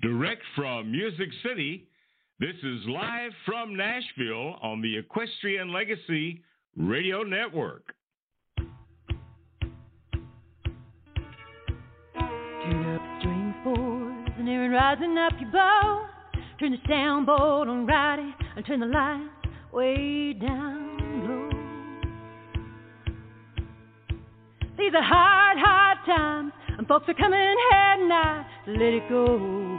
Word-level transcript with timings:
Direct 0.00 0.42
from 0.54 0.92
Music 0.92 1.28
City, 1.42 1.88
this 2.38 2.54
is 2.62 2.86
live 2.86 3.32
from 3.44 3.76
Nashville 3.76 4.54
on 4.62 4.80
the 4.80 4.96
Equestrian 4.96 5.72
Legacy 5.72 6.40
Radio 6.76 7.24
Network. 7.24 7.82
Turn 12.16 12.94
up 12.94 13.02
string 13.18 13.52
fours 13.64 14.28
and 14.38 14.48
Aaron 14.48 14.70
rising 14.70 15.18
up 15.18 15.32
your 15.40 15.50
bow. 15.50 16.06
Turn 16.60 16.70
the 16.70 16.78
soundboard 16.88 17.66
on 17.66 17.84
righty 17.84 18.32
and 18.54 18.64
turn 18.64 18.78
the 18.78 18.86
lights 18.86 19.30
way 19.72 20.32
down 20.32 21.26
low. 21.26 21.50
These 24.78 24.94
are 24.94 25.02
hard, 25.02 25.58
hard 25.58 25.98
times, 26.06 26.52
and 26.78 26.86
folks 26.86 27.08
are 27.08 27.14
coming 27.14 27.56
head 27.70 28.00
and 28.00 28.12
I 28.12 28.46
Let 28.66 28.94
it 28.94 29.08
go 29.08 29.78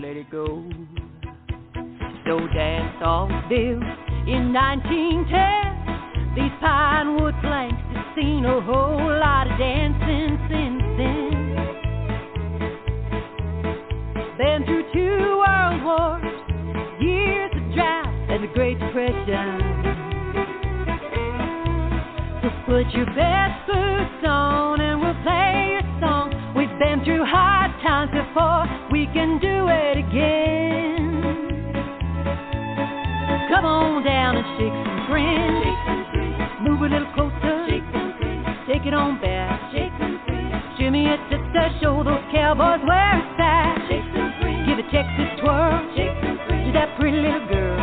let 0.00 0.16
it 0.16 0.30
go. 0.30 0.64
So 2.26 2.38
dance 2.54 2.96
all 3.04 3.28
built 3.48 3.82
in 4.26 4.52
1910. 4.52 6.34
These 6.34 6.52
pine 6.60 7.20
wood 7.20 7.34
planks 7.42 7.82
have 7.92 8.16
seen 8.16 8.44
a 8.46 8.60
whole 8.62 9.18
lot 9.18 9.50
of 9.50 9.58
dancing 9.58 10.38
since 10.48 10.82
then. 10.96 11.30
Been 14.38 14.64
through 14.64 14.92
two 14.94 15.36
world 15.36 15.82
wars, 15.84 16.24
years 17.00 17.50
of 17.54 17.74
drought, 17.74 18.30
and 18.30 18.44
the 18.44 18.48
Great 18.54 18.78
Depression. 18.78 19.60
So 22.42 22.48
put 22.64 22.86
your 22.94 23.06
best 23.14 23.66
boots 23.66 23.89
through 27.04 27.24
hard 27.24 27.70
times 27.82 28.10
before, 28.10 28.66
we 28.92 29.06
can 29.12 29.38
do 29.40 29.68
it 29.68 29.96
again. 29.96 31.22
Come 33.48 33.64
on 33.64 34.04
down 34.04 34.36
and 34.36 34.46
shake 34.58 34.72
some 34.72 35.06
friends. 35.08 35.64
Move 36.62 36.82
a 36.82 36.88
little 36.92 37.12
closer. 37.14 37.66
Take 38.66 38.86
it 38.86 38.94
on 38.94 39.20
back. 39.20 39.72
Jimmy, 40.78 41.06
it's 41.06 41.22
just 41.30 41.42
to 41.52 41.78
show 41.82 42.04
those 42.04 42.22
cowboys 42.32 42.80
where 42.86 43.18
it's 43.18 43.40
at. 43.40 43.80
Give 44.66 44.78
a 44.78 44.86
Texas 44.92 45.40
twirl 45.40 45.80
to 45.96 46.70
that 46.72 46.96
pretty 46.98 47.18
little 47.18 47.46
girl. 47.48 47.80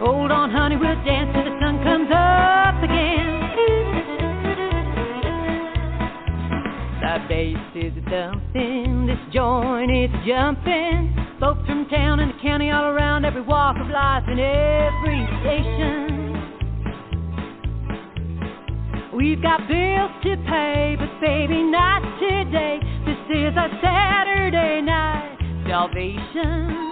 Hold 0.00 0.30
on, 0.30 0.50
honey, 0.50 0.76
we'll 0.76 0.94
dance 1.04 1.30
till 1.34 1.44
the 1.44 1.58
sun 1.60 1.82
comes 1.82 2.08
up 2.10 2.82
again. 2.82 3.26
The 7.00 7.67
thumping, 8.10 9.06
this 9.06 9.18
joint 9.32 9.90
is 9.90 10.10
jumping. 10.26 11.14
Folks 11.40 11.60
from 11.66 11.86
town 11.88 12.20
and 12.20 12.32
the 12.32 12.42
county 12.42 12.70
all 12.70 12.84
around, 12.84 13.24
every 13.24 13.42
walk 13.42 13.76
of 13.80 13.88
life 13.88 14.24
and 14.26 14.40
every 14.40 15.26
station. 15.40 16.18
We've 19.14 19.42
got 19.42 19.66
bills 19.68 20.10
to 20.22 20.36
pay, 20.48 20.96
but 20.98 21.20
baby, 21.20 21.62
not 21.62 22.00
today. 22.20 22.78
This 23.04 23.18
is 23.36 23.56
our 23.56 23.70
Saturday 23.82 24.80
night 24.82 25.38
salvation. 25.68 26.88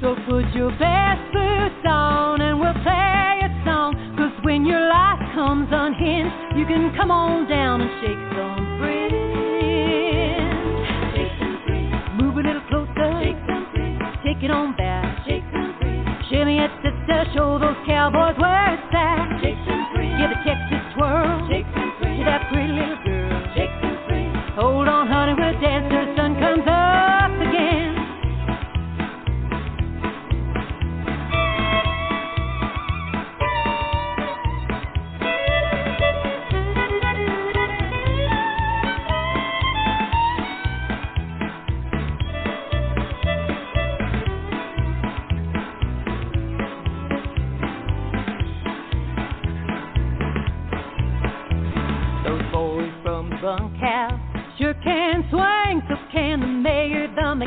So 0.00 0.14
put 0.28 0.44
your 0.52 0.70
best 0.78 1.32
boots 1.32 1.86
on 1.86 2.40
and 2.42 2.60
we'll 2.60 2.74
play 2.82 3.40
a 3.42 3.64
song. 3.64 3.94
Cause 4.18 4.32
when 4.44 4.66
your 4.66 4.88
life 4.88 5.20
comes 5.34 5.68
unhinged, 5.70 6.58
you 6.58 6.66
can 6.66 6.94
come 6.96 7.10
on 7.10 7.48
down 7.48 7.80
and 7.80 7.90
shake 8.02 8.36
some. 8.36 8.63
Shake 14.24 14.42
those 17.58 17.76
cowboys 17.86 18.36
where 18.38 18.74
it's 18.74 18.94
at. 18.94 19.40
Give 19.42 20.30
a 20.30 20.38
Texas 20.44 20.94
twirl. 20.94 21.73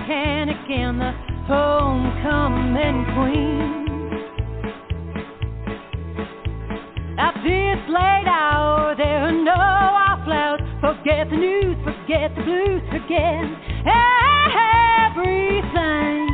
Mechanic, 0.08 0.58
and 0.70 1.02
the 1.02 1.12
homecoming 1.48 3.06
queen. 3.14 3.88
At 7.20 7.34
this 7.44 7.80
late 7.90 8.28
hour, 8.28 8.96
there 8.96 9.28
are 9.28 9.32
no 9.32 9.52
off 9.52 10.28
louds. 10.28 10.64
Forget 10.80 11.30
the 11.30 11.36
news, 11.36 11.76
forget 11.84 12.34
the 12.36 12.44
blues, 12.44 12.82
forget 12.90 13.44
everything. 15.12 16.28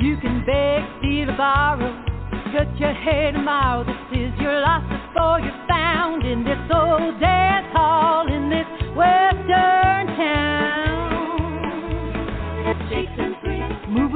You 0.00 0.16
can 0.20 0.44
beg, 0.44 0.82
steal, 0.98 1.30
or 1.30 1.36
borrow. 1.36 2.04
Cut 2.52 2.78
your 2.78 2.92
hair 2.92 3.32
tomorrow. 3.32 3.84
This 3.84 4.18
is 4.18 4.32
your 4.38 4.60
life 4.60 4.84
before 4.90 5.40
you're 5.40 5.66
found 5.68 6.26
in 6.26 6.44
this 6.44 6.58
old 6.74 7.20
dance 7.20 7.65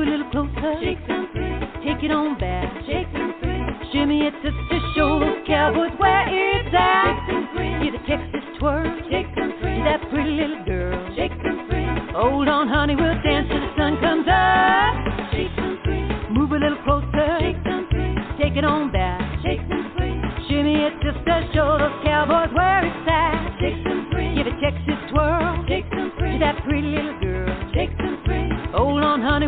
a 0.03 0.09
little 0.09 0.31
closer. 0.31 0.73
Shake 0.81 0.99
some 1.07 1.29
free. 1.33 1.61
Take 1.85 2.03
it 2.05 2.11
on 2.11 2.39
back. 2.39 2.69
Shake 2.87 3.09
some 3.13 3.35
free. 3.41 3.61
Shimmy 3.93 4.23
it 4.27 4.35
just 4.43 4.57
to 4.71 4.79
show 4.97 5.19
those 5.21 5.45
cowboys 5.47 5.93
where 5.99 6.25
it's 6.29 6.73
at. 6.73 7.11
Shake 7.11 7.23
some 7.29 7.47
free. 7.53 7.73
Give 7.85 7.95
a 7.95 8.03
Texas 8.07 8.45
twirl. 8.59 8.89
Shake 9.11 9.29
some 9.37 9.53
free. 9.61 9.79
That 9.85 10.01
pretty 10.11 10.33
little 10.33 10.65
girl. 10.65 10.97
Shake 11.17 11.33
some 11.43 11.69
free. 11.69 11.89
Hold 12.17 12.49
on, 12.49 12.69
honey, 12.69 12.97
we'll 12.97 13.19
dance 13.23 13.49
till 13.49 13.61
the 13.61 13.73
sun 13.77 14.01
comes 14.01 14.27
up. 14.31 14.95
Shake 15.33 15.53
some 15.57 15.79
free. 15.85 16.07
Move 16.33 16.53
a 16.53 16.59
little 16.59 16.81
closer. 16.87 17.29
Shake 17.43 17.61
some 17.67 17.87
free. 17.91 18.15
Take 18.41 18.57
it 18.57 18.65
on 18.65 18.93
back. 18.93 19.21
Shake 19.43 19.61
some 19.69 19.93
free. 19.99 20.17
Shimmy 20.49 20.87
it 20.87 20.95
just 21.03 21.21
to 21.27 21.35
show 21.53 21.77
those 21.79 21.99
cowboys 22.05 22.51
where 22.55 22.87
it's 22.87 23.09
at. 23.11 23.50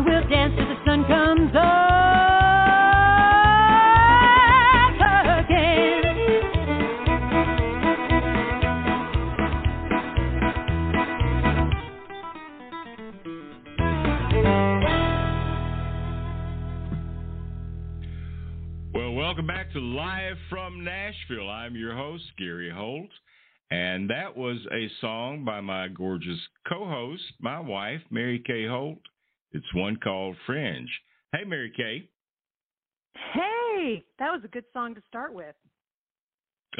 We'll 0.05 0.27
dance 0.27 0.53
till 0.57 0.67
the 0.67 0.75
sun 0.85 1.05
comes 1.05 1.51
up 1.55 1.63
again. 5.45 6.03
Well, 18.93 19.13
welcome 19.13 19.47
back 19.47 19.71
to 19.71 19.79
Live 19.79 20.35
from 20.49 20.83
Nashville. 20.83 21.49
I'm 21.49 21.75
your 21.75 21.95
host, 21.95 22.25
Gary 22.37 22.69
Holt. 22.69 23.09
And 23.71 24.09
that 24.09 24.35
was 24.35 24.57
a 24.71 24.89
song 24.99 25.45
by 25.45 25.61
my 25.61 25.87
gorgeous 25.87 26.39
co 26.67 26.85
host, 26.85 27.23
my 27.39 27.59
wife, 27.59 28.01
Mary 28.11 28.43
Kaye 28.45 28.67
Holt. 28.67 28.99
It's 29.53 29.73
one 29.73 29.97
called 29.97 30.35
Fringe. 30.45 30.89
Hey, 31.31 31.43
Mary 31.45 31.71
Kaye. 31.75 32.09
Hey, 33.33 34.03
that 34.19 34.31
was 34.31 34.41
a 34.43 34.47
good 34.47 34.65
song 34.73 34.95
to 34.95 35.01
start 35.07 35.33
with. 35.33 35.55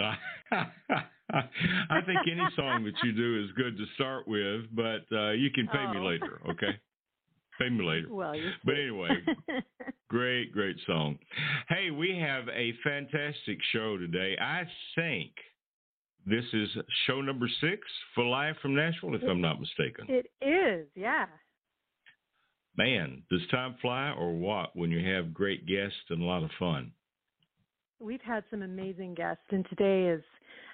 I 0.51 2.01
think 2.05 2.19
any 2.31 2.41
song 2.55 2.83
that 2.85 2.93
you 3.03 3.11
do 3.13 3.43
is 3.43 3.51
good 3.55 3.77
to 3.77 3.85
start 3.95 4.27
with, 4.27 4.65
but 4.75 5.05
uh, 5.15 5.31
you 5.31 5.51
can 5.51 5.67
pay 5.67 5.85
me 5.91 5.99
Oh. 5.99 6.03
later, 6.05 6.41
okay? 6.49 6.79
Pay 7.59 7.69
me 7.69 7.85
later. 7.85 8.07
Well, 8.09 8.33
But 8.65 8.75
anyway, 8.75 9.23
great, 10.09 10.51
great 10.51 10.77
song. 10.87 11.19
Hey, 11.69 11.91
we 11.91 12.17
have 12.17 12.47
a 12.49 12.73
fantastic 12.83 13.59
show 13.71 13.97
today. 13.97 14.35
I 14.41 14.63
think 14.95 15.31
this 16.25 16.45
is 16.53 16.69
show 17.05 17.21
number 17.21 17.47
six 17.61 17.81
for 18.15 18.23
Live 18.25 18.55
from 18.61 18.73
Nashville, 18.75 19.13
if 19.13 19.21
I'm 19.29 19.41
not 19.41 19.59
mistaken. 19.59 20.05
it 20.09 20.31
is, 20.41 20.87
yeah. 20.95 21.25
Man, 22.75 23.21
does 23.29 23.41
time 23.51 23.75
fly 23.81 24.13
or 24.17 24.33
what 24.33 24.75
when 24.75 24.89
you 24.89 25.05
have 25.13 25.33
great 25.33 25.67
guests 25.67 25.97
and 26.09 26.21
a 26.21 26.25
lot 26.25 26.43
of 26.43 26.49
fun? 26.57 26.91
We've 27.99 28.21
had 28.21 28.43
some 28.49 28.63
amazing 28.63 29.13
guests, 29.13 29.43
and 29.51 29.65
today 29.69 30.07
is 30.07 30.23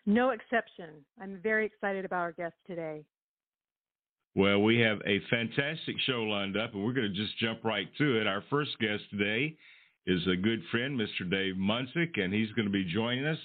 no 0.05 0.29
exception. 0.29 1.05
I'm 1.21 1.39
very 1.43 1.65
excited 1.65 2.05
about 2.05 2.21
our 2.21 2.31
guest 2.31 2.55
today. 2.65 3.03
Well, 4.35 4.61
we 4.61 4.79
have 4.79 4.99
a 5.05 5.19
fantastic 5.29 5.95
show 6.05 6.23
lined 6.23 6.55
up, 6.55 6.73
and 6.73 6.83
we're 6.83 6.93
going 6.93 7.13
to 7.13 7.21
just 7.21 7.37
jump 7.39 7.65
right 7.65 7.87
to 7.97 8.21
it. 8.21 8.27
Our 8.27 8.43
first 8.49 8.71
guest 8.79 9.03
today 9.11 9.57
is 10.07 10.25
a 10.27 10.37
good 10.37 10.61
friend, 10.71 10.99
Mr. 10.99 11.29
Dave 11.29 11.55
Munsick, 11.55 12.17
and 12.19 12.33
he's 12.33 12.51
going 12.53 12.67
to 12.67 12.71
be 12.71 12.85
joining 12.85 13.25
us. 13.25 13.39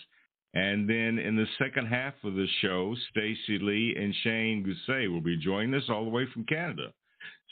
And 0.55 0.89
then 0.89 1.19
in 1.19 1.35
the 1.35 1.47
second 1.59 1.87
half 1.89 2.15
of 2.23 2.35
the 2.35 2.47
show, 2.63 2.95
Stacey 3.11 3.59
Lee 3.59 3.97
and 3.99 4.15
Shane 4.23 4.65
Guse 4.65 5.11
will 5.11 5.21
be 5.21 5.37
joining 5.37 5.75
us 5.75 5.89
all 5.89 6.05
the 6.05 6.11
way 6.11 6.27
from 6.33 6.45
Canada. 6.45 6.93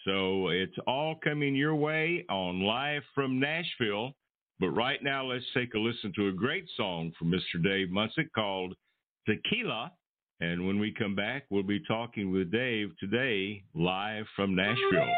So 0.04 0.48
it's 0.48 0.76
all 0.86 1.14
coming 1.22 1.54
your 1.54 1.76
way 1.76 2.24
on 2.28 2.60
Live 2.60 3.02
from 3.14 3.38
Nashville. 3.38 4.14
But 4.58 4.70
right 4.70 5.02
now, 5.02 5.24
let's 5.24 5.44
take 5.54 5.74
a 5.74 5.78
listen 5.78 6.12
to 6.16 6.28
a 6.28 6.32
great 6.32 6.66
song 6.76 7.12
from 7.18 7.30
Mr. 7.30 7.62
Dave 7.62 7.88
Munsick 7.88 8.32
called 8.34 8.74
Tequila. 9.26 9.92
And 10.40 10.66
when 10.66 10.80
we 10.80 10.92
come 10.92 11.14
back, 11.14 11.44
we'll 11.50 11.62
be 11.62 11.80
talking 11.86 12.32
with 12.32 12.50
Dave 12.50 12.90
today, 12.98 13.62
live 13.74 14.24
from 14.34 14.56
Nashville. 14.56 15.12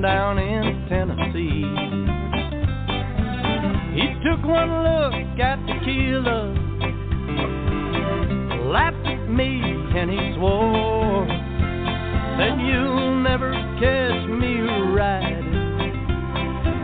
Down 0.00 0.38
in 0.38 0.86
Tennessee. 0.88 1.64
He 3.94 4.06
took 4.22 4.44
one 4.44 4.82
look 4.84 5.14
at 5.40 5.58
Tequila, 5.66 6.54
laughed 8.70 9.06
at 9.06 9.28
me, 9.28 9.60
and 9.96 10.10
he 10.10 10.34
swore 10.36 11.26
that 12.38 12.58
you'll 12.60 13.22
never 13.22 13.52
catch 13.80 14.28
me 14.28 14.60
riding 14.94 15.48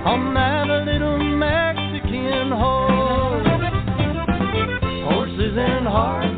on 0.04 0.34
that 0.34 0.66
little 0.84 1.18
Mexican 1.18 2.50
horse. 2.50 3.46
Horses 5.08 5.56
and 5.56 5.86
hearts, 5.86 6.33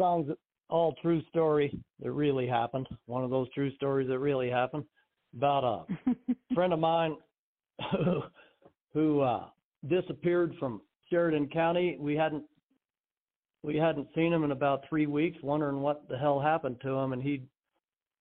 song's 0.00 0.30
all 0.70 0.94
true 1.02 1.20
story 1.28 1.78
that 2.02 2.10
really 2.10 2.46
happened. 2.46 2.88
One 3.06 3.22
of 3.22 3.30
those 3.30 3.52
true 3.52 3.74
stories 3.74 4.08
that 4.08 4.18
really 4.18 4.48
happened 4.48 4.84
about 5.36 5.86
a 5.90 6.14
friend 6.54 6.72
of 6.72 6.78
mine 6.78 7.16
who 7.92 8.22
who 8.94 9.20
uh 9.20 9.44
disappeared 9.88 10.54
from 10.58 10.80
Sheridan 11.10 11.48
County. 11.48 11.98
We 12.00 12.16
hadn't 12.16 12.44
we 13.62 13.76
hadn't 13.76 14.08
seen 14.14 14.32
him 14.32 14.42
in 14.44 14.52
about 14.52 14.84
three 14.88 15.06
weeks, 15.06 15.36
wondering 15.42 15.80
what 15.80 16.08
the 16.08 16.16
hell 16.16 16.40
happened 16.40 16.80
to 16.80 16.94
him, 16.94 17.12
and 17.12 17.22
he'd 17.22 17.46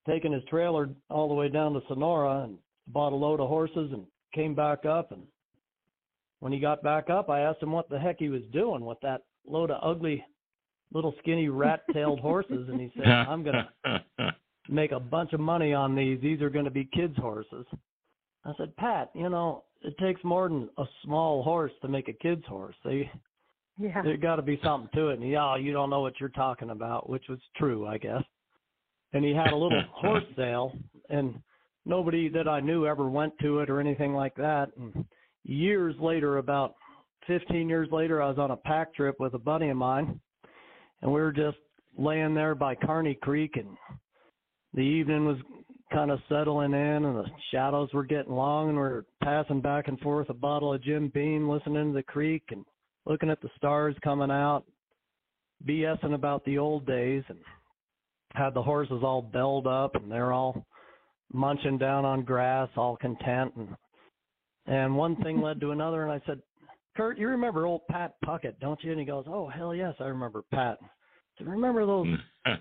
taken 0.06 0.34
his 0.34 0.44
trailer 0.50 0.90
all 1.10 1.30
the 1.30 1.34
way 1.34 1.48
down 1.48 1.74
to 1.74 1.82
Sonora 1.88 2.44
and 2.44 2.58
bought 2.88 3.14
a 3.14 3.16
load 3.16 3.40
of 3.40 3.48
horses 3.48 3.90
and 3.94 4.06
came 4.34 4.54
back 4.54 4.86
up 4.86 5.12
and 5.12 5.24
when 6.40 6.52
he 6.52 6.60
got 6.60 6.82
back 6.82 7.10
up 7.10 7.30
I 7.30 7.42
asked 7.42 7.62
him 7.62 7.72
what 7.72 7.90
the 7.90 8.00
heck 8.00 8.18
he 8.20 8.30
was 8.30 8.42
doing 8.54 8.86
with 8.86 8.98
that 9.02 9.22
load 9.46 9.72
of 9.72 9.80
ugly 9.84 10.24
little 10.94 11.14
skinny 11.20 11.50
rat 11.50 11.84
tailed 11.94 12.20
horses 12.20 12.68
and 12.70 12.80
he 12.80 12.92
said, 12.96 13.08
I'm 13.08 13.44
gonna 13.44 13.70
make 14.68 14.92
a 14.92 15.00
bunch 15.00 15.34
of 15.34 15.40
money 15.40 15.74
on 15.74 15.96
these. 15.96 16.20
These 16.22 16.42
are 16.42 16.50
gonna 16.50 16.72
be 16.72 16.86
kids' 16.86 17.18
horses. 17.18 17.66
I 18.46 18.52
said, 18.58 18.76
Pat, 18.78 19.12
you 19.14 19.30
know, 19.30 19.64
it 19.82 19.98
takes 19.98 20.24
more 20.24 20.48
than 20.50 20.70
a 20.78 20.86
small 21.04 21.44
horse 21.44 21.72
to 21.82 21.88
make 21.88 22.08
a 22.08 22.14
kid's 22.14 22.46
horse. 22.46 22.76
They 22.84 23.10
Yeah. 23.78 24.02
There 24.02 24.18
got 24.18 24.36
to 24.38 24.42
be 24.42 24.60
something 24.64 24.90
to 24.96 25.10
it. 25.10 25.20
And 25.20 25.30
yeah, 25.30 25.54
oh, 25.54 25.56
you 25.56 25.72
don't 25.72 25.90
know 25.90 26.02
what 26.02 26.20
you're 26.20 26.30
talking 26.30 26.70
about, 26.70 27.10
which 27.10 27.26
was 27.30 27.40
true, 27.56 27.88
I 27.88 27.98
guess. 27.98 28.24
And 29.14 29.24
he 29.24 29.34
had 29.34 29.54
a 29.54 29.56
little 29.56 29.82
horse 29.92 30.26
sale, 30.36 30.74
and 31.10 31.42
nobody 31.86 32.30
that 32.30 32.48
I 32.48 32.60
knew 32.60 32.86
ever 32.86 33.10
went 33.10 33.34
to 33.40 33.60
it 33.60 33.70
or 33.70 33.80
anything 33.80 34.14
like 34.14 34.36
that. 34.36 34.72
And 34.78 35.06
years 35.44 35.96
later, 36.00 36.38
about 36.38 36.76
15 37.28 37.70
years 37.70 37.90
later, 37.92 38.22
I 38.22 38.30
was 38.30 38.38
on 38.38 38.52
a 38.52 38.58
pack 38.58 38.94
trip 38.94 39.16
with 39.20 39.34
a 39.34 39.40
buddy 39.40 39.70
of 39.70 39.78
mine, 39.78 40.20
and 41.02 41.12
we 41.12 41.20
were 41.20 41.32
just 41.32 41.58
laying 41.98 42.34
there 42.34 42.56
by 42.56 42.76
Kearney 42.76 43.16
Creek, 43.16 43.56
and 43.56 43.70
the 44.74 44.82
evening 44.82 45.26
was 45.26 45.38
kind 45.92 46.12
of 46.12 46.20
settling 46.30 46.74
in, 46.74 47.06
and 47.06 47.16
the 47.16 47.26
shadows 47.52 47.90
were 47.94 48.06
getting 48.06 48.34
long, 48.34 48.70
and 48.70 48.78
we 48.78 48.84
are 48.84 49.06
passing 49.24 49.62
back 49.62 49.88
and 49.88 50.00
forth 50.00 50.30
a 50.30 50.34
bottle 50.34 50.74
of 50.74 50.84
Jim 50.84 51.12
Beam, 51.14 51.50
listening 51.50 51.88
to 51.88 51.94
the 51.94 52.04
creek, 52.04 52.44
and 52.52 52.64
looking 53.06 53.30
at 53.30 53.42
the 53.42 53.50
stars 53.58 53.96
coming 54.04 54.32
out, 54.32 54.64
BSing 55.68 56.14
about 56.14 56.46
the 56.46 56.58
old 56.58 56.86
days, 56.86 57.24
and 57.30 57.40
had 58.34 58.54
the 58.54 58.62
horses 58.62 59.02
all 59.04 59.22
belled 59.22 59.68
up, 59.68 59.96
and 59.96 60.12
they're 60.12 60.34
all 60.34 60.66
munching 61.34 61.78
down 61.78 62.06
on 62.06 62.24
grass, 62.24 62.70
all 62.76 62.96
content, 62.98 63.54
and 63.56 63.70
and 64.68 64.96
one 64.96 65.16
thing 65.24 65.42
led 65.42 65.60
to 65.62 65.72
another, 65.72 66.04
and 66.04 66.12
I 66.12 66.22
said, 66.28 66.42
Kurt, 67.00 67.18
you 67.18 67.30
remember 67.30 67.66
old 67.66 67.88
Pat 67.88 68.16
Puckett, 68.26 68.60
don't 68.60 68.84
you? 68.84 68.92
And 68.92 69.00
he 69.00 69.06
goes, 69.06 69.24
Oh 69.30 69.48
hell 69.48 69.74
yes, 69.74 69.94
I 70.02 70.04
remember 70.04 70.44
Pat. 70.52 70.78
I 70.82 70.88
said, 71.38 71.48
Remember 71.48 71.86
those 71.86 72.08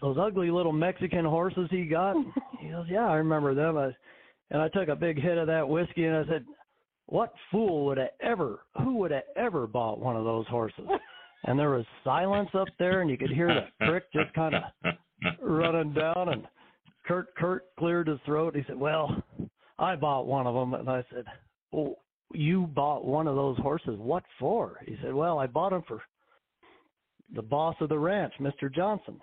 those 0.00 0.16
ugly 0.20 0.52
little 0.52 0.72
Mexican 0.72 1.24
horses 1.24 1.66
he 1.70 1.84
got? 1.86 2.14
he 2.60 2.68
goes, 2.68 2.86
Yeah, 2.88 3.08
I 3.08 3.14
remember 3.14 3.54
them. 3.54 3.76
I, 3.76 3.90
and 4.52 4.62
I 4.62 4.68
took 4.68 4.88
a 4.88 4.94
big 4.94 5.20
hit 5.20 5.36
of 5.36 5.48
that 5.48 5.68
whiskey, 5.68 6.04
and 6.04 6.16
I 6.16 6.24
said, 6.28 6.44
What 7.06 7.32
fool 7.50 7.86
would 7.86 7.98
have 7.98 8.10
ever, 8.22 8.60
who 8.84 8.98
would 8.98 9.10
have 9.10 9.24
ever 9.36 9.66
bought 9.66 9.98
one 9.98 10.16
of 10.16 10.24
those 10.24 10.46
horses? 10.46 10.86
And 11.48 11.56
there 11.56 11.70
was 11.70 11.84
silence 12.02 12.48
up 12.54 12.66
there, 12.76 13.02
and 13.02 13.10
you 13.10 13.16
could 13.16 13.30
hear 13.30 13.46
the 13.46 13.86
crick 13.86 14.12
just 14.12 14.32
kind 14.32 14.56
of 14.56 14.62
running 15.40 15.92
down. 15.92 16.30
And 16.30 16.42
Kurt, 17.06 17.32
Kurt 17.36 17.66
cleared 17.78 18.08
his 18.08 18.18
throat. 18.26 18.56
He 18.56 18.64
said, 18.66 18.76
"Well, 18.76 19.22
I 19.78 19.94
bought 19.94 20.26
one 20.26 20.48
of 20.48 20.54
them." 20.54 20.74
And 20.74 20.90
I 20.90 21.04
said, 21.12 21.24
"Oh, 21.72 21.98
you 22.32 22.66
bought 22.68 23.04
one 23.04 23.26
of 23.26 23.36
those 23.36 23.58
horses? 23.58 23.98
What 23.98 24.24
for?" 24.38 24.80
He 24.86 24.96
said, 25.02 25.14
"Well, 25.14 25.38
I 25.38 25.46
bought 25.46 25.70
them 25.70 25.82
for 25.86 26.02
the 27.34 27.42
boss 27.42 27.76
of 27.80 27.88
the 27.88 27.98
ranch, 27.98 28.34
Mr. 28.40 28.72
Johnson." 28.72 29.20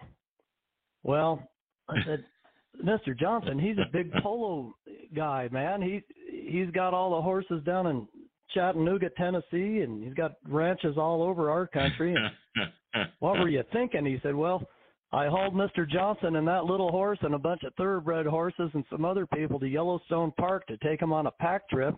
Well, 1.04 1.48
I 1.90 1.96
said, 2.06 2.26
Mr. 2.84 3.18
Johnson, 3.18 3.60
he's 3.60 3.78
a 3.78 3.92
big 3.92 4.12
polo 4.22 4.74
guy, 5.16 5.48
man. 5.52 5.82
He 5.82 6.02
he's 6.30 6.72
got 6.72 6.94
all 6.94 7.16
the 7.16 7.22
horses 7.22 7.62
down 7.66 7.88
in 7.88 8.08
Chattanooga, 8.54 9.10
Tennessee, 9.12 9.82
and 9.82 10.04
he's 10.04 10.14
got 10.14 10.34
ranches 10.48 10.98
all 10.98 11.22
over 11.22 11.50
our 11.50 11.68
country. 11.68 12.16
And 12.16 13.08
what 13.20 13.40
were 13.40 13.50
you 13.50 13.64
thinking? 13.72 14.06
He 14.06 14.20
said, 14.24 14.36
Well, 14.36 14.68
I 15.12 15.28
hauled 15.28 15.54
Mr. 15.54 15.88
Johnson 15.88 16.36
and 16.38 16.48
that 16.48 16.66
little 16.66 16.92
horse 16.92 17.20
and 17.22 17.36
a 17.36 17.40
bunch 17.40 17.64
of 17.64 17.74
thoroughbred 17.76 18.26
horses 18.26 18.72
and 18.74 18.84
some 18.90 19.06
other 19.06 19.26
people 19.28 19.60
to 19.60 19.68
Yellowstone 19.68 20.32
Park 20.40 20.66
to 20.68 20.78
take 20.78 21.00
them 21.00 21.14
on 21.14 21.28
a 21.28 21.32
pack 21.32 21.70
trip. 21.70 21.96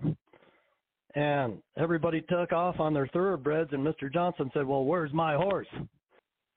And 1.15 1.59
everybody 1.77 2.21
took 2.29 2.51
off 2.51 2.79
on 2.79 2.93
their 2.93 3.07
thoroughbreds, 3.07 3.71
and 3.71 3.85
Mr. 3.85 4.11
Johnson 4.11 4.51
said, 4.53 4.65
Well, 4.65 4.83
where's 4.83 5.13
my 5.13 5.35
horse? 5.35 5.67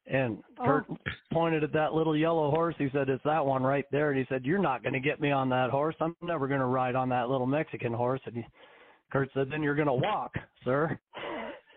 And 0.06 0.38
oh. 0.58 0.64
Kurt 0.64 0.84
oh. 0.90 0.96
pointed 1.32 1.62
at 1.62 1.72
that 1.74 1.94
little 1.94 2.16
yellow 2.16 2.50
horse. 2.50 2.74
He 2.78 2.88
said, 2.92 3.08
It's 3.08 3.22
that 3.24 3.44
one 3.44 3.62
right 3.62 3.84
there. 3.92 4.10
And 4.10 4.18
he 4.18 4.26
said, 4.28 4.44
You're 4.44 4.58
not 4.58 4.82
going 4.82 4.94
to 4.94 5.00
get 5.00 5.20
me 5.20 5.30
on 5.30 5.48
that 5.50 5.70
horse. 5.70 5.94
I'm 6.00 6.16
never 6.22 6.48
going 6.48 6.60
to 6.60 6.66
ride 6.66 6.96
on 6.96 7.08
that 7.10 7.28
little 7.28 7.46
Mexican 7.46 7.92
horse. 7.92 8.20
And 8.26 8.36
he, 8.36 8.44
Kurt 9.12 9.30
said, 9.32 9.48
Then 9.50 9.62
you're 9.62 9.76
going 9.76 9.86
to 9.86 9.94
walk, 9.94 10.34
sir. 10.64 10.98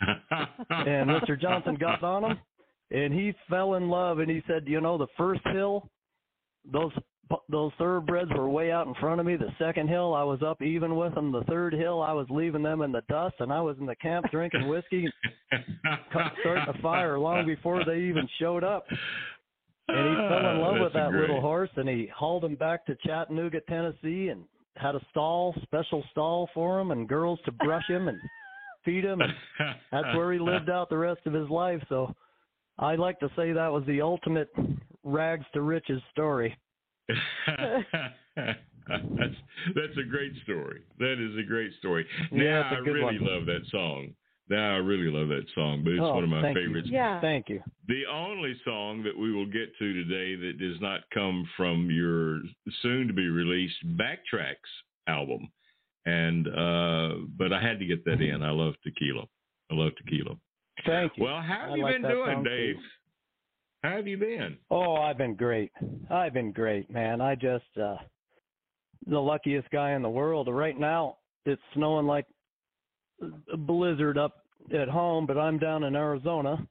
and 0.69 1.09
Mr. 1.09 1.39
Johnson 1.39 1.75
got 1.79 2.03
on 2.03 2.31
him 2.31 2.39
and 2.91 3.13
he 3.13 3.33
fell 3.49 3.75
in 3.75 3.89
love 3.89 4.19
and 4.19 4.29
he 4.29 4.41
said, 4.47 4.63
You 4.67 4.81
know, 4.81 4.97
the 4.97 5.07
first 5.17 5.41
hill, 5.53 5.89
those 6.71 6.91
those 7.49 7.71
thoroughbreds 7.77 8.31
were 8.35 8.49
way 8.49 8.71
out 8.71 8.87
in 8.87 8.93
front 8.95 9.19
of 9.19 9.25
me. 9.25 9.35
The 9.35 9.53
second 9.59 9.89
hill, 9.89 10.13
I 10.13 10.23
was 10.23 10.41
up 10.41 10.61
even 10.61 10.95
with 10.95 11.15
them. 11.15 11.31
The 11.31 11.43
third 11.43 11.73
hill, 11.73 12.01
I 12.01 12.13
was 12.13 12.27
leaving 12.29 12.63
them 12.63 12.81
in 12.81 12.91
the 12.91 13.03
dust, 13.09 13.35
and 13.39 13.51
I 13.51 13.61
was 13.61 13.77
in 13.79 13.85
the 13.85 13.95
camp 13.95 14.25
drinking 14.31 14.67
whiskey, 14.67 15.07
starting 16.09 16.65
a 16.67 16.81
fire 16.81 17.19
long 17.19 17.45
before 17.45 17.83
they 17.85 17.99
even 17.99 18.27
showed 18.39 18.63
up. 18.63 18.85
And 19.87 20.09
he 20.09 20.15
fell 20.15 20.39
in 20.39 20.45
ah, 20.45 20.59
love 20.59 20.79
with 20.79 20.93
that 20.93 21.11
great. 21.11 21.21
little 21.21 21.41
horse, 21.41 21.69
and 21.75 21.87
he 21.87 22.09
hauled 22.15 22.45
him 22.45 22.55
back 22.55 22.85
to 22.85 22.95
Chattanooga, 23.05 23.61
Tennessee, 23.67 24.29
and 24.29 24.43
had 24.77 24.95
a 24.95 25.01
stall, 25.09 25.53
special 25.63 26.03
stall 26.11 26.49
for 26.53 26.79
him, 26.79 26.91
and 26.91 27.09
girls 27.09 27.39
to 27.45 27.51
brush 27.51 27.87
him 27.87 28.07
and 28.07 28.17
feed 28.85 29.03
him, 29.03 29.21
and 29.21 29.33
that's 29.91 30.15
where 30.15 30.31
he 30.31 30.39
lived 30.39 30.69
out 30.69 30.89
the 30.89 30.97
rest 30.97 31.21
of 31.25 31.33
his 31.33 31.49
life. 31.49 31.81
So 31.89 32.13
I 32.79 32.95
like 32.95 33.19
to 33.19 33.29
say 33.35 33.51
that 33.51 33.71
was 33.71 33.83
the 33.85 34.01
ultimate 34.01 34.49
rags 35.03 35.45
to 35.53 35.61
riches 35.61 36.01
story. 36.11 36.55
That's 38.87 39.35
that's 39.75 39.97
a 39.97 40.09
great 40.09 40.33
story. 40.43 40.81
That 40.99 41.13
is 41.13 41.37
a 41.37 41.47
great 41.47 41.71
story. 41.79 42.05
Yeah, 42.31 42.61
now 42.61 42.69
I 42.71 42.79
really 42.79 43.19
one. 43.19 43.25
love 43.25 43.45
that 43.45 43.61
song. 43.71 44.13
Now 44.49 44.73
I 44.73 44.77
really 44.79 45.09
love 45.09 45.29
that 45.29 45.45
song, 45.55 45.81
but 45.83 45.93
it's 45.93 46.01
oh, 46.03 46.13
one 46.13 46.25
of 46.25 46.29
my 46.29 46.41
thank 46.41 46.57
favorites. 46.57 46.89
You. 46.89 46.95
Yeah. 46.95 47.21
Thank 47.21 47.47
you. 47.47 47.63
The 47.87 48.03
only 48.11 48.53
song 48.65 49.01
that 49.03 49.17
we 49.17 49.31
will 49.31 49.45
get 49.45 49.71
to 49.79 49.93
today 49.93 50.35
that 50.35 50.59
does 50.59 50.81
not 50.81 51.01
come 51.13 51.47
from 51.55 51.89
your 51.89 52.41
soon 52.81 53.07
to 53.07 53.13
be 53.13 53.29
released 53.29 53.77
Backtracks 53.97 54.55
album. 55.07 55.49
And 56.05 56.47
uh 56.47 57.27
but 57.37 57.53
I 57.53 57.61
had 57.61 57.79
to 57.79 57.85
get 57.85 58.03
that 58.05 58.21
in. 58.21 58.43
I 58.43 58.51
love 58.51 58.73
tequila. 58.83 59.23
I 59.71 59.75
love 59.75 59.93
tequila. 59.95 60.35
Thank 60.85 61.13
you. 61.15 61.23
Well, 61.23 61.41
how 61.41 61.61
have 61.61 61.71
I 61.71 61.75
you 61.75 61.83
like 61.83 62.01
been 62.01 62.11
doing, 62.11 62.43
Dave? 62.43 62.75
Too. 62.75 62.81
How 63.83 63.95
have 63.95 64.07
you 64.07 64.17
been? 64.17 64.57
Oh, 64.69 64.95
I've 64.95 65.17
been 65.17 65.35
great. 65.35 65.71
I've 66.09 66.33
been 66.33 66.51
great, 66.51 66.89
man. 66.91 67.19
I 67.19 67.35
just 67.35 67.65
uh 67.81 67.97
the 69.07 69.19
luckiest 69.19 69.69
guy 69.71 69.93
in 69.93 70.03
the 70.03 70.09
world. 70.09 70.47
Right 70.51 70.79
now, 70.79 71.17
it's 71.45 71.61
snowing 71.73 72.05
like 72.05 72.27
a 73.51 73.57
blizzard 73.57 74.17
up 74.17 74.35
at 74.71 74.87
home, 74.87 75.25
but 75.25 75.37
I'm 75.37 75.57
down 75.57 75.83
in 75.83 75.95
Arizona, 75.95 76.67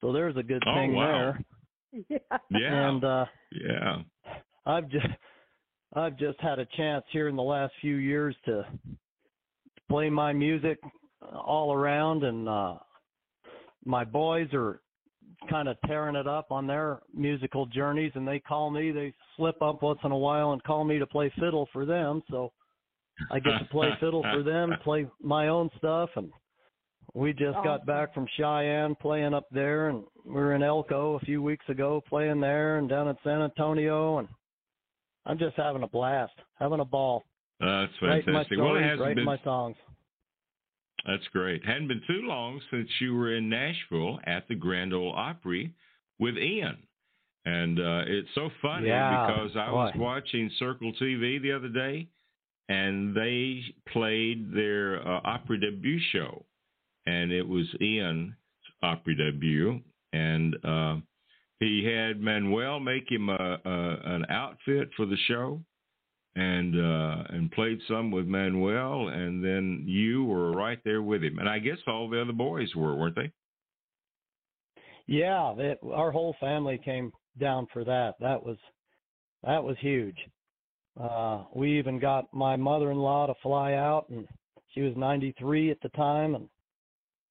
so 0.00 0.12
there's 0.12 0.36
a 0.36 0.42
good 0.42 0.62
oh, 0.66 0.74
thing 0.74 0.94
wow. 0.94 1.06
there. 1.06 1.44
Yeah. 2.08 2.38
Yeah. 2.50 2.88
And 2.88 3.04
uh 3.04 3.24
yeah. 3.52 3.96
I've 4.66 4.88
just 4.88 5.06
I've 5.94 6.16
just 6.18 6.40
had 6.40 6.58
a 6.58 6.66
chance 6.76 7.04
here 7.12 7.28
in 7.28 7.36
the 7.36 7.42
last 7.42 7.72
few 7.80 7.96
years 7.96 8.34
to 8.46 8.64
play 9.88 10.10
my 10.10 10.32
music 10.32 10.78
all 11.32 11.72
around 11.72 12.24
and 12.24 12.48
uh 12.48 12.74
my 13.84 14.04
boys 14.04 14.48
are 14.52 14.80
kind 15.48 15.68
of 15.68 15.76
tearing 15.86 16.16
it 16.16 16.26
up 16.26 16.50
on 16.50 16.66
their 16.66 17.00
musical 17.14 17.66
journeys 17.66 18.12
and 18.14 18.26
they 18.26 18.38
call 18.38 18.70
me 18.70 18.90
they 18.90 19.12
slip 19.36 19.60
up 19.62 19.82
once 19.82 19.98
in 20.04 20.12
a 20.12 20.16
while 20.16 20.52
and 20.52 20.62
call 20.64 20.84
me 20.84 20.98
to 20.98 21.06
play 21.06 21.32
fiddle 21.38 21.68
for 21.72 21.84
them 21.84 22.22
so 22.30 22.52
i 23.30 23.38
get 23.38 23.58
to 23.58 23.64
play 23.70 23.88
fiddle 24.00 24.22
for 24.22 24.42
them 24.42 24.72
play 24.82 25.06
my 25.22 25.48
own 25.48 25.70
stuff 25.78 26.10
and 26.16 26.30
we 27.14 27.32
just 27.32 27.56
awesome. 27.56 27.64
got 27.64 27.86
back 27.86 28.12
from 28.14 28.26
cheyenne 28.36 28.94
playing 29.00 29.34
up 29.34 29.46
there 29.50 29.88
and 29.88 30.04
we 30.24 30.34
were 30.34 30.54
in 30.54 30.62
elko 30.62 31.16
a 31.16 31.20
few 31.20 31.42
weeks 31.42 31.64
ago 31.68 32.02
playing 32.08 32.40
there 32.40 32.78
and 32.78 32.88
down 32.88 33.08
in 33.08 33.16
san 33.24 33.42
antonio 33.42 34.18
and 34.18 34.28
i'm 35.26 35.38
just 35.38 35.56
having 35.56 35.82
a 35.82 35.88
blast 35.88 36.32
having 36.58 36.80
a 36.80 36.84
ball 36.84 37.24
that's 37.58 37.92
writing 38.00 38.32
my 38.32 38.44
fantastic. 38.44 38.56
stories, 38.56 38.72
well, 38.72 38.76
it 38.76 38.82
hasn't 38.82 39.00
writing 39.00 39.16
been 39.16 39.24
my 39.24 39.38
songs 39.44 39.76
That's 41.06 41.26
great. 41.32 41.64
Hadn't 41.64 41.88
been 41.88 42.02
too 42.06 42.22
long 42.22 42.60
since 42.70 42.88
you 43.00 43.14
were 43.14 43.34
in 43.34 43.48
Nashville 43.48 44.20
at 44.24 44.46
the 44.48 44.54
Grand 44.54 44.92
Ole 44.92 45.12
Opry 45.12 45.72
with 46.18 46.36
Ian. 46.36 46.78
And 47.46 47.80
uh, 47.80 48.02
it's 48.06 48.28
so 48.34 48.50
funny 48.60 48.88
yeah, 48.88 49.26
because 49.26 49.56
I 49.56 49.70
boy. 49.70 49.76
was 49.76 49.92
watching 49.96 50.50
Circle 50.58 50.92
TV 51.00 51.40
the 51.40 51.52
other 51.52 51.68
day, 51.68 52.06
and 52.68 53.14
they 53.16 53.62
played 53.88 54.52
their 54.54 55.06
uh, 55.06 55.20
Opry 55.24 55.58
debut 55.58 55.98
show, 56.12 56.44
and 57.06 57.32
it 57.32 57.46
was 57.46 57.66
Ian's 57.80 58.34
Opry 58.82 59.14
debut, 59.14 59.80
and 60.12 60.54
uh, 60.64 60.96
he 61.60 61.84
had 61.84 62.20
Manuel 62.20 62.78
make 62.78 63.10
him 63.10 63.30
a, 63.30 63.58
a, 63.64 64.00
an 64.04 64.26
outfit 64.28 64.90
for 64.96 65.06
the 65.06 65.16
show, 65.26 65.60
and 66.36 66.78
uh, 66.78 67.24
and 67.30 67.50
played 67.50 67.80
some 67.88 68.10
with 68.10 68.26
Manuel, 68.26 69.08
and 69.08 69.44
then 69.44 69.84
you 69.86 70.24
were 70.24 70.52
right 70.52 70.78
there 70.84 71.02
with 71.02 71.22
him, 71.22 71.38
and 71.38 71.48
I 71.48 71.58
guess 71.58 71.78
all 71.86 72.08
the 72.08 72.20
other 72.20 72.32
boys 72.32 72.74
were, 72.74 72.94
weren't 72.94 73.16
they? 73.16 73.32
Yeah, 75.06 75.54
it, 75.58 75.80
our 75.92 76.12
whole 76.12 76.36
family 76.38 76.80
came 76.84 77.12
down 77.38 77.66
for 77.72 77.84
that. 77.84 78.14
That 78.20 78.44
was 78.44 78.58
that 79.44 79.62
was 79.62 79.76
huge. 79.80 80.18
Uh, 81.00 81.44
we 81.54 81.78
even 81.78 81.98
got 81.98 82.32
my 82.32 82.56
mother-in-law 82.56 83.26
to 83.26 83.34
fly 83.42 83.74
out, 83.74 84.06
and 84.10 84.26
she 84.74 84.82
was 84.82 84.92
93 84.96 85.70
at 85.70 85.80
the 85.82 85.88
time, 85.90 86.34
and 86.36 86.48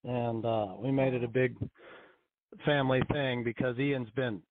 and 0.03 0.45
uh, 0.45 0.67
we 0.77 0.91
made 0.91 1.13
it 1.13 1.23
a 1.23 1.27
big 1.27 1.55
family 2.65 3.01
thing 3.11 3.43
because 3.43 3.77
Ian's 3.79 4.09
been 4.11 4.41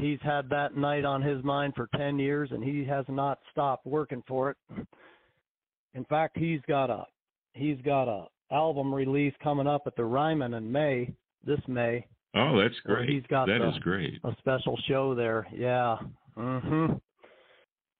he's 0.00 0.18
had 0.22 0.48
that 0.50 0.76
night 0.76 1.04
on 1.04 1.22
his 1.22 1.42
mind 1.44 1.74
for 1.76 1.88
10 1.96 2.18
years 2.18 2.50
and 2.52 2.62
he 2.64 2.84
has 2.84 3.04
not 3.08 3.38
stopped 3.50 3.86
working 3.86 4.22
for 4.26 4.50
it. 4.50 4.56
In 5.94 6.04
fact, 6.06 6.36
he's 6.36 6.60
got 6.66 6.90
a 6.90 7.04
he's 7.52 7.80
got 7.82 8.08
a 8.08 8.26
album 8.52 8.92
release 8.92 9.34
coming 9.42 9.66
up 9.66 9.82
at 9.86 9.94
the 9.96 10.04
Ryman 10.04 10.54
in 10.54 10.70
May, 10.70 11.12
this 11.44 11.60
May. 11.68 12.04
Oh, 12.34 12.60
that's 12.60 12.78
great. 12.80 13.08
He's 13.08 13.22
got 13.28 13.46
That 13.46 13.58
the- 13.60 13.68
is 13.68 13.78
great. 13.78 14.18
a 14.24 14.34
special 14.40 14.76
show 14.88 15.14
there. 15.14 15.46
Yeah. 15.52 15.98
Mhm. 16.36 17.00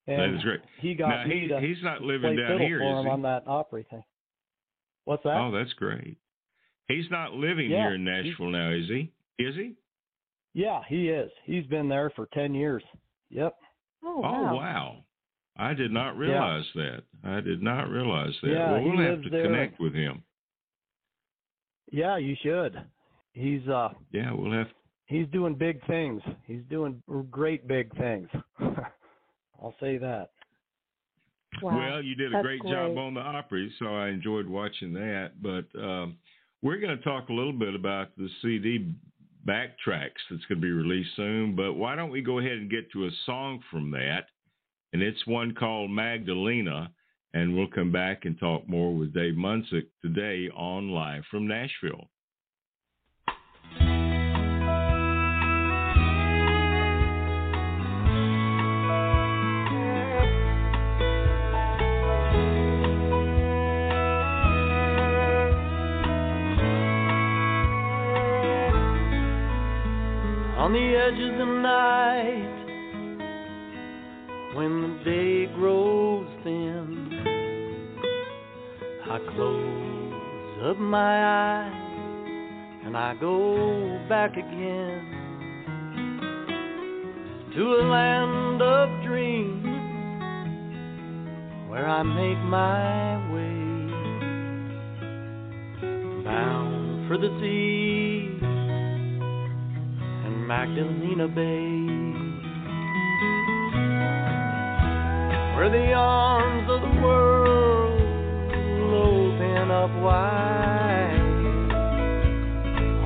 That 0.06 0.18
And 0.20 0.42
great. 0.42 0.60
he 0.80 0.94
got 0.94 1.08
Now 1.08 1.24
me 1.26 1.40
he 1.42 1.48
to 1.48 1.60
he's 1.60 1.82
not 1.82 2.02
living 2.02 2.36
down 2.36 2.58
here, 2.60 2.78
for 2.80 2.84
is 2.84 2.98
him 2.98 3.04
he? 3.04 3.10
on 3.10 3.22
that 3.22 3.44
Opry 3.46 3.84
thing. 3.84 4.02
What's 5.04 5.22
that? 5.22 5.36
Oh, 5.40 5.50
that's 5.52 5.72
great. 5.74 6.18
He's 6.88 7.08
not 7.10 7.32
living 7.32 7.70
Yeah, 7.70 7.84
here 7.86 7.94
in 7.94 8.04
Nashville 8.04 8.50
now, 8.50 8.70
is 8.70 8.88
he? 8.88 9.12
Is 9.38 9.54
he? 9.54 9.76
Yeah, 10.54 10.80
he 10.88 11.08
is. 11.08 11.30
He's 11.44 11.66
been 11.66 11.88
there 11.88 12.10
for 12.14 12.28
ten 12.32 12.54
years. 12.54 12.82
Yep. 13.30 13.56
Oh, 14.04 14.20
wow. 14.20 14.28
Oh 14.28 14.42
wow. 14.42 14.56
wow. 14.56 14.96
I 15.56 15.74
did 15.74 15.92
not 15.92 16.16
realize 16.16 16.64
that. 16.74 17.02
I 17.22 17.40
did 17.40 17.62
not 17.62 17.88
realize 17.88 18.32
that. 18.42 18.50
Yeah, 18.50 18.72
well, 18.72 18.82
we'll 18.82 19.10
have 19.10 19.22
to 19.22 19.30
there. 19.30 19.44
connect 19.44 19.78
with 19.80 19.94
him. 19.94 20.22
Yeah, 21.92 22.16
you 22.16 22.34
should. 22.42 22.76
He's 23.32 23.66
uh 23.68 23.90
Yeah, 24.12 24.32
we'll 24.32 24.52
have. 24.52 24.68
he's 25.06 25.26
doing 25.28 25.54
big 25.54 25.84
things. 25.86 26.22
He's 26.46 26.62
doing 26.70 27.02
great 27.30 27.68
big 27.68 27.96
things. 27.96 28.28
I'll 29.62 29.74
say 29.80 29.96
that. 29.98 30.30
Wow. 31.62 31.78
Well, 31.78 32.02
you 32.02 32.16
did 32.16 32.32
a 32.32 32.36
That's 32.36 32.42
great, 32.42 32.62
job 32.62 32.98
on 32.98 33.14
the 33.14 33.20
Opry, 33.20 33.72
so 33.78 33.86
I 33.86 34.08
enjoyed 34.08 34.46
watching 34.48 34.92
that. 34.94 35.40
But 35.40 35.66
um, 35.80 36.16
we're 36.62 36.78
going 36.78 36.96
to 36.96 37.04
talk 37.04 37.28
a 37.28 37.32
little 37.32 37.52
bit 37.52 37.74
about 37.76 38.16
the 38.16 38.28
CD 38.42 38.92
backtracks 39.46 40.22
that's 40.30 40.44
going 40.46 40.60
to 40.60 40.66
be 40.66 40.70
released 40.70 41.16
soon. 41.16 41.54
But 41.54 41.74
why 41.74 41.96
don't 41.96 42.10
we 42.10 42.22
go 42.22 42.38
ahead 42.38 42.52
and 42.52 42.70
get 42.70 42.90
to 42.92 43.06
a 43.06 43.10
song 43.26 43.62
from 43.70 43.90
that? 43.92 44.26
And 44.92 45.02
it's 45.02 45.26
one 45.26 45.54
called 45.54 45.90
Magdalena. 45.90 46.90
And 47.32 47.56
we'll 47.56 47.66
come 47.66 47.90
back 47.90 48.24
and 48.24 48.38
talk 48.38 48.68
more 48.68 48.94
with 48.94 49.12
Dave 49.12 49.34
Munsick 49.34 49.86
today 50.00 50.48
on 50.54 50.90
Live 50.90 51.24
from 51.30 51.48
Nashville. 51.48 52.08
On 70.64 70.72
the 70.72 70.96
edge 70.96 71.20
of 71.20 71.36
the 71.36 71.44
night, 71.44 72.56
when 74.56 74.80
the 74.80 74.92
day 75.04 75.44
grows 75.54 76.26
thin, 76.42 77.10
I 79.04 79.18
close 79.36 80.62
up 80.70 80.78
my 80.78 81.16
eyes 81.26 82.86
and 82.86 82.96
I 82.96 83.14
go 83.20 84.00
back 84.08 84.38
again 84.38 85.04
to 87.54 87.62
a 87.62 87.82
land 87.84 88.62
of 88.62 88.88
dreams 89.04 89.66
where 91.68 91.86
I 91.86 92.02
make 92.02 92.38
my 92.38 93.18
way 93.34 93.60
bound 96.24 97.06
for 97.06 97.18
the 97.18 97.28
sea 97.38 98.13
Magdalena 100.46 101.26
Bay, 101.26 101.86
where 105.56 105.70
the 105.70 105.92
arms 105.94 106.68
of 106.68 106.80
the 106.82 107.00
world 107.00 108.00
open 108.92 109.70
up 109.70 109.90
wide. 110.02 111.16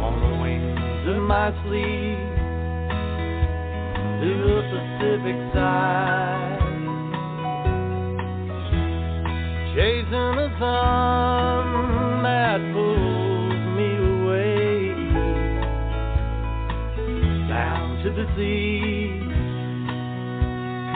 On 0.03 0.15
the 0.21 0.33
wings 0.43 1.09
of 1.17 1.23
my 1.23 1.51
sleep 1.63 2.19
to 4.21 4.31
the 4.43 4.59
Pacific 4.75 5.39
side, 5.55 6.59
chasing 9.77 10.39
a 10.43 10.49
sun 10.59 11.67
that 12.25 12.61
pulls 12.73 12.98
the 18.15 18.27
sea 18.37 19.11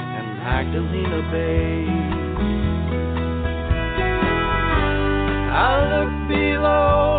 and 0.08 0.28
Magdalena 0.38 1.20
Bay. 1.30 1.86
I 5.52 5.72
look 5.92 6.12
below 6.28 7.11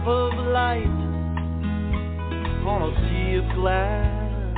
ship 0.00 0.06
of 0.06 0.32
light 0.52 0.86
on 2.66 2.82
a 2.82 2.90
sea 3.08 3.34
of 3.36 3.44
glass. 3.54 4.56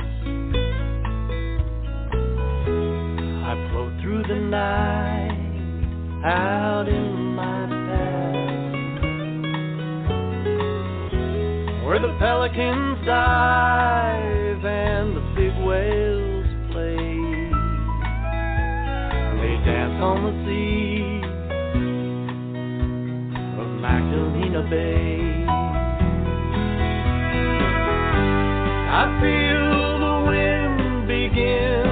I 3.45 3.69
float 3.71 3.93
through 4.01 4.23
the 4.27 4.39
night 4.39 5.37
out 6.25 6.87
in 6.87 7.35
my 7.35 7.67
past, 7.87 9.03
where 11.85 11.99
the 11.99 12.15
pelicans 12.19 13.05
dive 13.05 14.65
and 14.65 15.15
the 15.15 15.21
big 15.35 15.53
whales 15.65 16.47
play. 16.71 17.07
They 19.41 19.55
dance 19.65 20.01
on 20.01 20.23
the 20.23 20.33
sea 20.45 21.21
of 23.59 23.67
Magdalena 23.81 24.61
Bay. 24.69 25.32
I 28.95 29.05
feel 29.19 29.99
the 30.05 30.15
wind 30.29 31.07
begin 31.07 31.82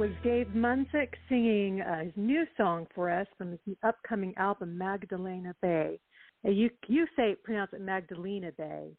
was 0.00 0.08
Dave 0.24 0.46
Munsick 0.54 1.12
singing 1.28 1.82
his 2.02 2.12
new 2.16 2.46
song 2.56 2.86
for 2.94 3.10
us 3.10 3.26
from 3.36 3.50
his 3.66 3.76
upcoming 3.82 4.32
album 4.38 4.78
Magdalena 4.78 5.54
Bay. 5.60 6.00
You 6.44 6.70
you 6.86 7.06
say 7.16 7.36
pronounce 7.42 7.72
it 7.72 7.80
Magdalena 7.80 8.52
Bay, 8.52 8.90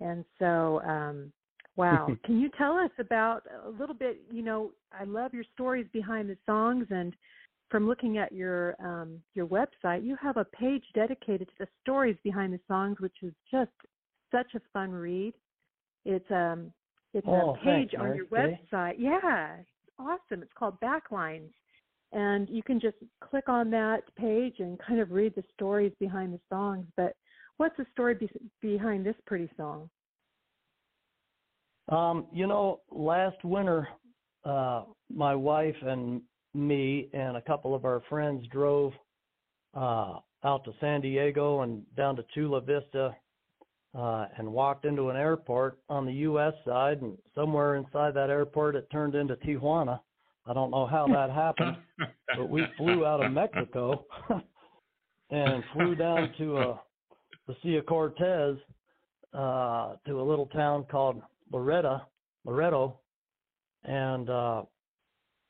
and 0.00 0.24
so 0.38 0.80
um, 0.82 1.32
Wow. 1.76 2.08
Can 2.24 2.40
you 2.40 2.50
tell 2.56 2.74
us 2.74 2.90
about 2.98 3.42
a 3.64 3.70
little 3.70 3.94
bit, 3.94 4.22
you 4.30 4.42
know, 4.42 4.72
I 4.92 5.04
love 5.04 5.32
your 5.34 5.44
stories 5.54 5.86
behind 5.92 6.28
the 6.28 6.36
songs 6.46 6.86
and 6.90 7.14
from 7.70 7.88
looking 7.88 8.18
at 8.18 8.32
your 8.32 8.76
um 8.84 9.22
your 9.34 9.46
website, 9.46 10.04
you 10.04 10.14
have 10.20 10.36
a 10.36 10.44
page 10.44 10.84
dedicated 10.94 11.48
to 11.48 11.54
the 11.60 11.68
stories 11.82 12.16
behind 12.22 12.52
the 12.52 12.60
songs 12.68 12.98
which 13.00 13.16
is 13.22 13.32
just 13.50 13.70
such 14.30 14.54
a 14.54 14.60
fun 14.74 14.90
read. 14.90 15.32
It's 16.04 16.30
um 16.30 16.72
it's 17.14 17.26
oh, 17.26 17.50
a 17.50 17.54
page 17.64 17.92
thanks, 17.92 17.94
on 17.98 18.14
your 18.14 18.26
website. 18.26 18.96
Yeah. 18.98 19.56
It's 19.56 19.68
awesome. 19.98 20.42
It's 20.42 20.52
called 20.54 20.78
Backlines. 20.80 21.50
And 22.12 22.48
you 22.50 22.62
can 22.62 22.78
just 22.78 22.96
click 23.20 23.48
on 23.48 23.70
that 23.70 24.02
page 24.16 24.56
and 24.58 24.78
kind 24.78 25.00
of 25.00 25.10
read 25.10 25.34
the 25.34 25.44
stories 25.54 25.92
behind 25.98 26.34
the 26.34 26.40
songs. 26.50 26.86
But 26.96 27.14
what's 27.56 27.76
the 27.76 27.86
story 27.92 28.14
be- 28.14 28.30
behind 28.60 29.06
this 29.06 29.16
pretty 29.26 29.50
song? 29.56 29.88
Um, 31.88 32.26
you 32.32 32.46
know, 32.46 32.80
last 32.90 33.42
winter, 33.44 33.88
uh, 34.44 34.84
my 35.14 35.34
wife 35.34 35.76
and 35.82 36.22
me 36.54 37.08
and 37.12 37.36
a 37.36 37.42
couple 37.42 37.74
of 37.74 37.84
our 37.84 38.02
friends 38.08 38.46
drove 38.48 38.92
uh, 39.74 40.18
out 40.44 40.64
to 40.64 40.72
San 40.80 41.00
Diego 41.00 41.62
and 41.62 41.82
down 41.96 42.16
to 42.16 42.24
Chula 42.34 42.60
Vista 42.60 43.14
uh, 43.96 44.26
and 44.38 44.50
walked 44.50 44.84
into 44.84 45.10
an 45.10 45.16
airport 45.16 45.78
on 45.88 46.06
the 46.06 46.12
U.S. 46.12 46.54
side, 46.66 47.02
and 47.02 47.16
somewhere 47.34 47.76
inside 47.76 48.14
that 48.14 48.30
airport, 48.30 48.76
it 48.76 48.88
turned 48.90 49.14
into 49.14 49.36
Tijuana. 49.36 50.00
I 50.46 50.52
don't 50.52 50.70
know 50.70 50.86
how 50.86 51.06
that 51.06 51.30
happened, 51.30 51.76
but 52.36 52.48
we 52.48 52.64
flew 52.76 53.06
out 53.06 53.24
of 53.24 53.32
Mexico 53.32 54.04
and 55.30 55.62
flew 55.72 55.94
down 55.94 56.32
to 56.38 56.56
uh, 56.56 56.76
the 57.46 57.56
Sea 57.62 57.76
of 57.76 57.86
Cortez 57.86 58.56
uh, 59.32 59.94
to 60.06 60.20
a 60.20 60.24
little 60.24 60.46
town 60.46 60.84
called 60.90 61.22
Loretta, 61.52 62.02
Loreto, 62.44 62.98
and 63.84 64.28
uh, 64.28 64.62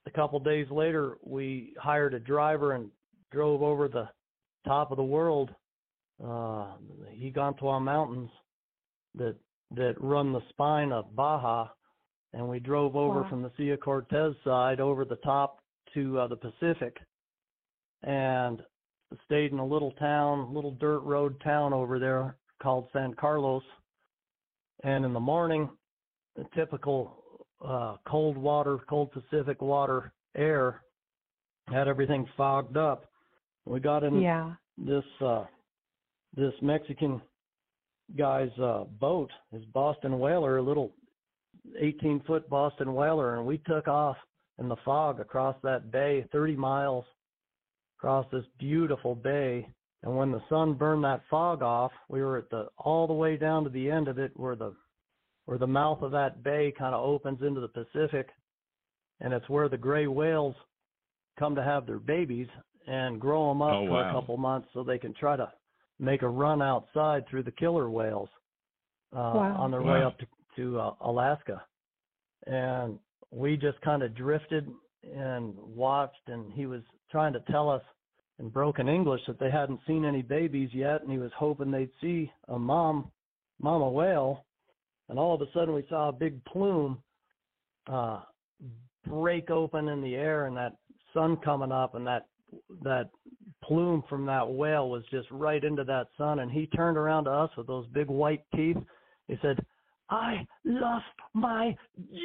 a 0.06 0.10
couple 0.10 0.38
days 0.40 0.66
later, 0.70 1.16
we 1.22 1.74
hired 1.78 2.14
a 2.14 2.20
driver 2.20 2.72
and 2.72 2.90
drove 3.30 3.62
over 3.62 3.88
the 3.88 4.08
top 4.66 4.90
of 4.90 4.96
the 4.96 5.02
world, 5.02 5.50
uh, 6.22 6.72
the 7.00 7.30
Giganta 7.30 7.80
Mountains, 7.80 8.30
that 9.14 9.36
that 9.74 9.94
run 10.00 10.32
the 10.32 10.42
spine 10.50 10.92
of 10.92 11.14
Baja, 11.16 11.68
and 12.32 12.48
we 12.48 12.58
drove 12.58 12.96
over 12.96 13.22
Wow. 13.22 13.28
from 13.28 13.42
the 13.42 13.50
Sea 13.56 13.74
Cortez 13.76 14.34
side 14.44 14.80
over 14.80 15.04
the 15.04 15.16
top 15.16 15.60
to 15.94 16.18
uh, 16.18 16.26
the 16.26 16.36
Pacific, 16.36 16.96
and 18.02 18.62
stayed 19.26 19.52
in 19.52 19.58
a 19.58 19.66
little 19.66 19.92
town, 19.92 20.54
little 20.54 20.72
dirt 20.72 21.00
road 21.00 21.38
town 21.42 21.72
over 21.72 21.98
there 21.98 22.36
called 22.62 22.88
San 22.92 23.14
Carlos. 23.14 23.62
And 24.84 25.04
in 25.04 25.12
the 25.12 25.20
morning, 25.20 25.68
the 26.34 26.44
typical 26.54 27.46
uh, 27.64 27.96
cold 28.06 28.36
water, 28.38 28.78
cold 28.88 29.10
Pacific 29.12 29.60
water 29.60 30.12
air 30.34 30.82
had 31.68 31.88
everything 31.88 32.26
fogged 32.36 32.76
up. 32.76 33.04
We 33.66 33.80
got 33.80 34.02
in 34.02 34.20
Yeah. 34.20 34.54
this 34.78 35.04
uh, 35.20 35.44
this 36.34 36.54
Mexican 36.62 37.20
guy's 38.16 38.58
uh, 38.58 38.84
boat, 38.98 39.30
his 39.52 39.64
Boston 39.66 40.18
whaler, 40.18 40.56
a 40.56 40.62
little 40.62 40.92
18 41.78 42.20
foot 42.26 42.48
Boston 42.48 42.94
whaler, 42.94 43.36
and 43.36 43.46
we 43.46 43.58
took 43.58 43.88
off 43.88 44.16
in 44.58 44.68
the 44.68 44.76
fog 44.84 45.20
across 45.20 45.56
that 45.62 45.90
bay, 45.90 46.26
30 46.32 46.56
miles 46.56 47.04
across 47.98 48.26
this 48.32 48.44
beautiful 48.58 49.14
bay. 49.14 49.68
And 50.02 50.16
when 50.16 50.32
the 50.32 50.42
sun 50.48 50.74
burned 50.74 51.04
that 51.04 51.22
fog 51.30 51.62
off, 51.62 51.92
we 52.08 52.22
were 52.22 52.38
at 52.38 52.50
the 52.50 52.68
all 52.78 53.06
the 53.06 53.12
way 53.12 53.36
down 53.36 53.64
to 53.64 53.70
the 53.70 53.90
end 53.90 54.08
of 54.08 54.18
it, 54.18 54.32
where 54.36 54.56
the 54.56 54.74
where 55.46 55.58
the 55.58 55.66
mouth 55.66 56.02
of 56.02 56.12
that 56.12 56.42
bay 56.42 56.72
kind 56.76 56.94
of 56.94 57.04
opens 57.04 57.42
into 57.42 57.60
the 57.60 57.68
Pacific, 57.68 58.28
and 59.20 59.32
it's 59.32 59.48
where 59.48 59.68
the 59.68 59.76
gray 59.76 60.06
whales 60.06 60.54
come 61.38 61.54
to 61.54 61.62
have 61.62 61.86
their 61.86 61.98
babies 61.98 62.48
and 62.86 63.20
grow 63.20 63.48
them 63.48 63.62
up 63.62 63.72
Oh, 63.72 63.86
for 63.86 63.92
wow. 63.92 64.10
a 64.10 64.12
couple 64.12 64.36
months 64.36 64.68
so 64.72 64.82
they 64.82 64.98
can 64.98 65.14
try 65.14 65.36
to 65.36 65.50
make 65.98 66.22
a 66.22 66.28
run 66.28 66.60
outside 66.60 67.26
through 67.28 67.44
the 67.44 67.52
killer 67.52 67.88
whales 67.90 68.28
uh, 69.14 69.18
Wow. 69.18 69.56
on 69.58 69.70
their 69.70 69.82
way 69.82 70.02
up 70.02 70.18
to, 70.18 70.26
to 70.56 70.78
uh, 70.78 70.94
Alaska. 71.00 71.62
And 72.46 72.98
we 73.30 73.56
just 73.56 73.80
kind 73.82 74.02
of 74.02 74.14
drifted 74.14 74.68
and 75.14 75.54
watched, 75.58 76.28
and 76.28 76.52
he 76.52 76.66
was 76.66 76.82
trying 77.10 77.32
to 77.32 77.40
tell 77.50 77.68
us 77.68 77.82
in 78.38 78.48
broken 78.48 78.88
English 78.88 79.20
that 79.26 79.38
they 79.38 79.50
hadn't 79.50 79.80
seen 79.86 80.04
any 80.04 80.22
babies 80.22 80.70
yet, 80.72 81.02
and 81.02 81.10
he 81.10 81.18
was 81.18 81.30
hoping 81.36 81.70
they'd 81.70 81.90
see 82.00 82.30
a 82.48 82.58
mom, 82.58 83.10
mama 83.60 83.88
whale. 83.88 84.44
And 85.08 85.18
all 85.18 85.34
of 85.34 85.42
a 85.42 85.50
sudden, 85.52 85.74
we 85.74 85.84
saw 85.88 86.08
a 86.08 86.12
big 86.12 86.42
plume 86.44 86.98
uh, 87.86 88.20
break 89.06 89.50
open 89.50 89.88
in 89.88 90.00
the 90.00 90.14
air, 90.14 90.46
and 90.46 90.56
that 90.56 90.76
sun 91.12 91.36
coming 91.38 91.72
up, 91.72 91.94
and 91.94 92.06
that 92.06 92.26
that 92.82 93.08
plume 93.64 94.02
from 94.08 94.26
that 94.26 94.48
whale 94.48 94.90
was 94.90 95.02
just 95.10 95.26
right 95.30 95.64
into 95.64 95.84
that 95.84 96.08
sun. 96.18 96.40
And 96.40 96.50
he 96.50 96.66
turned 96.66 96.96
around 96.96 97.24
to 97.24 97.30
us 97.30 97.50
with 97.56 97.66
those 97.66 97.86
big 97.88 98.08
white 98.08 98.44
teeth. 98.54 98.76
He 99.28 99.36
said, 99.40 99.58
"I 100.12 100.46
lost 100.64 101.04
my 101.34 101.76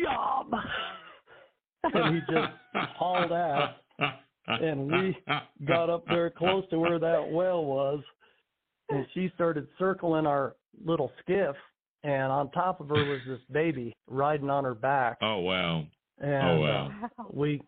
job," 0.04 0.52
and 1.84 2.15
he 2.15 2.21
just 2.34 2.54
hauled 2.97 3.32
ass. 3.32 3.76
and 4.47 4.88
we 4.91 5.17
got 5.67 5.89
up 5.89 6.06
there 6.08 6.30
close 6.30 6.63
to 6.69 6.80
where 6.80 7.00
that 7.00 7.30
whale 7.32 7.65
was, 7.65 8.02
and 8.89 9.06
she 9.13 9.32
started 9.36 9.67
circling 9.80 10.26
our 10.26 10.56
little 10.86 11.12
skiff. 11.21 11.56
And 12.04 12.32
on 12.32 12.52
top 12.52 12.80
of 12.80 12.89
her 12.89 13.04
was 13.06 13.19
this 13.28 13.39
baby 13.52 13.93
riding 14.08 14.50
on 14.50 14.63
her 14.63 14.76
back. 14.76 15.17
Oh 15.21 15.39
wow. 15.39 15.86
And 16.19 16.50
Oh, 16.50 16.60
wow. 16.62 17.10
uh, 17.19 17.23
we 17.34 17.62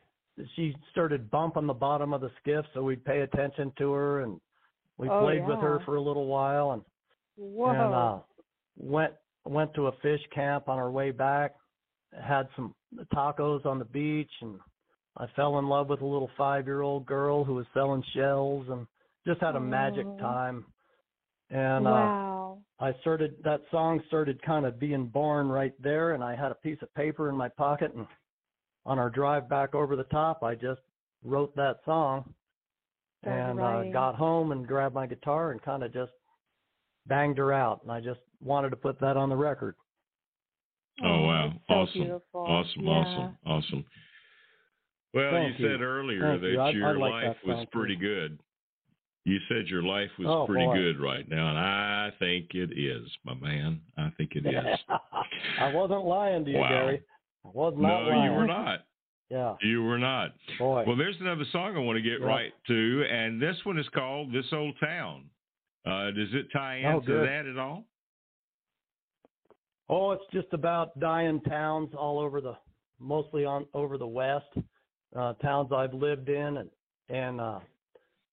she 0.55 0.73
started 0.91 1.29
bumping 1.32 1.67
the 1.67 1.73
bottom 1.73 2.13
of 2.13 2.21
the 2.21 2.32
skiff 2.41 2.65
so 2.73 2.84
we'd 2.84 3.03
pay 3.03 3.21
attention 3.21 3.73
to 3.77 3.91
her 3.91 4.21
and 4.21 4.39
we 4.97 5.10
Oh, 5.10 5.19
played 5.25 5.45
with 5.45 5.60
her 5.60 5.79
for 5.86 5.95
a 5.97 6.01
little 6.01 6.27
while 6.27 6.71
and 6.71 6.84
Whoa. 7.38 7.71
and 7.71 7.93
uh 7.93 8.19
went 8.77 9.13
went 9.45 9.73
to 9.73 9.88
a 9.88 9.91
fish 10.02 10.21
camp 10.34 10.67
on 10.67 10.78
our 10.78 10.91
way 10.91 11.12
back 11.12 11.56
had 12.13 12.47
some 12.56 12.73
tacos 13.13 13.65
on 13.65 13.80
the 13.80 13.86
beach 13.86 14.32
and 14.41 14.60
I 15.17 15.25
fell 15.36 15.60
in 15.60 15.67
love 15.67 15.89
with 15.89 16.02
a 16.02 16.06
little 16.06 16.30
5-year-old 16.39 17.06
girl 17.06 17.43
who 17.43 17.56
was 17.56 17.65
selling 17.73 18.04
shells 18.15 18.67
and 18.69 18.88
just 19.28 19.41
had 19.41 19.56
a 19.56 19.60
magic 19.60 20.06
time. 20.17 20.65
And 21.49 21.88
uh. 21.88 22.52
I 22.80 22.93
started 23.02 23.36
that 23.43 23.62
song 23.71 24.02
started 24.08 24.41
kind 24.43 24.65
of 24.65 24.80
being 24.80 25.08
born 25.08 25.49
right 25.49 25.73
there 25.82 26.13
and 26.13 26.23
I 26.23 26.36
had 26.36 26.52
a 26.52 26.56
piece 26.56 26.78
of 26.82 26.93
paper 26.93 27.30
in 27.30 27.36
my 27.36 27.49
pocket 27.49 27.93
and 27.95 28.08
on 28.86 28.97
our 28.97 29.10
drive 29.10 29.49
back 29.49 29.75
over 29.75 29.95
the 29.95 30.04
top 30.06 30.43
I 30.43 30.56
just 30.56 30.82
wrote 31.23 31.56
that 31.56 31.80
song. 31.86 32.34
Started 33.21 33.41
and 33.41 33.60
uh, 33.60 33.91
got 33.91 34.15
home 34.15 34.54
and 34.54 34.65
grabbed 34.65 34.95
my 34.95 35.06
guitar 35.06 35.52
and 35.52 35.62
kind 35.62 35.84
of 35.84 35.91
just 35.91 36.13
banged 37.08 37.38
her 37.38 37.52
out 37.52 37.82
and 37.84 37.91
I 37.91 37.99
just 37.99 38.21
wanted 38.43 38.69
to 38.71 38.75
put 38.75 38.99
that 39.02 39.17
on 39.17 39.30
the 39.30 39.36
record. 39.36 39.75
Oh 41.04 41.21
wow. 41.21 41.54
so 41.67 41.73
awesome. 41.73 42.02
beautiful. 42.02 42.41
Awesome, 42.41 42.82
Yeah. 42.84 42.91
awesome, 42.91 43.38
awesome. 43.45 43.86
Well, 45.13 45.32
Thank 45.32 45.60
you 45.60 45.65
you. 45.67 45.73
said 45.73 45.82
earlier 45.82 46.21
Thank 46.21 46.41
that 46.41 46.47
you. 46.52 46.60
I- 46.62 46.67
I 46.67 46.71
your 46.71 46.97
like 46.99 47.12
life 47.12 47.38
that 47.45 47.56
was 47.58 47.65
pretty 47.71 47.95
good. 47.95 48.39
You 49.25 49.38
said 49.47 49.67
your 49.67 49.84
life 49.84 50.10
was 50.17 50.28
Oh, 50.28 50.45
pretty 50.45 50.65
boy. 50.65 50.75
good 50.75 50.99
right 50.99 51.28
now, 51.28 51.49
and 51.49 51.58
I 51.60 52.12
think 52.19 52.54
it 52.56 52.78
is, 52.78 53.10
my 53.23 53.34
man. 53.36 53.82
I 53.97 54.10
think 54.17 54.36
it 54.36 54.45
is. 54.45 54.80
I 55.60 55.73
wasn't 55.73 56.06
lying 56.06 56.45
to 56.45 56.52
you, 56.52 56.58
Wow. 56.58 56.69
Gary. 56.69 57.02
I 57.45 57.49
was 57.49 57.73
not 57.78 58.04
no, 58.04 58.10
lying. 58.10 58.23
you 58.32 58.38
were 58.38 58.47
not. 58.47 58.86
Yeah. 59.30 59.56
You 59.62 59.84
were 59.84 59.99
not. 59.99 60.34
Boy. 60.58 60.84
Well, 60.88 60.95
there's 60.95 61.19
another 61.21 61.45
song 61.52 61.75
I 61.75 61.80
want 61.80 61.97
to 61.97 62.02
get 62.02 62.19
Yep. 62.19 62.28
right 62.28 62.54
to, 62.67 63.06
and 63.10 63.41
this 63.41 63.63
one 63.65 63.78
is 63.78 63.88
called 63.89 64.32
"This 64.32 64.52
Old 64.52 64.78
Town." 64.80 65.30
Uh, 65.86 66.12
does 66.12 66.34
it 66.34 66.52
tie 66.52 66.84
Oh, 66.86 66.95
into 66.97 67.08
good. 67.08 67.28
that 67.28 67.45
at 67.45 67.58
all? 67.58 67.86
Oh, 69.89 70.12
it's 70.12 70.23
just 70.32 70.47
about 70.54 70.99
dying 70.99 71.41
towns 71.41 71.89
all 71.97 72.19
over 72.19 72.41
the, 72.41 72.56
mostly 72.99 73.43
on 73.43 73.65
over 73.73 73.97
the 73.97 74.08
west, 74.08 74.45
uh, 75.15 75.34
towns 75.34 75.71
I've 75.73 75.93
lived 75.93 76.30
in, 76.30 76.58
and 76.58 76.69
and 77.10 77.41
uh, 77.41 77.60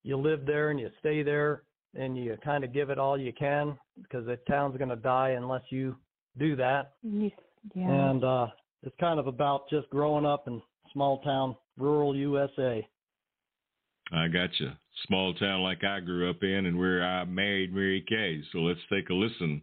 you 0.02 0.16
live 0.16 0.44
there 0.46 0.70
and 0.70 0.78
you 0.78 0.90
stay 1.00 1.22
there 1.22 1.62
and 1.94 2.16
you 2.16 2.36
kind 2.44 2.62
of 2.62 2.72
give 2.72 2.90
it 2.90 2.98
all 2.98 3.18
you 3.18 3.32
can 3.32 3.78
because 4.02 4.26
the 4.26 4.36
town's 4.48 4.76
going 4.76 4.90
to 4.90 4.96
die 4.96 5.30
unless 5.30 5.62
you 5.70 5.96
do 6.38 6.56
that. 6.56 6.92
Yeah. 7.02 7.30
And 7.74 8.22
uh, 8.22 8.48
it's 8.82 8.94
kind 9.00 9.18
of 9.18 9.26
about 9.26 9.68
just 9.70 9.88
growing 9.90 10.26
up 10.26 10.46
in 10.46 10.60
small 10.92 11.20
town, 11.22 11.56
rural 11.78 12.14
USA. 12.14 12.86
I 14.12 14.28
got 14.28 14.50
you. 14.60 14.70
Small 15.06 15.34
town 15.34 15.62
like 15.62 15.84
I 15.84 16.00
grew 16.00 16.30
up 16.30 16.42
in, 16.42 16.66
and 16.66 16.78
where 16.78 17.02
I 17.02 17.24
married 17.24 17.74
Mary 17.74 18.04
Kay. 18.08 18.42
So 18.52 18.58
let's 18.58 18.80
take 18.90 19.10
a 19.10 19.14
listen 19.14 19.62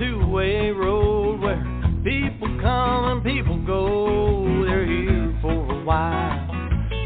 two-way 0.00 0.70
road 0.70 1.40
where 1.42 1.62
people 2.02 2.48
come 2.62 3.04
and 3.04 3.22
people 3.22 3.58
go. 3.66 4.64
They're 4.64 4.86
here 4.86 5.38
for 5.42 5.52
a 5.52 5.84
while, 5.84 6.48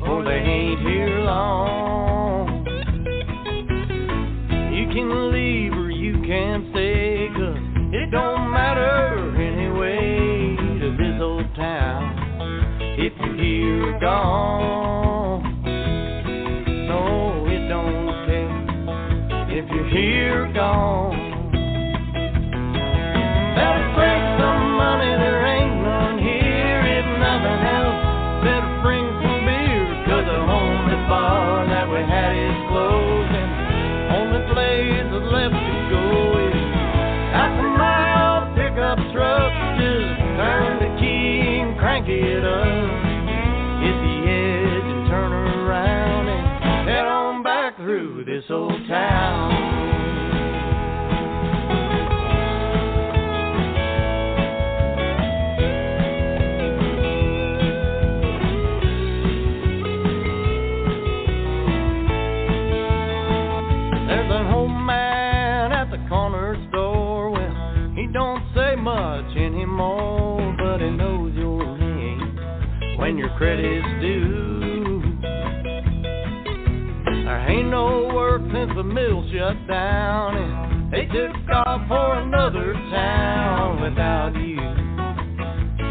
or 0.07 0.22
they 0.22 0.38
ain't 0.38 0.78
here 0.78 1.18
long. 1.18 2.64
You 4.72 4.87
can 4.94 5.33
leave 5.33 5.72
or 5.72 5.90
you 5.90 6.22
can 6.22 6.70
stay, 6.70 7.28
cause 7.35 7.59
it 7.92 8.12
don't 8.12 8.52
matter 8.52 9.35
anyway 9.42 10.54
to 10.78 10.96
this 10.96 11.20
old 11.20 11.52
town. 11.57 12.14
If 12.96 13.12
you're 13.18 13.37
here 13.37 13.96
or 13.96 13.98
gone, 13.98 15.42
no, 16.87 17.44
it 17.48 17.68
don't. 17.68 18.04
If 19.50 19.68
you're 19.70 19.88
here 19.88 20.44
or 20.44 20.52
gone, 20.52 21.13
he 67.96 68.07
don't 68.12 68.42
say 68.54 68.76
much 68.76 69.37
anymore, 69.37 70.54
but 70.59 70.80
he 70.80 70.90
knows 70.90 71.33
your 71.35 71.78
name 71.78 72.98
when 72.98 73.16
your 73.16 73.30
credit's 73.38 73.87
due. 74.02 74.34
There 77.35 77.51
ain't 77.51 77.68
no 77.68 78.14
work 78.14 78.42
since 78.55 78.70
the 78.77 78.85
mill 78.85 79.27
shut 79.35 79.59
down, 79.66 80.38
and 80.38 80.92
they 80.92 81.05
took 81.07 81.35
off 81.51 81.83
for 81.88 82.23
another 82.23 82.73
town 82.94 83.83
without 83.83 84.38
you. 84.38 84.55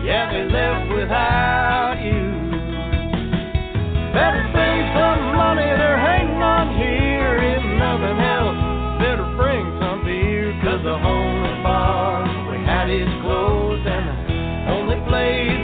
Yeah, 0.08 0.32
they 0.32 0.48
left 0.48 0.88
without 0.96 2.00
you. 2.00 2.24
Better 4.16 4.46
bring 4.56 4.80
some 4.96 5.36
money, 5.36 5.68
there 5.68 6.00
ain't 6.16 6.32
none 6.40 6.80
here. 6.80 7.36
If 7.36 7.64
nothing 7.76 8.20
else, 8.24 9.04
better 9.04 9.28
bring 9.36 9.68
some 9.84 10.00
beer. 10.08 10.56
Cause 10.64 10.80
the 10.80 10.96
only 10.96 11.60
bar 11.60 12.24
we 12.56 12.64
had 12.64 12.88
is 12.88 13.12
closed, 13.20 13.84
and 13.84 14.08
the 14.08 14.72
only 14.72 15.00
place 15.12 15.63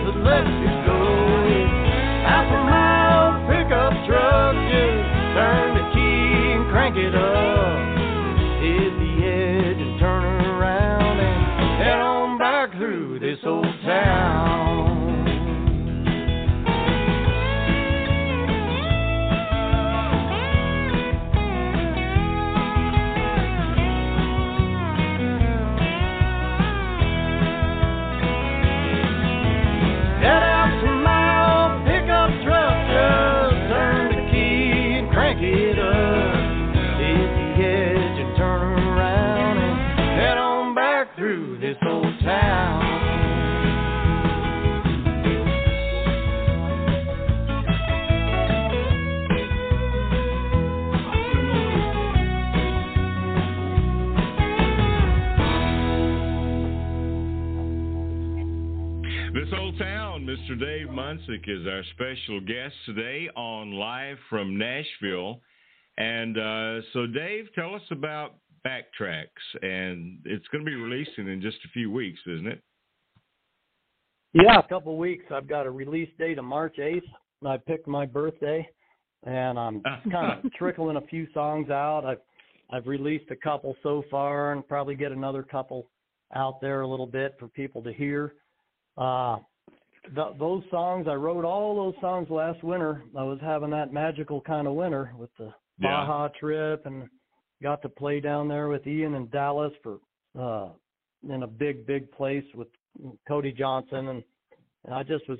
Munsick 61.40 61.62
is 61.62 61.68
our 61.68 61.84
special 61.94 62.40
guest 62.42 62.74
today 62.86 63.30
on 63.36 63.74
Live 63.74 64.18
from 64.30 64.58
Nashville. 64.58 65.42
And 65.98 66.38
uh, 66.38 66.82
so, 66.94 67.06
Dave, 67.08 67.48
tell 67.56 67.76
us 67.76 67.82
about 67.92 68.36
Backtracks. 68.66 69.26
And 69.62 70.20
it's 70.26 70.48
going 70.48 70.64
to 70.64 70.70
be 70.70 70.76
releasing 70.76 71.28
in 71.28 71.42
just 71.42 71.58
a 71.66 71.70
few 71.70 71.92
weeks, 71.92 72.20
isn't 72.28 72.48
it? 72.48 72.62
Yeah, 74.34 74.60
a 74.60 74.68
couple 74.68 74.98
weeks. 74.98 75.26
I've 75.32 75.48
got 75.48 75.66
a 75.66 75.72
release 75.72 76.10
date 76.18 76.38
of 76.38 76.46
March 76.46 76.78
8th. 76.80 77.02
I 77.46 77.58
picked 77.58 77.88
my 77.88 78.06
birthday, 78.06 78.68
and 79.24 79.58
I'm 79.58 79.82
kind 80.12 80.46
of 80.46 80.54
trickling 80.54 80.98
a 80.98 81.08
few 81.08 81.28
songs 81.34 81.70
out. 81.70 82.06
I've 82.06 82.20
I've 82.72 82.86
released 82.86 83.32
a 83.32 83.36
couple 83.36 83.76
so 83.82 84.04
far, 84.12 84.52
and 84.52 84.68
probably 84.68 84.94
get 84.94 85.12
another 85.12 85.42
couple 85.42 85.88
out 86.36 86.62
there 86.62 86.82
a 86.82 86.88
little 86.88 87.08
bit 87.08 87.36
for 87.40 87.48
people 87.48 87.82
to 87.82 87.92
hear. 87.92 88.36
Uh, 88.96 89.38
th- 90.16 90.38
those 90.40 90.64
songs 90.72 91.08
I 91.10 91.14
wrote 91.16 91.46
all 91.46 91.76
those 91.76 92.00
songs 92.02 92.30
last 92.30 92.64
winter. 92.64 93.04
I 93.18 93.24
was 93.24 93.40
having 93.42 93.70
that 93.72 93.94
magical 93.94 94.42
kind 94.42 94.68
of 94.68 94.74
winter 94.74 95.12
with 95.18 95.30
the 95.38 95.54
Yeah. 95.80 96.06
Baja 96.06 96.28
trip, 96.40 96.86
and 96.86 97.08
got 97.62 97.82
to 97.82 97.90
play 97.90 98.20
down 98.20 98.48
there 98.48 98.68
with 98.70 98.86
Ian 98.88 99.16
in 99.16 99.30
Dallas 99.30 99.74
for 99.84 100.00
uh, 100.40 100.70
in 101.30 101.44
a 101.44 101.48
big 101.48 101.86
big 101.86 102.12
place 102.12 102.46
with 102.56 102.68
Cody 103.28 103.52
Johnson, 103.52 104.08
and, 104.10 104.24
and 104.86 104.94
I 104.94 105.04
just 105.04 105.28
was 105.30 105.40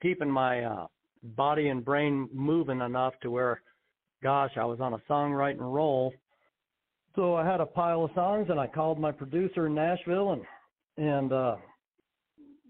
keeping 0.00 0.30
my 0.30 0.64
uh, 0.64 0.86
body 1.22 1.68
and 1.68 1.84
brain 1.84 2.28
moving 2.32 2.80
enough 2.80 3.14
to 3.22 3.30
where, 3.30 3.62
gosh, 4.22 4.52
I 4.56 4.64
was 4.64 4.80
on 4.80 4.94
a 4.94 4.98
songwriting 5.08 5.60
roll. 5.60 6.12
So 7.16 7.34
I 7.34 7.44
had 7.44 7.60
a 7.60 7.66
pile 7.66 8.04
of 8.04 8.12
songs, 8.14 8.46
and 8.50 8.60
I 8.60 8.66
called 8.66 8.98
my 8.98 9.12
producer 9.12 9.66
in 9.66 9.74
Nashville, 9.74 10.32
and 10.32 10.42
and 10.96 11.32
uh, 11.32 11.56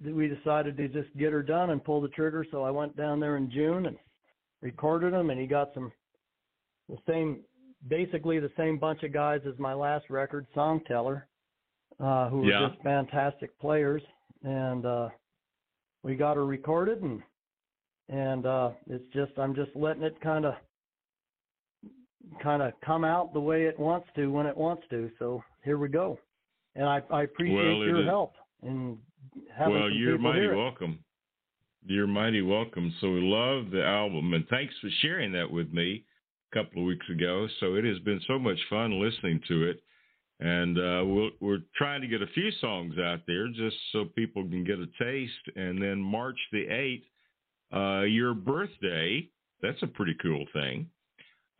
we 0.04 0.28
decided 0.28 0.76
to 0.78 0.88
just 0.88 1.14
get 1.16 1.32
her 1.32 1.42
done 1.42 1.70
and 1.70 1.84
pull 1.84 2.00
the 2.00 2.08
trigger. 2.08 2.44
So 2.50 2.62
I 2.62 2.70
went 2.70 2.96
down 2.96 3.20
there 3.20 3.36
in 3.36 3.50
June 3.50 3.86
and 3.86 3.96
recorded 4.62 5.12
them, 5.12 5.30
and 5.30 5.40
he 5.40 5.46
got 5.46 5.72
some 5.74 5.92
the 6.88 6.96
same, 7.08 7.40
basically 7.88 8.40
the 8.40 8.50
same 8.56 8.78
bunch 8.78 9.02
of 9.02 9.12
guys 9.12 9.40
as 9.46 9.58
my 9.58 9.74
last 9.74 10.10
record, 10.10 10.46
Songteller, 10.56 11.22
uh, 12.00 12.28
who 12.28 12.38
were 12.38 12.50
Yeah. 12.50 12.68
just 12.68 12.82
fantastic 12.82 13.56
players, 13.58 14.02
and 14.42 14.84
uh, 14.86 15.08
we 16.02 16.16
got 16.16 16.36
her 16.36 16.46
recorded, 16.46 17.02
and 17.02 17.22
and 18.08 18.44
uh, 18.46 18.70
it's 18.88 19.04
just 19.12 19.38
I'm 19.38 19.54
just 19.54 19.70
letting 19.76 20.02
it 20.02 20.20
kind 20.20 20.44
of 20.46 20.54
kind 22.42 22.62
of 22.62 22.72
come 22.84 23.04
out 23.04 23.32
the 23.32 23.40
way 23.40 23.64
it 23.66 23.78
wants 23.78 24.08
to 24.16 24.26
when 24.32 24.46
it 24.46 24.56
wants 24.56 24.82
to. 24.90 25.10
So 25.18 25.42
here 25.64 25.78
we 25.78 25.88
go, 25.88 26.18
and 26.74 26.86
I 26.88 27.02
I 27.10 27.22
appreciate 27.22 27.56
Well, 27.78 27.86
your 27.86 28.00
is- 28.00 28.06
help 28.06 28.34
in 28.62 28.98
well, 29.58 29.90
you're 29.90 30.18
mighty 30.18 30.48
welcome. 30.48 30.98
You're 31.86 32.06
mighty 32.06 32.42
welcome. 32.42 32.92
So 33.00 33.10
we 33.10 33.20
love 33.22 33.70
the 33.70 33.84
album, 33.84 34.34
and 34.34 34.46
thanks 34.48 34.74
for 34.80 34.88
sharing 35.02 35.32
that 35.32 35.50
with 35.50 35.72
me 35.72 36.04
a 36.52 36.56
couple 36.56 36.82
of 36.82 36.86
weeks 36.86 37.06
ago. 37.08 37.46
So 37.58 37.74
it 37.74 37.84
has 37.84 37.98
been 38.00 38.20
so 38.26 38.38
much 38.38 38.58
fun 38.68 39.00
listening 39.00 39.40
to 39.48 39.70
it, 39.70 39.82
and 40.40 40.78
uh, 40.78 41.04
we'll, 41.04 41.30
we're 41.40 41.62
trying 41.76 42.00
to 42.02 42.06
get 42.06 42.22
a 42.22 42.26
few 42.28 42.50
songs 42.60 42.94
out 42.98 43.20
there 43.26 43.48
just 43.48 43.76
so 43.92 44.04
people 44.14 44.42
can 44.42 44.64
get 44.64 44.78
a 44.78 44.86
taste. 45.02 45.56
And 45.56 45.80
then 45.80 45.98
March 45.98 46.38
the 46.52 46.66
eighth, 46.68 47.04
uh, 47.74 48.02
your 48.02 48.34
birthday. 48.34 49.28
That's 49.62 49.82
a 49.82 49.86
pretty 49.86 50.16
cool 50.22 50.46
thing. 50.52 50.88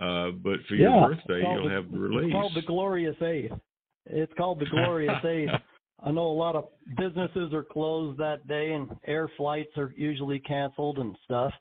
Uh, 0.01 0.31
but 0.31 0.61
for 0.67 0.75
yeah, 0.75 0.97
your 0.97 1.09
birthday, 1.11 1.43
you'll 1.43 1.69
the, 1.69 1.75
have 1.75 1.91
the 1.93 1.99
release. 1.99 2.27
It's 2.27 2.33
called 2.33 2.55
the 2.55 2.63
Glorious 2.63 3.17
Eighth. 3.23 3.53
It's 4.07 4.33
called 4.37 4.61
the 4.61 4.67
Glorious 4.71 5.25
Eighth. 5.25 5.51
I 6.03 6.11
know 6.11 6.27
a 6.27 6.33
lot 6.33 6.57
of 6.57 6.69
businesses 6.97 7.53
are 7.53 7.63
closed 7.63 8.19
that 8.19 8.47
day, 8.49 8.73
and 8.73 8.89
air 9.07 9.31
flights 9.37 9.77
are 9.77 9.93
usually 9.97 10.39
canceled 10.41 10.99
and 10.99 11.17
stuff. 11.25 11.53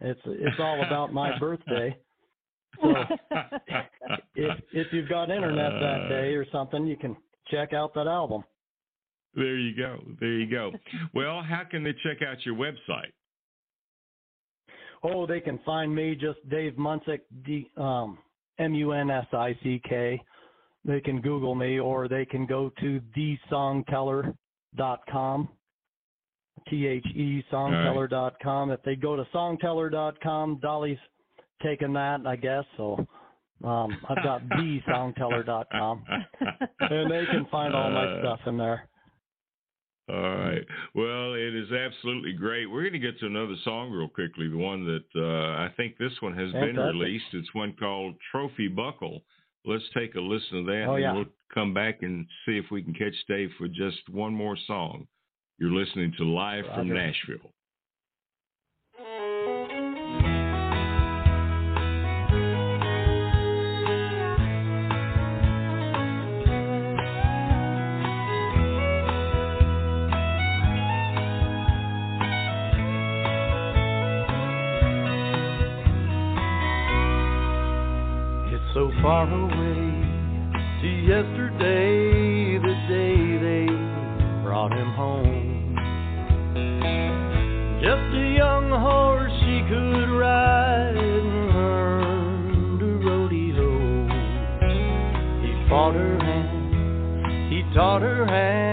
It's 0.00 0.20
it's 0.24 0.56
all 0.58 0.82
about 0.84 1.12
my 1.12 1.38
birthday. 1.40 1.96
So 2.80 2.88
if 4.34 4.58
if 4.72 4.86
you've 4.92 5.08
got 5.08 5.30
internet 5.30 5.72
that 5.72 6.06
day 6.08 6.34
or 6.34 6.46
something, 6.50 6.86
you 6.86 6.96
can 6.96 7.16
check 7.50 7.72
out 7.72 7.94
that 7.94 8.06
album. 8.06 8.44
There 9.34 9.58
you 9.58 9.76
go. 9.76 9.98
There 10.18 10.32
you 10.32 10.50
go. 10.50 10.72
Well, 11.14 11.42
how 11.42 11.62
can 11.70 11.84
they 11.84 11.92
check 12.02 12.26
out 12.26 12.44
your 12.44 12.56
website? 12.56 13.12
Oh, 15.02 15.26
they 15.26 15.40
can 15.40 15.58
find 15.64 15.94
me 15.94 16.14
just 16.14 16.38
Dave 16.48 16.74
Munsick, 16.74 17.20
D, 17.44 17.70
um, 17.76 18.18
M 18.58 18.74
U 18.74 18.92
N 18.92 19.10
S 19.10 19.26
I 19.32 19.56
C 19.62 19.80
K. 19.86 20.20
They 20.86 21.00
can 21.00 21.20
Google 21.20 21.54
me, 21.56 21.78
or 21.80 22.06
they 22.08 22.24
can 22.24 22.46
go 22.46 22.70
to 22.80 23.00
thesongteller.com. 23.16 25.48
T 26.68 26.86
H 26.86 27.06
E 27.14 27.44
songteller.com. 27.52 28.70
If 28.70 28.82
they 28.82 28.96
go 28.96 29.14
to 29.16 29.24
songteller.com, 29.34 30.58
Dolly's 30.62 30.98
taken 31.62 31.92
that, 31.92 32.26
I 32.26 32.36
guess. 32.36 32.64
So 32.76 33.06
um, 33.62 33.96
I've 34.08 34.22
got 34.22 34.42
thesongteller.com, 34.48 36.04
and 36.80 37.10
they 37.10 37.26
can 37.26 37.46
find 37.50 37.74
all 37.74 37.90
my 37.90 38.04
Uh, 38.04 38.20
stuff 38.20 38.40
in 38.46 38.56
there. 38.56 38.88
All 40.08 40.36
right. 40.36 40.64
Well, 40.94 41.34
it 41.34 41.52
is 41.54 41.72
absolutely 41.72 42.32
great. 42.32 42.66
We're 42.66 42.82
going 42.82 42.92
to 42.92 42.98
get 43.00 43.18
to 43.20 43.26
another 43.26 43.56
song 43.64 43.90
real 43.90 44.08
quickly. 44.08 44.48
The 44.48 44.56
one 44.56 44.84
that 44.84 45.04
uh, 45.20 45.56
I 45.60 45.68
think 45.76 45.98
this 45.98 46.12
one 46.20 46.32
has 46.38 46.52
been 46.52 46.76
released. 46.76 47.24
It's 47.32 47.52
one 47.54 47.74
called 47.78 48.14
Trophy 48.30 48.68
Buckle. 48.68 49.22
Let's 49.68 49.84
take 49.96 50.14
a 50.14 50.20
listen 50.20 50.64
to 50.64 50.70
that, 50.70 50.84
Oh, 50.88 50.94
and 50.94 51.02
yeah. 51.02 51.12
we'll 51.12 51.24
come 51.52 51.74
back 51.74 52.02
and 52.02 52.24
see 52.46 52.56
if 52.56 52.70
we 52.70 52.82
can 52.82 52.94
catch 52.94 53.14
Dave 53.26 53.50
for 53.58 53.66
just 53.66 54.08
one 54.08 54.32
more 54.32 54.56
song. 54.66 55.08
You're 55.58 55.72
listening 55.72 56.12
to 56.18 56.24
Live 56.24 56.64
from 56.74 56.88
Nashville. 56.88 57.50
It's 78.48 78.62
so 78.74 78.90
far 79.02 79.28
away 79.32 79.45
yesterday, 81.06 82.58
the 82.58 82.74
day 82.88 83.38
they 83.38 83.66
brought 84.42 84.72
him 84.72 84.90
home. 84.92 85.76
Just 87.80 88.14
a 88.16 88.34
young 88.36 88.70
horse 88.70 89.32
she 89.40 89.62
could 89.68 90.10
ride 90.18 90.96
and 90.96 91.48
learn 91.54 92.78
to 92.80 92.86
rodeo. 93.06 93.70
He 95.42 95.68
fought 95.68 95.94
her 95.94 96.18
hand, 96.18 97.52
he 97.52 97.62
taught 97.72 98.02
her 98.02 98.26
hand, 98.26 98.65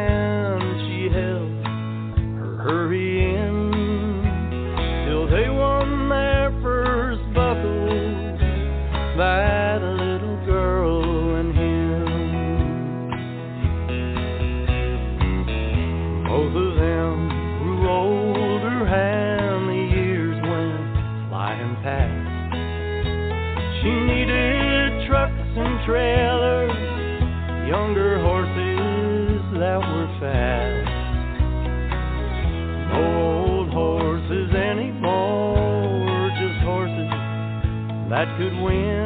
could 38.43 38.55
win. 38.61 39.02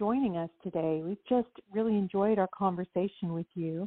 Joining 0.00 0.38
us 0.38 0.48
today. 0.62 1.02
We've 1.04 1.18
just 1.28 1.50
really 1.72 1.94
enjoyed 1.94 2.38
our 2.38 2.48
conversation 2.56 3.34
with 3.34 3.46
you. 3.54 3.86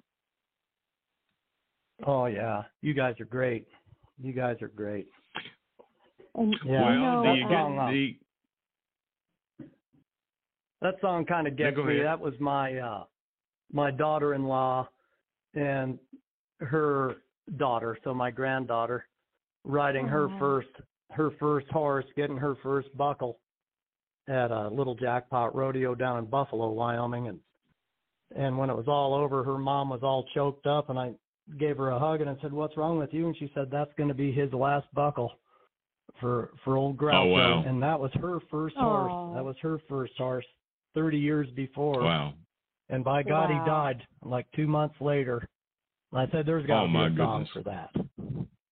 Oh 2.05 2.27
yeah, 2.27 2.63
you 2.81 2.93
guys 2.93 3.15
are 3.19 3.25
great. 3.25 3.67
You 4.21 4.31
guys 4.31 4.57
are 4.61 4.67
great. 4.67 5.07
And 6.35 6.55
Yeah. 6.63 6.93
you 6.93 7.01
know, 7.01 7.23
do 7.23 7.29
you 7.39 7.43
song, 7.43 7.75
get 7.75 7.81
uh, 7.81 7.91
the 7.91 8.15
That 10.81 11.01
song 11.01 11.25
kind 11.25 11.47
of 11.47 11.57
gets 11.57 11.75
go 11.75 11.83
me. 11.83 11.95
ahead. 11.95 12.05
That 12.05 12.19
was 12.19 12.33
my 12.39 12.77
uh 12.77 13.03
my 13.71 13.89
daughter-in-law 13.89 14.87
and 15.55 15.97
her 16.59 17.15
daughter, 17.57 17.97
so 18.03 18.13
my 18.13 18.29
granddaughter, 18.29 19.07
riding 19.63 20.07
her 20.07 20.27
Aw. 20.27 20.39
first 20.39 20.69
her 21.09 21.31
first 21.39 21.67
horse, 21.69 22.05
getting 22.15 22.37
her 22.37 22.55
first 22.61 22.95
buckle 22.95 23.39
at 24.27 24.51
a 24.51 24.69
little 24.69 24.95
jackpot 24.95 25.55
rodeo 25.55 25.95
down 25.95 26.17
in 26.19 26.25
Buffalo, 26.25 26.69
Wyoming, 26.69 27.27
and 27.27 27.39
and 28.35 28.57
when 28.57 28.69
it 28.69 28.75
was 28.75 28.87
all 28.87 29.13
over, 29.13 29.43
her 29.43 29.57
mom 29.57 29.89
was 29.89 29.99
all 30.01 30.25
choked 30.33 30.65
up, 30.65 30.89
and 30.89 30.97
I 30.97 31.13
gave 31.59 31.77
her 31.77 31.89
a 31.89 31.99
hug 31.99 32.21
and 32.21 32.29
I 32.29 32.35
said, 32.41 32.51
"What's 32.53 32.77
wrong 32.77 32.97
with 32.97 33.13
you?" 33.13 33.27
And 33.27 33.37
she 33.37 33.51
said, 33.53 33.69
"That's 33.69 33.91
going 33.97 34.09
to 34.09 34.15
be 34.15 34.31
his 34.31 34.51
last 34.53 34.87
buckle 34.93 35.33
for 36.19 36.51
for 36.63 36.77
old 36.77 36.97
Groucho." 36.97 37.13
Oh, 37.15 37.25
wow. 37.25 37.63
And 37.67 37.81
that 37.83 37.99
was 37.99 38.11
her 38.13 38.39
first 38.49 38.75
Aw. 38.77 38.81
horse. 38.81 39.35
That 39.35 39.43
was 39.43 39.55
her 39.61 39.79
first 39.89 40.13
horse, 40.17 40.45
thirty 40.95 41.19
years 41.19 41.47
before. 41.55 42.01
Wow. 42.01 42.33
And 42.89 43.03
by 43.03 43.23
God, 43.23 43.49
Wow. 43.49 43.59
he 43.63 43.69
died 43.69 44.07
like 44.23 44.45
two 44.55 44.67
months 44.67 44.95
later. 44.99 45.47
And 46.11 46.21
I 46.21 46.31
said, 46.31 46.45
"There's 46.45 46.65
got 46.65 46.83
Oh, 46.83 46.87
to 46.87 46.87
be 46.87 46.93
my 46.93 47.07
a 47.07 47.15
song 47.17 47.45
goodness. 47.45 47.49
for 47.51 47.61
that." 47.63 47.89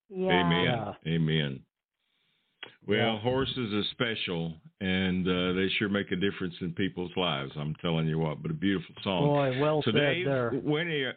Yeah. 0.10 0.42
Amen. 0.42 0.64
Yeah. 0.64 0.94
Amen. 1.08 1.60
Well, 2.88 2.98
Yeah. 2.98 3.20
horses 3.20 3.74
are 3.74 3.84
special, 3.92 4.56
and 4.80 5.28
uh, 5.28 5.54
they 5.54 5.70
sure 5.78 5.88
make 5.88 6.12
a 6.12 6.16
difference 6.16 6.56
in 6.62 6.74
people's 6.74 7.12
lives. 7.16 7.52
I'm 7.56 7.76
telling 7.76 8.08
you 8.08 8.18
what. 8.18 8.42
But 8.42 8.52
a 8.52 8.56
beautiful 8.56 8.96
song. 9.04 9.28
Boy, 9.28 9.60
well 9.62 9.82
so, 9.84 9.92
said 9.92 10.00
Dave, 10.00 10.26
there. 10.26 10.50
when 10.52 10.88
are 10.88 10.90
you? 10.90 11.12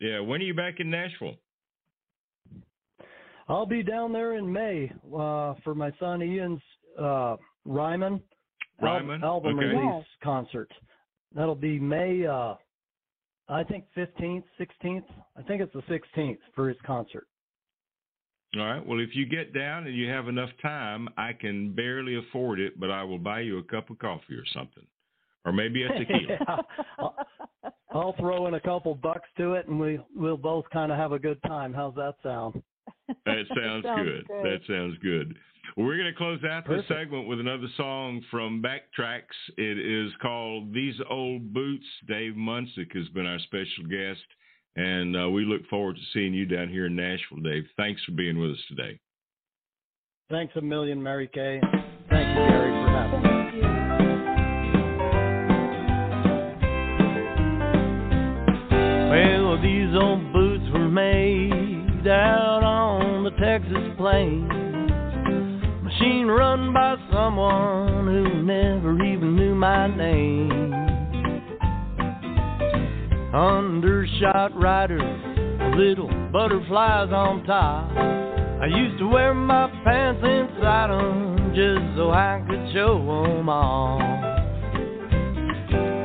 Yeah, 0.00 0.20
when 0.20 0.40
are 0.40 0.44
you 0.44 0.54
back 0.54 0.80
in 0.80 0.90
Nashville? 0.90 1.36
I'll 3.48 3.66
be 3.66 3.82
down 3.82 4.12
there 4.12 4.34
in 4.36 4.50
May 4.52 4.92
uh, 5.06 5.54
for 5.64 5.74
my 5.74 5.90
son 5.98 6.20
Ian's 6.22 6.60
uh, 7.00 7.36
Ryman, 7.64 8.20
Ryman? 8.80 9.22
album 9.24 9.58
Okay. 9.58 9.68
release 9.68 10.04
concert. 10.22 10.70
That'll 11.34 11.54
be 11.54 11.78
May, 11.78 12.26
uh, 12.26 12.54
I 13.48 13.62
think 13.64 13.84
15th, 13.96 14.44
16th. 14.60 15.04
I 15.36 15.42
think 15.42 15.62
it's 15.62 15.72
the 15.72 15.82
16th 15.82 16.38
for 16.54 16.68
his 16.68 16.76
concert. 16.84 17.26
All 18.56 18.64
right. 18.64 18.84
Well, 18.84 18.98
if 19.00 19.10
you 19.14 19.26
get 19.26 19.52
down 19.52 19.86
and 19.86 19.94
you 19.94 20.08
have 20.08 20.26
enough 20.26 20.50
time, 20.62 21.08
I 21.18 21.32
can 21.34 21.74
barely 21.74 22.16
afford 22.16 22.60
it, 22.60 22.80
but 22.80 22.90
I 22.90 23.04
will 23.04 23.18
buy 23.18 23.40
you 23.40 23.58
a 23.58 23.62
cup 23.62 23.90
of 23.90 23.98
coffee 23.98 24.34
or 24.34 24.44
something, 24.54 24.86
or 25.44 25.52
maybe 25.52 25.82
a 25.82 25.88
tequila. 25.88 26.38
Yeah. 26.40 26.56
I'll, 26.98 27.16
I'll 27.92 28.16
throw 28.18 28.46
in 28.46 28.54
a 28.54 28.60
couple 28.60 28.94
bucks 28.94 29.28
to 29.36 29.54
it, 29.54 29.68
and 29.68 29.78
we 29.78 30.00
we'll 30.14 30.38
both 30.38 30.64
kind 30.72 30.90
of 30.90 30.98
have 30.98 31.12
a 31.12 31.18
good 31.18 31.42
time. 31.46 31.74
How's 31.74 31.94
that 31.96 32.14
sound? 32.22 32.62
That 33.26 33.44
sounds, 33.54 33.84
good. 33.84 34.26
That 34.28 34.60
sounds 34.66 34.96
good. 35.02 35.34
Well, 35.76 35.86
we're 35.86 35.96
going 35.96 36.12
to 36.12 36.16
close 36.16 36.42
out 36.44 36.64
this 36.64 36.82
Perfect. 36.88 36.88
segment 36.88 37.28
with 37.28 37.40
another 37.40 37.68
song 37.76 38.22
from 38.30 38.62
Backtracks. 38.62 39.36
It 39.56 39.78
is 39.78 40.10
called 40.20 40.72
These 40.72 40.96
Old 41.08 41.52
Boots. 41.52 41.86
Dave 42.06 42.32
Munsick 42.32 42.94
has 42.94 43.08
been 43.08 43.26
our 43.26 43.38
special 43.40 43.84
guest, 43.88 44.24
and 44.78 45.16
uh, 45.16 45.28
we 45.28 45.44
look 45.44 45.66
forward 45.68 45.96
to 45.96 46.02
seeing 46.12 46.32
you 46.32 46.46
down 46.46 46.68
here 46.68 46.86
in 46.86 46.94
Nashville, 46.94 47.42
Dave. 47.42 47.64
Thanks 47.76 48.00
for 48.04 48.12
being 48.12 48.38
with 48.38 48.52
us 48.52 48.58
today. 48.68 48.96
Thanks 50.30 50.54
a 50.54 50.60
million, 50.60 51.02
Mary 51.02 51.26
Kaye. 51.26 51.60
Thank 52.08 52.28
you, 52.28 52.46
Gary, 52.46 52.70
for 52.70 52.90
having 52.90 53.22
me. 53.22 53.28
Well, 59.10 59.60
these 59.60 59.96
old 60.00 60.32
boots 60.32 60.70
were 60.72 60.88
made 60.88 62.06
out 62.06 62.62
on 62.62 63.24
the 63.24 63.30
Texas 63.30 63.96
plains. 63.96 64.48
Machine 65.82 66.28
run 66.28 66.72
by 66.72 66.94
someone 67.12 68.06
who 68.06 68.42
never 68.44 69.02
even 69.04 69.34
knew 69.34 69.56
my 69.56 69.88
name. 69.88 70.57
Undershot 73.32 74.58
rider, 74.58 74.98
little 75.76 76.08
butterflies 76.32 77.12
on 77.12 77.44
top. 77.44 77.90
I 77.94 78.66
used 78.66 78.98
to 79.00 79.06
wear 79.06 79.34
my 79.34 79.70
pants 79.84 80.24
inside 80.24 80.90
'em 80.90 81.52
just 81.54 81.94
so 81.94 82.10
I 82.10 82.42
could 82.48 82.72
show 82.72 82.96
'em 82.96 83.50
off. 83.50 84.00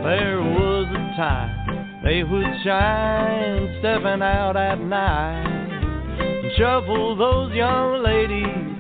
There 0.04 0.42
was 0.42 0.88
a 0.92 1.16
time 1.16 2.02
they 2.04 2.24
would 2.24 2.60
shine, 2.62 3.70
stepping 3.80 4.22
out 4.22 4.58
at 4.58 4.82
night, 4.82 5.48
and 6.20 6.52
shuffle 6.58 7.16
those 7.16 7.54
young 7.54 8.04
ladies 8.04 8.76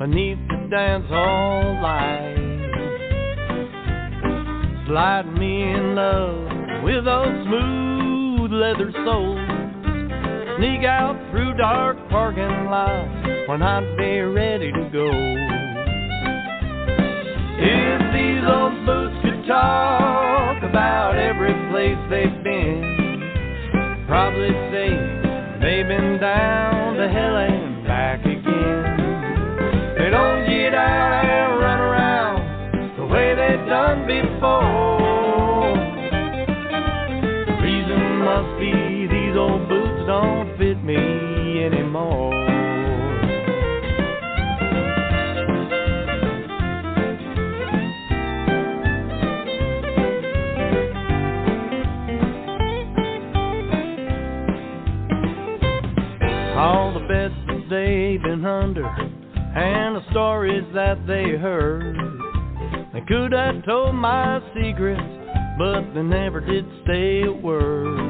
beneath 0.00 0.40
the 0.48 0.66
dance 0.68 1.08
hall 1.08 1.78
lights. 1.80 2.40
Slide 4.88 5.32
me 5.38 5.62
in 5.74 5.94
love 5.94 6.57
with 6.84 7.04
those 7.04 7.44
smooth 7.44 8.52
leather 8.52 8.92
soles. 9.04 9.38
Sneak 10.58 10.84
out 10.84 11.16
through 11.30 11.54
dark 11.56 11.96
parking 12.10 12.66
lots 12.70 13.48
when 13.48 13.62
I'd 13.62 13.96
be 13.96 14.20
ready 14.20 14.72
to 14.72 14.90
go. 14.92 15.08
If 17.60 18.00
these 18.12 18.44
old 18.46 18.86
boots 18.86 19.16
could 19.22 19.46
talk 19.46 20.62
about 20.62 21.16
every 21.16 21.54
place 21.70 21.98
they've 22.10 22.42
been, 22.44 24.04
probably 24.06 24.50
say 24.70 24.90
they've 25.60 25.86
been 25.86 26.18
down 26.20 26.96
to 26.96 27.08
hell 27.08 27.36
and 27.36 27.86
back 27.86 28.20
again. 28.20 29.94
They 29.98 30.10
don't 30.10 30.46
get 30.46 30.74
out 30.74 31.24
and 31.24 31.60
run 31.60 31.80
around 31.80 32.96
the 32.98 33.06
way 33.06 33.34
they've 33.34 33.66
done 33.66 34.06
before. 34.06 35.07
Don't 40.58 40.76
fit 40.76 40.84
me 40.84 41.64
anymore. 41.64 42.34
all 56.58 56.92
the 56.92 57.06
beds 57.06 57.34
that 57.46 57.66
they've 57.70 58.20
been 58.20 58.44
under 58.44 58.84
and 58.84 59.94
the 59.94 60.10
stories 60.10 60.64
that 60.74 60.98
they 61.06 61.36
heard. 61.38 61.96
They 62.92 63.00
could 63.06 63.32
have 63.32 63.64
told 63.64 63.94
my 63.94 64.40
secrets, 64.54 65.00
but 65.56 65.94
they 65.94 66.02
never 66.02 66.40
did 66.40 66.64
say 66.84 67.22
a 67.22 67.32
word. 67.32 68.07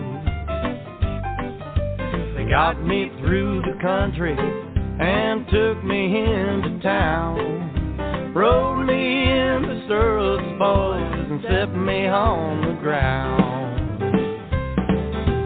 Got 2.51 2.82
me 2.82 3.11
through 3.20 3.61
the 3.61 3.78
country 3.82 4.34
and 4.34 5.46
took 5.49 5.84
me 5.84 6.16
into 6.16 6.80
town. 6.82 8.32
Rode 8.34 8.86
me 8.86 9.22
in 9.30 9.62
the 9.68 9.82
stirrups, 9.84 10.59
boys, 10.59 11.26
and 11.30 11.42
set 11.42 11.76
me 11.76 12.07
on 12.07 12.62
the 12.62 12.72
ground. 12.80 14.03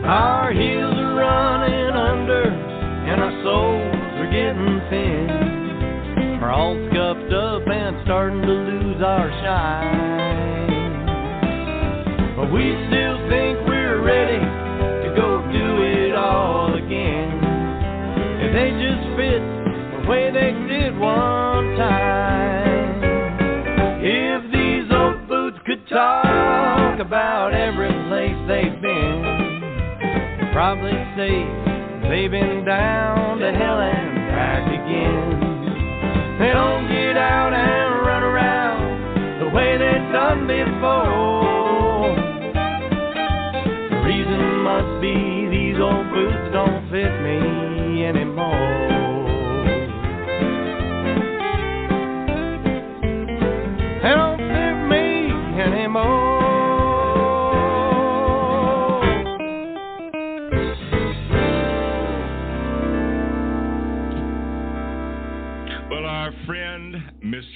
Our 0.07 0.53
heels 0.53 0.95
are 0.97 1.15
running 1.15 1.91
under, 1.91 2.45
and 2.45 3.21
our 3.21 3.43
souls 3.43 3.97
are 4.21 4.31
getting 4.31 4.81
thin. 4.89 6.39
We're 6.41 6.53
all 6.53 6.77
scuffed 6.91 7.33
up 7.33 7.67
and 7.67 7.97
starting 8.05 8.43
to 8.43 8.47
lose 8.47 9.03
our 9.03 9.29
shine. 9.43 10.23
But 12.37 12.53
we 12.53 12.77
still 12.87 13.02
about 27.13 27.53
every 27.53 27.93
place 28.09 28.33
they've 28.49 28.81
been, 28.81 29.21
probably 30.51 30.97
say 31.13 31.45
they've 32.09 32.31
been 32.31 32.65
down 32.65 33.37
to 33.37 33.53
hell 33.53 33.81
and 33.85 34.17
back 34.33 34.65
again. 34.65 36.39
They 36.41 36.49
don't 36.57 36.89
get 36.89 37.19
out 37.19 37.53
and 37.53 38.07
run 38.07 38.23
around 38.23 39.45
the 39.45 39.49
way 39.55 39.77
they've 39.77 40.09
done 40.11 40.47
before. 40.49 42.17
The 43.91 44.01
reason 44.09 44.63
must 44.65 45.03
be 45.03 45.53
these 45.53 45.77
old 45.79 46.09
boots 46.09 46.49
don't 46.51 46.89
fit 46.89 47.13
me 47.21 47.62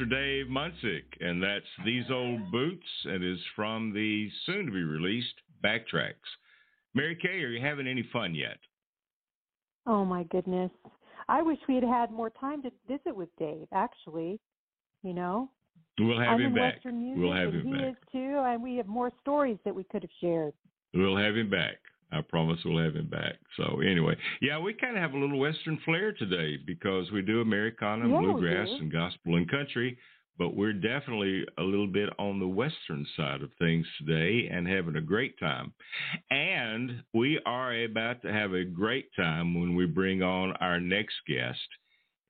Dave 0.08 0.46
Munsick, 0.46 1.04
and 1.20 1.42
that's 1.42 1.66
These 1.84 2.04
Old 2.10 2.50
Boots, 2.52 2.86
and 3.04 3.24
is 3.24 3.38
from 3.54 3.92
the 3.92 4.28
soon 4.44 4.66
to 4.66 4.72
be 4.72 4.82
released 4.82 5.34
Backtracks. 5.64 6.14
Mary 6.94 7.16
Kaye, 7.20 7.42
are 7.42 7.48
you 7.48 7.60
having 7.60 7.86
any 7.86 8.08
fun 8.12 8.34
yet? 8.34 8.58
Oh 9.86 10.04
my 10.04 10.24
goodness. 10.24 10.70
I 11.28 11.42
wish 11.42 11.58
we 11.68 11.74
had 11.76 11.84
had 11.84 12.10
more 12.10 12.30
time 12.30 12.62
to 12.62 12.70
visit 12.88 13.14
with 13.14 13.28
Dave, 13.38 13.66
actually. 13.72 14.40
You 15.02 15.14
know? 15.14 15.50
We'll 15.98 16.18
have 16.20 16.34
I'm 16.34 16.40
him 16.40 16.54
back. 16.54 16.74
Western 16.74 17.00
music 17.00 17.22
We'll 17.22 17.32
have 17.32 17.54
him 17.54 17.64
he 17.64 17.72
back. 17.72 17.90
is 17.90 17.96
too, 18.12 18.42
and 18.44 18.62
we 18.62 18.76
have 18.76 18.86
more 18.86 19.10
stories 19.22 19.58
that 19.64 19.74
we 19.74 19.84
could 19.84 20.02
have 20.02 20.10
shared. 20.20 20.52
We'll 20.94 21.16
have 21.16 21.36
him 21.36 21.50
back. 21.50 21.76
I 22.12 22.20
promise 22.22 22.60
we'll 22.64 22.82
have 22.82 22.94
him 22.94 23.08
back. 23.08 23.34
So 23.56 23.80
anyway, 23.80 24.16
yeah, 24.40 24.58
we 24.58 24.72
kind 24.74 24.96
of 24.96 25.02
have 25.02 25.14
a 25.14 25.18
little 25.18 25.38
Western 25.38 25.78
flair 25.84 26.12
today 26.12 26.56
because 26.64 27.10
we 27.10 27.22
do 27.22 27.40
Americana 27.40 28.04
and 28.04 28.12
Yeah, 28.12 28.20
bluegrass 28.20 28.68
and 28.80 28.92
gospel 28.92 29.36
and 29.36 29.50
country, 29.50 29.98
but 30.38 30.54
we're 30.54 30.72
definitely 30.72 31.44
a 31.58 31.62
little 31.62 31.88
bit 31.88 32.08
on 32.18 32.38
the 32.38 32.46
Western 32.46 33.06
side 33.16 33.42
of 33.42 33.50
things 33.58 33.86
today 33.98 34.48
and 34.48 34.68
having 34.68 34.96
a 34.96 35.00
great 35.00 35.38
time. 35.40 35.72
And 36.30 37.02
we 37.12 37.40
are 37.44 37.74
about 37.84 38.22
to 38.22 38.32
have 38.32 38.52
a 38.52 38.64
great 38.64 39.10
time 39.16 39.58
when 39.58 39.74
we 39.74 39.86
bring 39.86 40.22
on 40.22 40.52
our 40.60 40.78
next 40.78 41.16
guest 41.26 41.58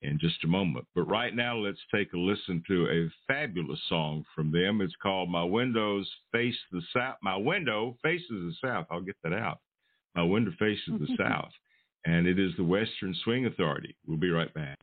in 0.03 0.19
just 0.19 0.45
a 0.45 0.49
moment. 0.49 0.87
But 0.95 1.03
right 1.03 1.35
now, 1.35 1.57
let's 1.57 1.81
take 1.95 2.13
a 2.13 2.19
listen 2.19 2.63
to 2.69 2.87
a 2.87 3.11
fabulous 3.27 3.81
song 3.89 4.25
from 4.35 4.53
them. 4.53 4.81
It's 4.81 4.95
called 5.03 5.29
"My 5.29 5.45
Windows 5.45 6.09
Face 6.33 6.57
the 6.71 6.83
South." 6.95 7.17
My 7.23 7.37
window 7.37 7.97
faces 8.03 8.29
the 8.31 8.55
south. 8.63 8.87
I'll 8.91 9.01
get 9.01 9.17
that 9.23 9.33
out. 9.33 9.61
My 10.17 10.23
window 10.23 10.53
faces 10.59 10.95
the 10.99 11.09
south, 11.19 11.53
and 12.07 12.27
it 12.27 12.39
is 12.39 12.53
the 12.57 12.65
Western 12.65 13.15
Swing 13.23 13.47
Authority. 13.47 13.97
We'll 14.07 14.17
be 14.17 14.31
right 14.31 14.53
back. 14.55 14.79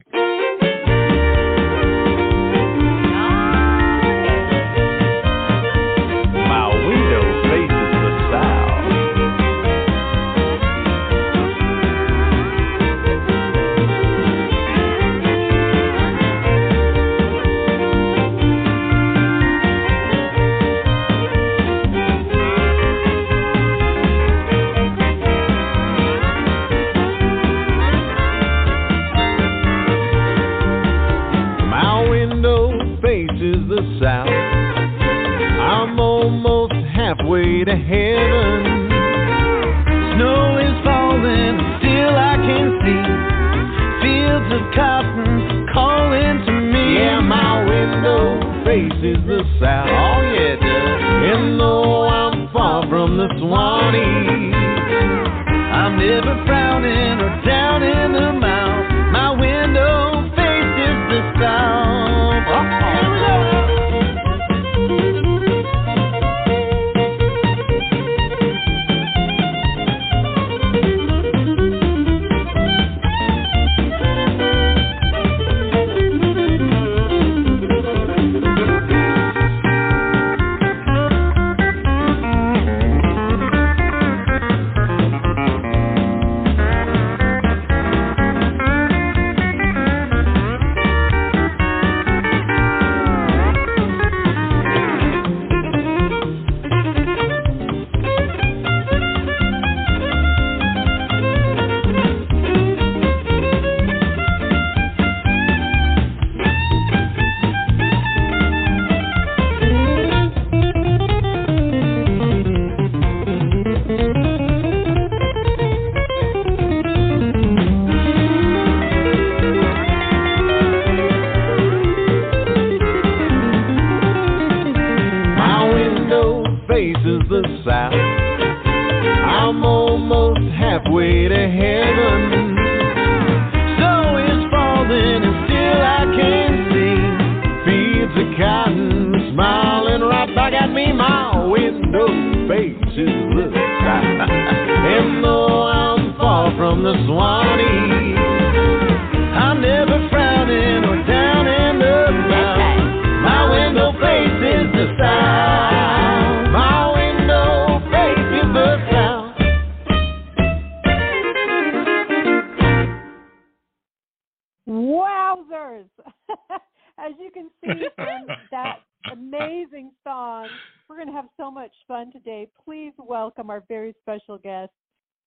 To 37.66 37.76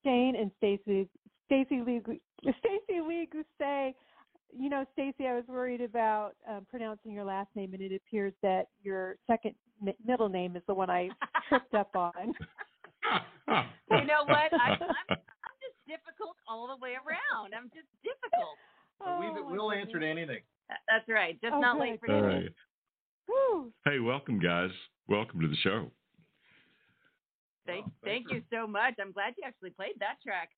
Shane 0.07 0.37
and 0.37 0.51
Stacey. 0.59 1.09
Stacey 1.47 1.83
Lee, 1.85 2.01
Stacey 2.41 3.01
Lee 3.07 3.29
Guse. 3.33 3.95
You 4.59 4.71
know, 4.71 4.85
Stacey, 4.93 5.27
I 5.27 5.35
was 5.35 5.45
worried 5.49 5.81
about 5.81 6.33
uh, 6.49 6.61
pronouncing 6.71 7.13
your 7.13 7.25
last 7.25 7.49
name, 7.57 7.75
and 7.75 7.83
it 7.83 7.93
appears 7.95 8.33
that 8.43 8.69
your 8.83 9.17
second 9.27 9.55
mi- 9.83 9.97
middle 10.07 10.29
name 10.29 10.55
is 10.57 10.63
the 10.69 10.75
one 10.75 10.89
I 10.89 11.09
tripped 11.49 11.75
up 11.75 11.91
on. 11.95 12.13
You 13.49 14.05
know 14.05 14.25
what? 14.27 14.53
I'm, 14.61 14.73
I'm, 14.73 14.79
I'm 15.09 15.17
just 15.63 15.79
difficult 15.87 16.35
all 16.49 16.67
the 16.67 16.77
way 16.83 16.95
around. 16.95 17.55
I'm 17.57 17.71
just 17.73 17.87
difficult. 18.03 18.57
Oh, 19.01 19.21
we, 19.21 19.57
we'll 19.57 19.71
answer 19.71 20.01
to 20.01 20.07
anything. 20.07 20.41
That's 20.89 21.09
right. 21.09 21.41
Just 21.41 21.55
Oh, 21.55 21.61
not 21.61 21.77
good. 21.77 21.83
late 21.83 22.01
for 22.01 22.13
All 22.13 22.21
dinner. 22.23 22.51
right. 23.29 23.73
Hey, 23.85 24.01
welcome, 24.01 24.41
guys. 24.41 24.71
Welcome 25.09 25.41
to 25.41 25.47
the 25.49 25.57
show. 25.63 25.91
Thank, 27.67 27.87
Oh, 27.87 27.93
thank 28.05 28.29
thanks 28.29 28.33
you 28.33 28.43
so 28.51 28.67
much. 28.67 28.95
I'm 29.01 29.13
glad 29.13 29.35
you 29.37 29.45
actually 29.47 29.71
played 29.71 29.95
that 30.01 30.17
track. 30.25 30.51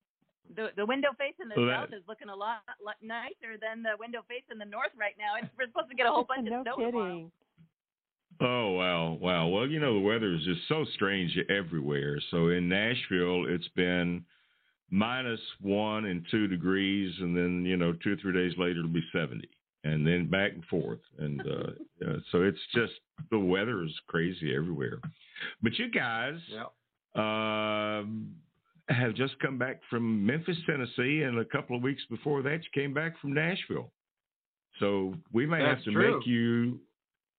The 0.56 0.68
the 0.76 0.86
window 0.86 1.08
face 1.18 1.34
in 1.42 1.48
the 1.48 1.54
Well, 1.56 1.66
that- 1.66 1.88
south 1.90 1.94
is 1.94 2.04
looking 2.08 2.28
a 2.28 2.36
lot, 2.36 2.60
lot 2.84 2.96
nicer 3.02 3.56
than 3.60 3.82
the 3.82 3.96
window 3.98 4.22
face 4.28 4.44
in 4.50 4.58
the 4.58 4.64
north 4.64 4.92
right 4.96 5.14
now. 5.18 5.34
It's, 5.40 5.48
we're 5.58 5.66
supposed 5.66 5.90
to 5.90 5.96
get 5.96 6.06
a 6.06 6.10
whole 6.12 6.24
bunch 6.24 6.48
no 6.50 6.60
of 6.60 6.64
snow 6.64 6.76
tomorrow. 6.90 7.08
kidding. 7.14 7.32
Oh 8.40 8.70
wow, 8.70 9.12
wow. 9.20 9.48
Well, 9.48 9.66
you 9.66 9.80
know 9.80 9.94
the 9.94 10.00
weather 10.00 10.32
is 10.34 10.44
just 10.44 10.60
so 10.68 10.84
strange 10.94 11.36
everywhere. 11.50 12.20
So 12.30 12.48
in 12.48 12.68
Nashville, 12.68 13.46
it's 13.48 13.68
been 13.74 14.24
minus 14.90 15.40
one 15.60 16.06
and 16.06 16.24
two 16.30 16.46
degrees, 16.46 17.12
and 17.20 17.36
then 17.36 17.64
you 17.66 17.76
know 17.76 17.92
two 17.94 18.12
or 18.12 18.16
three 18.16 18.32
days 18.32 18.56
later 18.56 18.78
it'll 18.78 18.92
be 18.92 19.04
seventy, 19.12 19.48
and 19.84 20.06
then 20.06 20.30
back 20.30 20.52
and 20.52 20.64
forth. 20.66 21.00
And 21.18 21.40
uh, 21.40 21.70
yeah, 22.00 22.16
so 22.30 22.42
it's 22.42 22.58
just 22.74 22.92
the 23.30 23.38
weather 23.38 23.82
is 23.82 23.92
crazy 24.06 24.54
everywhere. 24.54 25.00
But 25.62 25.76
you 25.78 25.90
guys 25.90 26.38
Yeah. 26.48 26.64
Um, 27.14 28.34
have 28.88 29.14
just 29.14 29.38
come 29.40 29.58
back 29.58 29.80
from 29.90 30.24
Memphis, 30.24 30.56
Tennessee, 30.66 31.22
and 31.22 31.38
a 31.38 31.44
couple 31.44 31.76
of 31.76 31.82
weeks 31.82 32.02
before 32.10 32.42
that 32.42 32.60
you 32.62 32.70
came 32.74 32.94
back 32.94 33.18
from 33.20 33.34
Nashville. 33.34 33.90
So 34.80 35.14
we 35.32 35.44
may 35.46 35.60
have 35.62 35.82
to 35.84 35.92
true. 35.92 36.16
make 36.18 36.26
you 36.26 36.80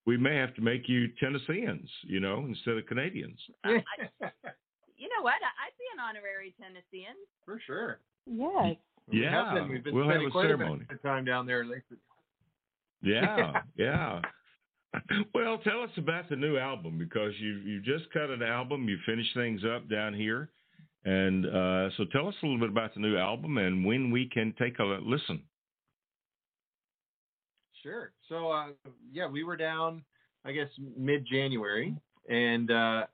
we 0.06 0.16
may 0.16 0.34
have 0.36 0.54
to 0.54 0.60
make 0.62 0.88
you 0.88 1.08
Tennesseans, 1.20 1.88
you 2.02 2.20
know, 2.20 2.44
instead 2.48 2.76
of 2.78 2.86
Canadians. 2.86 3.38
Uh, 3.64 3.68
I, 3.68 4.30
you 4.96 5.08
know 5.08 5.22
what? 5.22 5.34
I, 5.34 5.52
I'd 5.66 5.76
be 5.78 5.84
an 5.94 6.00
honorary 6.00 6.54
Tennessean. 6.60 7.14
For 7.44 7.60
sure. 7.66 8.00
Yes. 8.26 8.76
We 9.08 9.20
have 9.22 9.32
Yeah, 9.32 9.54
been- 9.54 9.68
we've 9.68 9.84
been 9.84 9.94
we'll 9.94 10.08
have 10.08 10.22
a 10.22 10.30
quite 10.30 10.44
ceremony. 10.46 10.84
bit 10.88 10.96
of 10.96 11.02
time 11.02 11.24
down 11.24 11.46
there 11.46 11.64
lately. 11.64 11.98
Yeah, 13.02 13.60
yeah. 13.76 14.20
Well, 15.34 15.58
tell 15.58 15.82
us 15.82 15.90
about 15.96 16.28
the 16.28 16.36
new 16.36 16.58
album 16.58 16.98
because 16.98 17.32
you 17.38 17.58
you 17.64 17.80
just 17.80 18.10
cut 18.12 18.30
an 18.30 18.42
album, 18.42 18.88
you 18.88 18.98
finished 19.06 19.34
things 19.34 19.62
up 19.64 19.88
down 19.88 20.14
here, 20.14 20.50
And 21.04 21.46
uh, 21.46 21.90
so 21.96 22.04
tell 22.12 22.28
us 22.28 22.34
a 22.42 22.46
little 22.46 22.60
bit 22.60 22.70
about 22.70 22.94
the 22.94 23.00
new 23.00 23.16
album 23.16 23.58
and 23.58 23.84
when 23.84 24.10
we 24.10 24.28
can 24.28 24.54
take 24.58 24.78
a 24.78 24.84
listen. 24.84 25.42
Sure. 27.82 28.12
So 28.28 28.50
uh, 28.50 28.68
yeah, 29.12 29.28
we 29.28 29.44
were 29.44 29.56
down, 29.56 30.04
I 30.44 30.52
guess, 30.52 30.68
mid 30.96 31.26
January, 31.26 31.96
and 32.28 32.70
uh, 32.70 33.06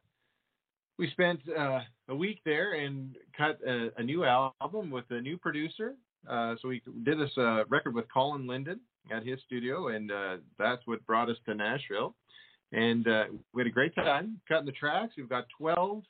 we 0.99 1.11
spent 1.11 1.41
uh, 1.57 1.81
a 2.09 2.15
week 2.15 2.41
there 2.45 2.75
and 2.75 3.17
cut 3.37 3.61
a, 3.67 3.91
a, 3.97 4.03
new 4.03 4.25
album 4.25 4.91
with 4.91 5.05
a 5.11 5.21
new 5.21 5.37
producer. 5.37 5.95
Uh, 6.29 6.57
so 6.61 6.69
we 6.69 6.83
did 7.05 7.21
this 7.21 7.31
uh, 7.37 7.65
record 7.67 7.95
with 7.95 8.07
Colin 8.13 8.47
Linden 8.47 8.81
at 9.11 9.25
his 9.25 9.39
studio, 9.47 9.89
and 9.89 10.11
uh, 10.11 10.37
that's 10.59 10.83
what 10.87 11.05
brought 11.07 11.31
us 11.31 11.37
to 11.47 11.55
Nashville. 11.55 12.15
And 12.73 13.07
we 13.53 13.61
had 13.61 13.67
a 13.67 13.71
great 13.71 13.95
time 13.95 14.41
cutting 14.49 14.67
the 14.67 14.73
tracks. 14.73 15.15
We've 15.17 15.29
got 15.29 15.47
12, 15.57 16.03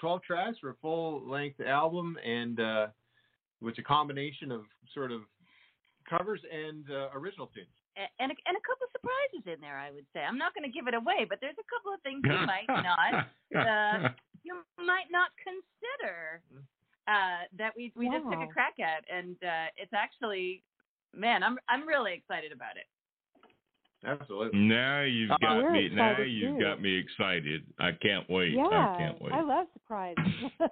12 0.00 0.22
tracks 0.22 0.58
for 0.60 0.70
a 0.70 0.74
full 0.82 1.22
length 1.28 1.60
album, 1.60 2.18
and 2.24 2.58
it's 2.58 3.78
a 3.78 3.82
combination 3.82 4.50
of 4.50 4.62
sort 4.92 5.12
of 5.12 5.22
covers 6.08 6.40
and 6.50 6.84
uh, 6.90 7.08
original 7.14 7.48
tunes. 7.48 7.70
And 7.94 8.34
a, 8.34 8.34
and 8.34 8.58
a 8.58 8.64
couple 8.66 8.90
surprises 8.90 9.46
in 9.46 9.62
there, 9.62 9.78
I 9.78 9.94
would 9.94 10.06
say. 10.10 10.26
I'm 10.26 10.38
not 10.38 10.50
going 10.50 10.66
to 10.66 10.74
give 10.74 10.90
it 10.90 10.98
away, 10.98 11.22
but 11.30 11.38
there's 11.38 11.58
a 11.62 11.68
couple 11.70 11.94
of 11.94 12.02
things 12.02 12.26
you 12.26 12.42
might 12.42 12.66
not 12.90 13.30
uh, 13.54 14.10
you 14.42 14.58
might 14.82 15.06
not 15.14 15.30
consider 15.38 16.42
uh, 17.06 17.46
that 17.54 17.70
we 17.78 17.94
we 17.94 18.10
just 18.10 18.26
took 18.26 18.42
a 18.42 18.50
crack 18.50 18.82
at, 18.82 19.06
and 19.06 19.38
uh, 19.46 19.70
it's 19.78 19.94
actually, 19.94 20.66
man, 21.18 21.42
I'm 21.42 21.58
I'm 21.68 21.86
really 21.86 22.14
excited 22.14 22.52
about 22.52 22.76
it. 22.76 22.86
Absolutely. 24.06 24.58
Now 24.58 25.02
you've 25.02 25.30
uh, 25.30 25.38
got 25.40 25.72
me. 25.72 25.88
Now 25.88 26.20
you've 26.20 26.58
too. 26.58 26.62
got 26.62 26.82
me 26.82 26.96
excited. 26.96 27.62
I 27.78 27.92
can't 28.02 28.28
wait. 28.28 28.52
Yeah, 28.52 28.64
I 28.64 28.96
can't 28.98 29.22
wait. 29.22 29.32
I 29.32 29.42
love 29.42 29.66
surprises. 29.72 30.24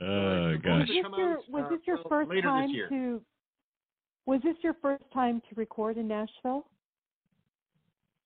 Oh 0.00 0.56
gosh. 0.62 0.80
Was 0.80 0.88
this 0.88 1.04
your, 1.16 1.38
was 1.48 1.64
this 1.70 1.80
your 1.86 1.98
uh, 1.98 2.08
first 2.08 2.30
time 2.42 2.72
to? 2.90 3.22
Was 4.26 4.40
this 4.42 4.56
your 4.62 4.74
first 4.82 5.04
time 5.14 5.40
to 5.48 5.54
record 5.54 5.96
in 5.96 6.08
Nashville? 6.08 6.66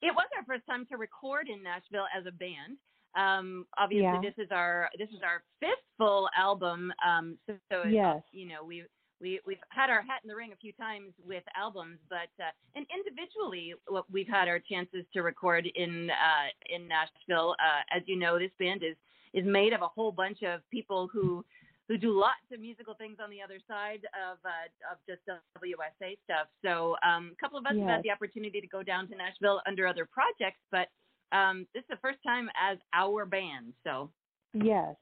It 0.02 0.14
was 0.14 0.26
our 0.36 0.44
first 0.46 0.66
time 0.66 0.86
to 0.90 0.96
record 0.96 1.48
in 1.48 1.62
Nashville 1.62 2.06
as 2.16 2.24
a 2.26 2.32
band. 2.32 2.78
Um, 3.16 3.66
obviously, 3.78 4.04
yeah. 4.04 4.20
this 4.22 4.34
is 4.38 4.50
our 4.50 4.88
this 4.98 5.08
is 5.08 5.20
our 5.24 5.42
fifth 5.60 5.84
full 5.98 6.28
album. 6.36 6.92
Um, 7.06 7.38
so, 7.46 7.54
so 7.70 7.88
yes. 7.88 8.22
you 8.32 8.46
know 8.48 8.64
we 8.64 8.84
we 9.20 9.40
we've 9.46 9.58
had 9.68 9.90
our 9.90 10.02
hat 10.02 10.20
in 10.24 10.28
the 10.28 10.36
ring 10.36 10.52
a 10.52 10.56
few 10.56 10.72
times 10.72 11.12
with 11.26 11.42
albums, 11.56 11.98
but 12.08 12.30
uh, 12.38 12.50
and 12.74 12.86
individually 12.94 13.74
we've 14.10 14.28
had 14.28 14.48
our 14.48 14.58
chances 14.58 15.04
to 15.12 15.22
record 15.22 15.68
in 15.74 16.10
uh, 16.10 16.74
in 16.74 16.88
Nashville. 16.88 17.54
Uh, 17.58 17.96
as 17.96 18.02
you 18.06 18.16
know, 18.16 18.38
this 18.38 18.52
band 18.58 18.82
is 18.82 18.96
is 19.32 19.44
made 19.46 19.72
of 19.72 19.82
a 19.82 19.88
whole 19.88 20.12
bunch 20.12 20.42
of 20.42 20.60
people 20.70 21.08
who 21.12 21.44
who 21.88 21.98
do 21.98 22.12
lots 22.16 22.46
of 22.52 22.60
musical 22.60 22.94
things 22.94 23.16
on 23.22 23.30
the 23.30 23.42
other 23.42 23.58
side 23.66 24.06
of 24.14 24.38
uh, 24.44 24.70
of 24.90 24.98
just 25.08 25.20
WSA 25.58 26.16
stuff. 26.24 26.46
So 26.64 26.96
um, 27.02 27.32
a 27.34 27.40
couple 27.40 27.58
of 27.58 27.66
us 27.66 27.72
yes. 27.74 27.82
have 27.82 27.96
had 27.96 28.02
the 28.04 28.10
opportunity 28.10 28.60
to 28.60 28.66
go 28.66 28.82
down 28.82 29.08
to 29.08 29.16
Nashville 29.16 29.60
under 29.66 29.86
other 29.86 30.06
projects, 30.06 30.62
but 30.70 30.88
um, 31.32 31.66
this 31.74 31.82
is 31.82 31.88
the 31.90 31.96
first 32.02 32.18
time 32.26 32.48
as 32.60 32.78
our 32.92 33.26
band. 33.26 33.72
So 33.84 34.10
yes. 34.54 34.94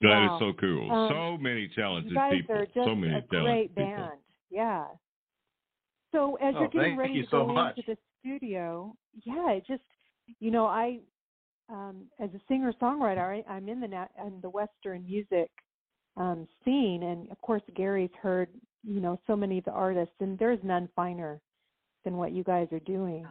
That 0.00 0.08
wow. 0.08 0.36
is 0.36 0.40
so 0.40 0.52
cool. 0.60 0.90
Um, 0.90 1.08
so 1.10 1.42
many 1.42 1.70
talented 1.74 2.10
you 2.10 2.16
guys 2.16 2.32
people. 2.32 2.56
Are 2.56 2.66
just 2.66 2.74
so 2.74 2.94
many 2.94 3.14
a 3.14 3.22
talented 3.22 3.74
great 3.74 3.74
band. 3.74 4.12
Yeah. 4.50 4.84
So 6.12 6.36
as 6.36 6.54
oh, 6.56 6.60
you're 6.60 6.68
getting 6.68 6.96
ready 6.96 7.14
you 7.14 7.22
to 7.22 7.28
so 7.30 7.46
go 7.46 7.52
much. 7.54 7.78
into 7.78 7.92
the 7.92 7.98
studio, 8.20 8.94
yeah, 9.24 9.50
it 9.52 9.64
just 9.66 9.82
you 10.40 10.50
know 10.50 10.66
I 10.66 11.00
um, 11.68 12.04
as 12.20 12.30
a 12.34 12.40
singer 12.48 12.72
songwriter, 12.80 13.42
I, 13.48 13.56
am 13.56 13.68
in 13.68 13.80
the 13.80 13.88
nat- 13.88 14.10
in 14.24 14.40
the 14.42 14.50
Western 14.50 15.04
music 15.06 15.50
um, 16.16 16.46
scene, 16.64 17.02
and 17.02 17.30
of 17.30 17.40
course 17.40 17.62
Gary's 17.74 18.10
heard 18.20 18.48
you 18.84 19.00
know 19.00 19.18
so 19.26 19.34
many 19.34 19.58
of 19.58 19.64
the 19.64 19.72
artists, 19.72 20.14
and 20.20 20.38
there's 20.38 20.60
none 20.62 20.88
finer 20.94 21.40
than 22.04 22.16
what 22.16 22.32
you 22.32 22.44
guys 22.44 22.68
are 22.72 22.80
doing. 22.80 23.26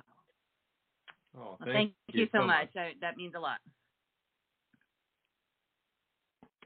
Oh, 1.38 1.58
thank, 1.64 1.74
thank 1.74 1.92
you, 2.12 2.22
you, 2.22 2.28
so 2.32 2.46
much. 2.46 2.70
much. 2.76 2.78
I, 2.78 2.92
that 3.02 3.18
means 3.18 3.34
a 3.36 3.40
lot. 3.40 3.58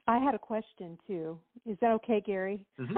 I 0.08 0.20
had 0.20 0.34
a 0.34 0.40
question 0.40 0.98
too. 1.06 1.38
Is 1.66 1.78
that 1.82 1.92
okay, 1.92 2.22
Gary? 2.26 2.62
Mm-hmm. 2.80 2.98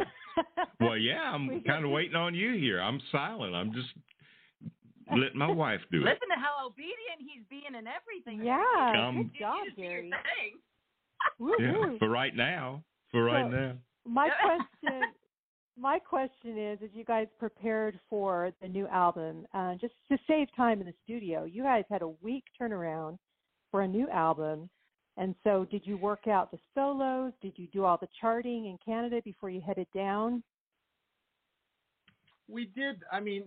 well, 0.80 0.98
yeah, 0.98 1.22
I'm 1.22 1.62
kind 1.66 1.84
of 1.84 1.92
waiting 1.98 2.16
on 2.16 2.36
you 2.36 2.54
here. 2.54 2.80
I'm 2.80 3.02
silent. 3.12 3.56
I'm 3.56 3.74
just 3.74 3.90
let 5.18 5.34
my 5.34 5.50
wife 5.50 5.82
do 5.92 5.98
it. 5.98 6.06
Listen 6.06 6.30
to 6.30 6.40
how 6.40 6.68
obedient 6.68 7.20
he's 7.20 7.44
being 7.50 7.76
and 7.76 7.88
everything. 7.88 8.46
Yeah, 8.46 9.08
um, 9.08 9.24
good 9.24 9.40
job, 9.40 9.66
Gary. 9.76 10.12
yeah, 11.60 11.98
for 11.98 12.10
right 12.10 12.36
now. 12.36 12.84
For 13.12 13.24
right 13.24 13.46
so, 13.46 13.50
now. 13.50 13.74
My 14.06 14.30
question, 14.42 15.02
my 15.80 16.00
question 16.00 16.58
is: 16.58 16.80
As 16.84 16.90
you 16.94 17.04
guys 17.04 17.28
prepared 17.40 18.00
for 18.10 18.52
the 18.62 18.68
new 18.68 18.88
album, 18.88 19.46
uh, 19.54 19.76
just 19.76 19.94
to 20.12 20.18
save 20.28 20.48
time 20.56 20.82
in 20.82 20.88
the 20.88 20.94
studio, 21.04 21.44
you 21.44 21.64
guys 21.64 21.84
had 21.90 22.02
a 22.02 22.10
week 22.22 22.44
turnaround 22.60 23.18
for 23.72 23.82
a 23.82 23.88
new 23.88 24.08
album. 24.10 24.70
And 25.18 25.36
so, 25.44 25.66
did 25.70 25.86
you 25.86 25.98
work 25.98 26.28
out 26.28 26.52
the 26.52 26.60
solos? 26.74 27.34
Did 27.42 27.54
you 27.58 27.68
do 27.74 27.84
all 27.84 27.98
the 27.98 28.08
charting 28.22 28.66
in 28.68 28.78
Canada 28.84 29.22
before 29.24 29.50
you 29.50 29.62
headed 29.62 29.88
down? 29.94 30.44
We 32.48 32.66
did. 32.66 33.04
I 33.12 33.20
mean, 33.20 33.44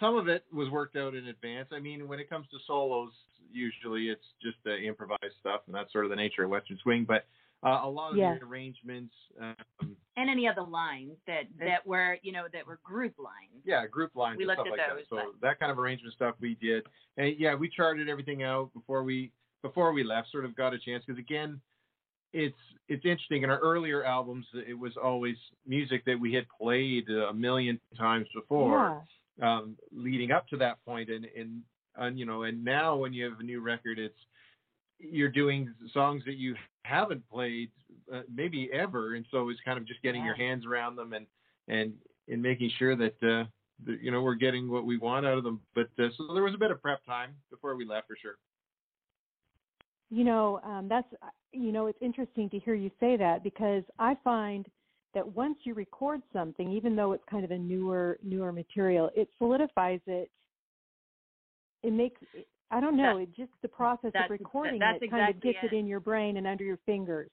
some 0.00 0.16
of 0.16 0.28
it 0.28 0.44
was 0.52 0.70
worked 0.70 0.96
out 0.96 1.14
in 1.14 1.28
advance. 1.28 1.68
I 1.72 1.80
mean, 1.80 2.08
when 2.08 2.18
it 2.18 2.30
comes 2.30 2.46
to 2.50 2.58
solos, 2.66 3.10
usually 3.52 4.08
it's 4.08 4.24
just 4.42 4.56
the 4.64 4.76
improvised 4.76 5.36
stuff, 5.40 5.62
and 5.66 5.74
that's 5.74 5.92
sort 5.92 6.04
of 6.04 6.10
the 6.10 6.16
nature 6.16 6.44
of 6.44 6.50
Western 6.50 6.78
swing. 6.82 7.04
But 7.06 7.26
uh, 7.66 7.80
a 7.84 7.88
lot 7.88 8.12
of 8.12 8.16
yes. 8.16 8.38
the 8.40 8.46
arrangements 8.46 9.14
um, 9.40 9.96
and 10.16 10.30
any 10.30 10.46
other 10.48 10.62
lines 10.62 11.12
that 11.26 11.44
that 11.58 11.86
were 11.86 12.18
you 12.22 12.32
know 12.32 12.44
that 12.52 12.66
were 12.66 12.78
group 12.84 13.14
lines. 13.18 13.62
Yeah, 13.64 13.86
group 13.86 14.14
lines. 14.14 14.38
We 14.38 14.46
looked 14.46 14.60
at 14.60 14.70
like 14.70 14.80
those. 14.88 15.04
That. 15.10 15.16
So 15.16 15.32
that 15.42 15.58
kind 15.58 15.72
of 15.72 15.78
arrangement 15.78 16.14
stuff 16.14 16.34
we 16.40 16.56
did, 16.60 16.84
and 17.16 17.34
yeah, 17.38 17.54
we 17.54 17.68
charted 17.68 18.08
everything 18.08 18.42
out 18.42 18.72
before 18.72 19.02
we 19.02 19.32
before 19.62 19.92
we 19.92 20.04
left. 20.04 20.30
Sort 20.30 20.44
of 20.44 20.56
got 20.56 20.72
a 20.74 20.78
chance 20.78 21.04
because 21.06 21.18
again, 21.18 21.60
it's 22.32 22.56
it's 22.88 23.04
interesting. 23.04 23.42
In 23.42 23.50
our 23.50 23.58
earlier 23.58 24.04
albums, 24.04 24.46
it 24.66 24.78
was 24.78 24.92
always 25.02 25.36
music 25.66 26.04
that 26.06 26.18
we 26.18 26.32
had 26.32 26.46
played 26.60 27.08
a 27.08 27.34
million 27.34 27.80
times 27.98 28.26
before. 28.34 28.78
Yeah 28.78 29.12
um, 29.42 29.76
leading 29.92 30.30
up 30.30 30.48
to 30.48 30.56
that 30.58 30.84
point, 30.84 31.10
and 31.10 31.26
and 31.36 31.62
and 31.96 32.18
you 32.18 32.26
know, 32.26 32.42
and 32.42 32.64
now 32.64 32.96
when 32.96 33.12
you 33.12 33.24
have 33.24 33.40
a 33.40 33.42
new 33.42 33.60
record, 33.60 33.98
it's 33.98 34.18
you're 34.98 35.30
doing 35.30 35.72
songs 35.92 36.22
that 36.26 36.36
you 36.36 36.54
haven't 36.84 37.28
played 37.28 37.70
uh, 38.12 38.22
maybe 38.32 38.70
ever, 38.72 39.14
and 39.14 39.24
so 39.30 39.48
it's 39.48 39.60
kind 39.64 39.78
of 39.78 39.86
just 39.86 40.02
getting 40.02 40.20
yeah. 40.20 40.28
your 40.28 40.36
hands 40.36 40.64
around 40.66 40.96
them 40.96 41.12
and 41.12 41.26
and 41.68 41.92
and 42.28 42.42
making 42.42 42.70
sure 42.78 42.96
that. 42.96 43.14
Uh, 43.22 43.44
that, 43.84 44.00
you 44.00 44.10
know 44.10 44.22
we're 44.22 44.34
getting 44.34 44.70
what 44.70 44.86
we 44.86 44.96
want 44.96 45.26
out 45.26 45.36
of 45.36 45.44
them, 45.44 45.60
but 45.74 45.88
uh, 45.98 46.08
so 46.16 46.32
there 46.32 46.42
was 46.42 46.54
a 46.54 46.58
bit 46.58 46.70
of 46.70 46.80
prep 46.80 47.04
time 47.04 47.34
before 47.50 47.76
we 47.76 47.84
left 47.84 48.06
for 48.06 48.16
sure. 48.16 48.38
You 50.08 50.24
know, 50.24 50.60
um, 50.64 50.88
that's 50.88 51.08
you 51.52 51.72
know, 51.72 51.86
it's 51.86 51.98
interesting 52.00 52.48
to 52.50 52.58
hear 52.58 52.74
you 52.74 52.90
say 53.00 53.16
that 53.16 53.42
because 53.42 53.82
I 53.98 54.16
find 54.22 54.66
that 55.14 55.26
once 55.26 55.56
you 55.64 55.74
record 55.74 56.20
something, 56.32 56.70
even 56.70 56.94
though 56.94 57.12
it's 57.12 57.24
kind 57.30 57.44
of 57.44 57.50
a 57.50 57.58
newer 57.58 58.18
newer 58.22 58.52
material, 58.52 59.10
it 59.16 59.28
solidifies 59.38 60.00
it. 60.06 60.30
It 61.82 61.92
makes 61.92 62.20
I 62.70 62.80
don't 62.80 62.96
know, 62.96 63.18
it 63.18 63.28
just 63.36 63.52
the 63.62 63.68
process 63.68 64.12
of 64.14 64.30
recording 64.30 64.74
it 64.74 64.76
exactly 64.76 65.08
kind 65.08 65.34
of 65.34 65.40
gets 65.40 65.58
it. 65.62 65.72
it 65.72 65.76
in 65.76 65.86
your 65.86 66.00
brain 66.00 66.36
and 66.36 66.46
under 66.46 66.64
your 66.64 66.78
fingers. 66.84 67.30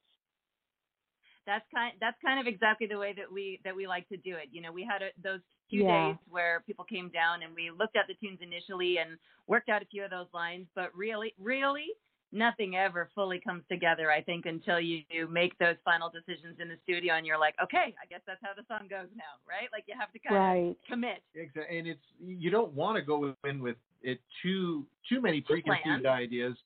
That's 1.45 1.65
kind 1.73 1.93
that's 1.99 2.17
kind 2.23 2.39
of 2.39 2.47
exactly 2.47 2.87
the 2.87 2.97
way 2.97 3.13
that 3.17 3.31
we 3.31 3.59
that 3.65 3.75
we 3.75 3.87
like 3.87 4.07
to 4.09 4.17
do 4.17 4.35
it. 4.35 4.49
You 4.51 4.61
know, 4.61 4.71
we 4.71 4.87
had 4.89 5.01
a, 5.01 5.09
those 5.21 5.41
few 5.69 5.83
yeah. 5.83 6.09
days 6.09 6.15
where 6.29 6.63
people 6.65 6.85
came 6.85 7.09
down 7.09 7.43
and 7.43 7.53
we 7.55 7.71
looked 7.71 7.97
at 7.97 8.05
the 8.07 8.13
tunes 8.15 8.39
initially 8.41 8.97
and 8.99 9.17
worked 9.47 9.69
out 9.69 9.81
a 9.81 9.85
few 9.85 10.03
of 10.03 10.11
those 10.11 10.27
lines, 10.33 10.67
but 10.75 10.95
really 10.95 11.33
really 11.39 11.87
nothing 12.33 12.75
ever 12.75 13.09
fully 13.13 13.39
comes 13.39 13.63
together, 13.69 14.11
I 14.11 14.21
think, 14.21 14.45
until 14.45 14.79
you, 14.79 15.01
you 15.09 15.27
make 15.27 15.57
those 15.59 15.75
final 15.85 16.09
decisions 16.09 16.57
in 16.59 16.67
the 16.67 16.75
studio 16.83 17.15
and 17.15 17.25
you're 17.25 17.39
like, 17.39 17.55
okay, 17.63 17.93
I 18.01 18.05
guess 18.09 18.21
that's 18.25 18.39
how 18.41 18.49
the 18.55 18.63
song 18.67 18.87
goes 18.89 19.07
now, 19.15 19.37
right? 19.47 19.69
Like 19.71 19.85
you 19.87 19.93
have 19.97 20.11
to 20.11 20.19
kind 20.19 20.35
right. 20.35 20.69
of 20.71 20.75
commit. 20.89 21.21
Exactly, 21.35 21.77
and 21.77 21.87
it's 21.87 22.01
you 22.19 22.49
don't 22.49 22.73
want 22.73 22.97
to 22.97 23.01
go 23.01 23.35
in 23.47 23.61
with 23.61 23.77
it 24.01 24.19
too 24.41 24.85
too 25.07 25.21
many 25.21 25.41
preconceived 25.41 26.05
ideas 26.05 26.57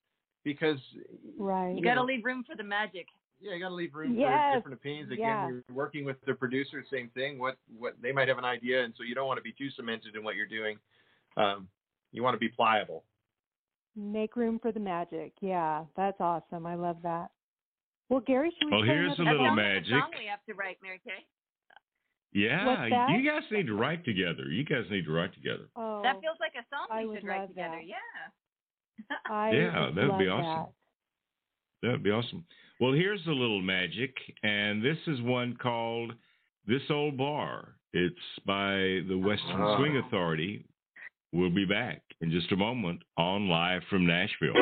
because 0.43 0.79
right. 1.37 1.71
you, 1.71 1.77
you 1.77 1.83
got 1.83 1.95
to 1.95 2.03
leave 2.03 2.23
room 2.23 2.43
for 2.47 2.55
the 2.55 2.63
magic. 2.63 3.07
Yeah, 3.39 3.53
you 3.53 3.59
got 3.59 3.69
to 3.69 3.75
leave 3.75 3.93
room 3.93 4.17
yes. 4.17 4.31
for 4.31 4.57
different 4.57 4.79
opinions. 4.79 5.11
Again, 5.11 5.19
yeah. 5.19 5.47
you're 5.47 5.63
working 5.71 6.05
with 6.05 6.17
the 6.25 6.33
producer, 6.33 6.83
same 6.91 7.09
thing. 7.09 7.37
What 7.37 7.57
what 7.77 7.95
they 8.01 8.11
might 8.11 8.27
have 8.29 8.37
an 8.39 8.45
idea, 8.45 8.83
and 8.83 8.93
so 8.97 9.03
you 9.03 9.13
don't 9.13 9.27
want 9.27 9.37
to 9.37 9.43
be 9.43 9.53
too 9.55 9.69
cemented 9.75 10.15
in 10.15 10.23
what 10.23 10.35
you're 10.35 10.47
doing. 10.47 10.77
Um, 11.35 11.67
you 12.11 12.23
want 12.23 12.33
to 12.33 12.39
be 12.39 12.49
pliable. 12.49 13.03
Make 13.97 14.35
room 14.35 14.59
for 14.61 14.71
the 14.71 14.79
magic. 14.79 15.33
Yeah, 15.41 15.83
that's 15.95 16.17
awesome. 16.19 16.65
I 16.67 16.75
love 16.75 16.97
that. 17.03 17.31
Well, 18.09 18.19
Gary, 18.21 18.51
should 18.59 18.67
we 18.67 18.71
Well, 18.71 18.83
here's 18.83 19.17
a 19.17 19.23
little 19.23 19.47
song? 19.47 19.55
magic. 19.55 19.89
Song 19.89 20.11
we 20.17 20.25
have 20.27 20.39
to 20.47 20.53
write, 20.53 20.77
Mary 20.83 21.01
Kaye. 21.03 21.25
Yeah, 22.33 22.85
you 23.17 23.27
guys 23.29 23.41
need 23.51 23.65
to 23.67 23.73
write 23.73 24.05
together. 24.05 24.43
You 24.51 24.63
guys 24.63 24.83
need 24.91 25.05
to 25.05 25.11
write 25.11 25.33
together. 25.33 25.69
Oh, 25.75 26.01
That 26.03 26.21
feels 26.21 26.37
like 26.39 26.51
a 26.55 26.63
song 26.69 26.87
I 26.91 27.01
we 27.01 27.07
would 27.07 27.21
should 27.21 27.27
write 27.27 27.47
together. 27.47 27.75
that. 27.77 27.87
Yeah. 27.87 29.15
I 29.33 29.51
Yeah, 29.51 29.85
just 29.87 29.95
that'd 29.95 30.19
be 30.19 30.27
awesome. 30.27 30.73
That'd 31.81 32.03
be 32.03 32.11
awesome. 32.11 32.45
Well, 32.79 32.93
here's 32.93 33.25
a 33.25 33.31
little 33.31 33.61
magic, 33.61 34.13
and 34.43 34.83
this 34.83 34.97
is 35.07 35.21
one 35.21 35.55
called 35.59 36.13
This 36.67 36.81
Old 36.91 37.17
Bar. 37.17 37.69
It's 37.93 38.15
by 38.45 38.99
the 39.09 39.15
Western 39.17 39.59
Ah. 39.61 39.77
Swing 39.77 39.97
Authority. 39.97 40.65
We'll 41.33 41.49
be 41.49 41.65
back 41.65 42.01
in 42.21 42.31
just 42.31 42.51
a 42.51 42.57
moment 42.57 43.01
on 43.17 43.47
Live 43.47 43.83
from 43.89 44.05
Nashville. 44.07 44.53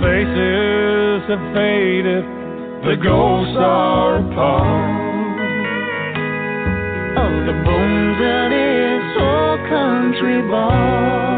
Faces 0.00 1.22
have 1.28 1.54
faded, 1.54 2.24
the 2.84 2.96
ghosts 3.02 3.56
are 3.58 4.18
apart. 4.18 4.97
Country 9.68 10.42
bar. 10.42 11.37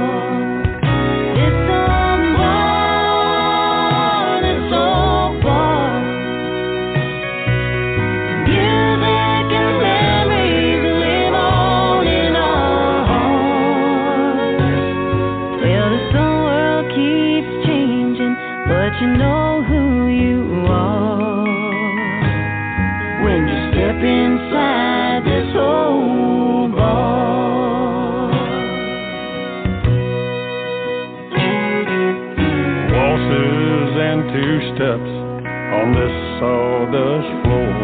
On 34.82 35.92
this 35.92 36.14
sawdust 36.40 37.28
floor. 37.44 37.76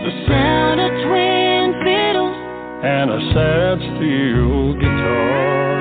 The 0.00 0.12
sound 0.28 0.80
of 0.80 0.90
twin 1.04 1.76
fiddles 1.84 2.36
and 2.82 3.10
a 3.10 3.20
sad 3.36 3.76
steel 3.96 4.72
guitar. 4.80 5.76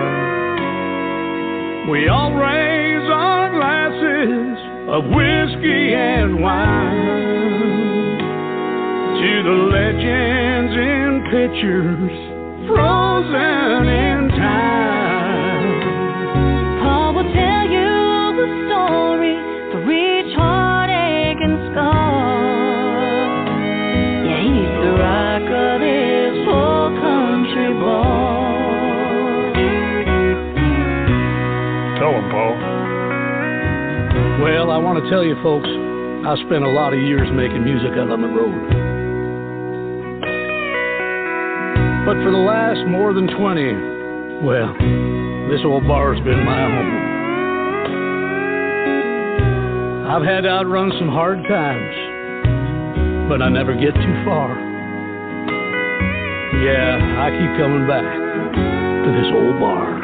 We 1.89 2.09
all 2.09 2.33
raise 2.33 3.09
our 3.09 3.49
glasses 3.55 4.59
of 4.91 5.05
whiskey 5.05 5.93
and 5.93 6.41
wine 6.41 7.05
to 9.21 9.43
the 9.43 9.57
legends 9.71 10.75
in 10.75 11.23
pictures 11.31 12.11
frozen 12.67 13.87
in 13.87 14.04
want 34.95 35.03
to 35.03 35.11
tell 35.11 35.25
you 35.25 35.35
folks, 35.43 35.67
I 35.67 36.39
spent 36.47 36.63
a 36.63 36.71
lot 36.71 36.93
of 36.93 36.99
years 37.01 37.27
making 37.35 37.65
music 37.65 37.91
out 37.99 38.09
on 38.09 38.21
the 38.21 38.31
road. 38.31 38.55
But 42.07 42.15
for 42.23 42.31
the 42.31 42.39
last 42.39 42.79
more 42.87 43.11
than 43.11 43.27
20, 43.27 44.39
well, 44.39 44.71
this 45.51 45.59
old 45.65 45.85
bar's 45.85 46.19
been 46.23 46.39
my 46.45 46.61
home. 46.63 46.95
I've 50.07 50.23
had 50.23 50.47
to 50.47 50.49
outrun 50.49 50.93
some 50.97 51.09
hard 51.09 51.43
times, 51.43 53.27
but 53.27 53.41
I 53.41 53.49
never 53.49 53.75
get 53.75 53.93
too 53.95 54.23
far. 54.23 54.55
Yeah, 56.63 57.19
I 57.19 57.35
keep 57.35 57.51
coming 57.59 57.85
back 57.85 58.15
to 58.15 59.11
this 59.11 59.27
old 59.35 59.59
bar. 59.59 59.94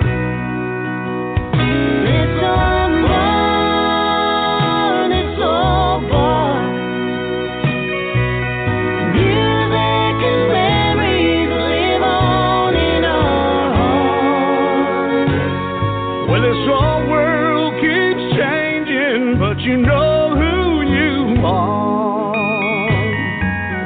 Well, 16.31 16.41
this 16.41 16.63
whole 16.63 17.09
world 17.11 17.73
keeps 17.83 18.23
changing, 18.39 19.35
but 19.37 19.59
you 19.59 19.75
know 19.75 20.31
who 20.39 20.81
you 20.87 21.43
are. 21.43 22.31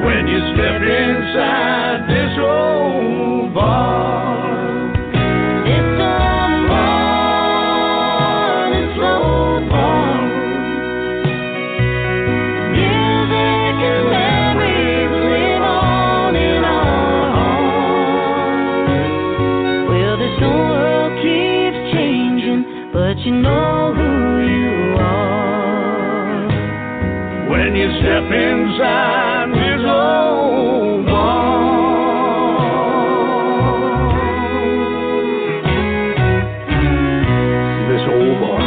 When 0.06 0.28
you 0.28 0.38
step 0.54 0.78
inside 0.78 2.06
step 28.00 28.28
inside 28.32 29.50
this 29.54 29.84
old 29.88 31.06
bar. 31.06 31.56
This 37.90 38.04
old 38.10 38.40
bar. 38.42 38.60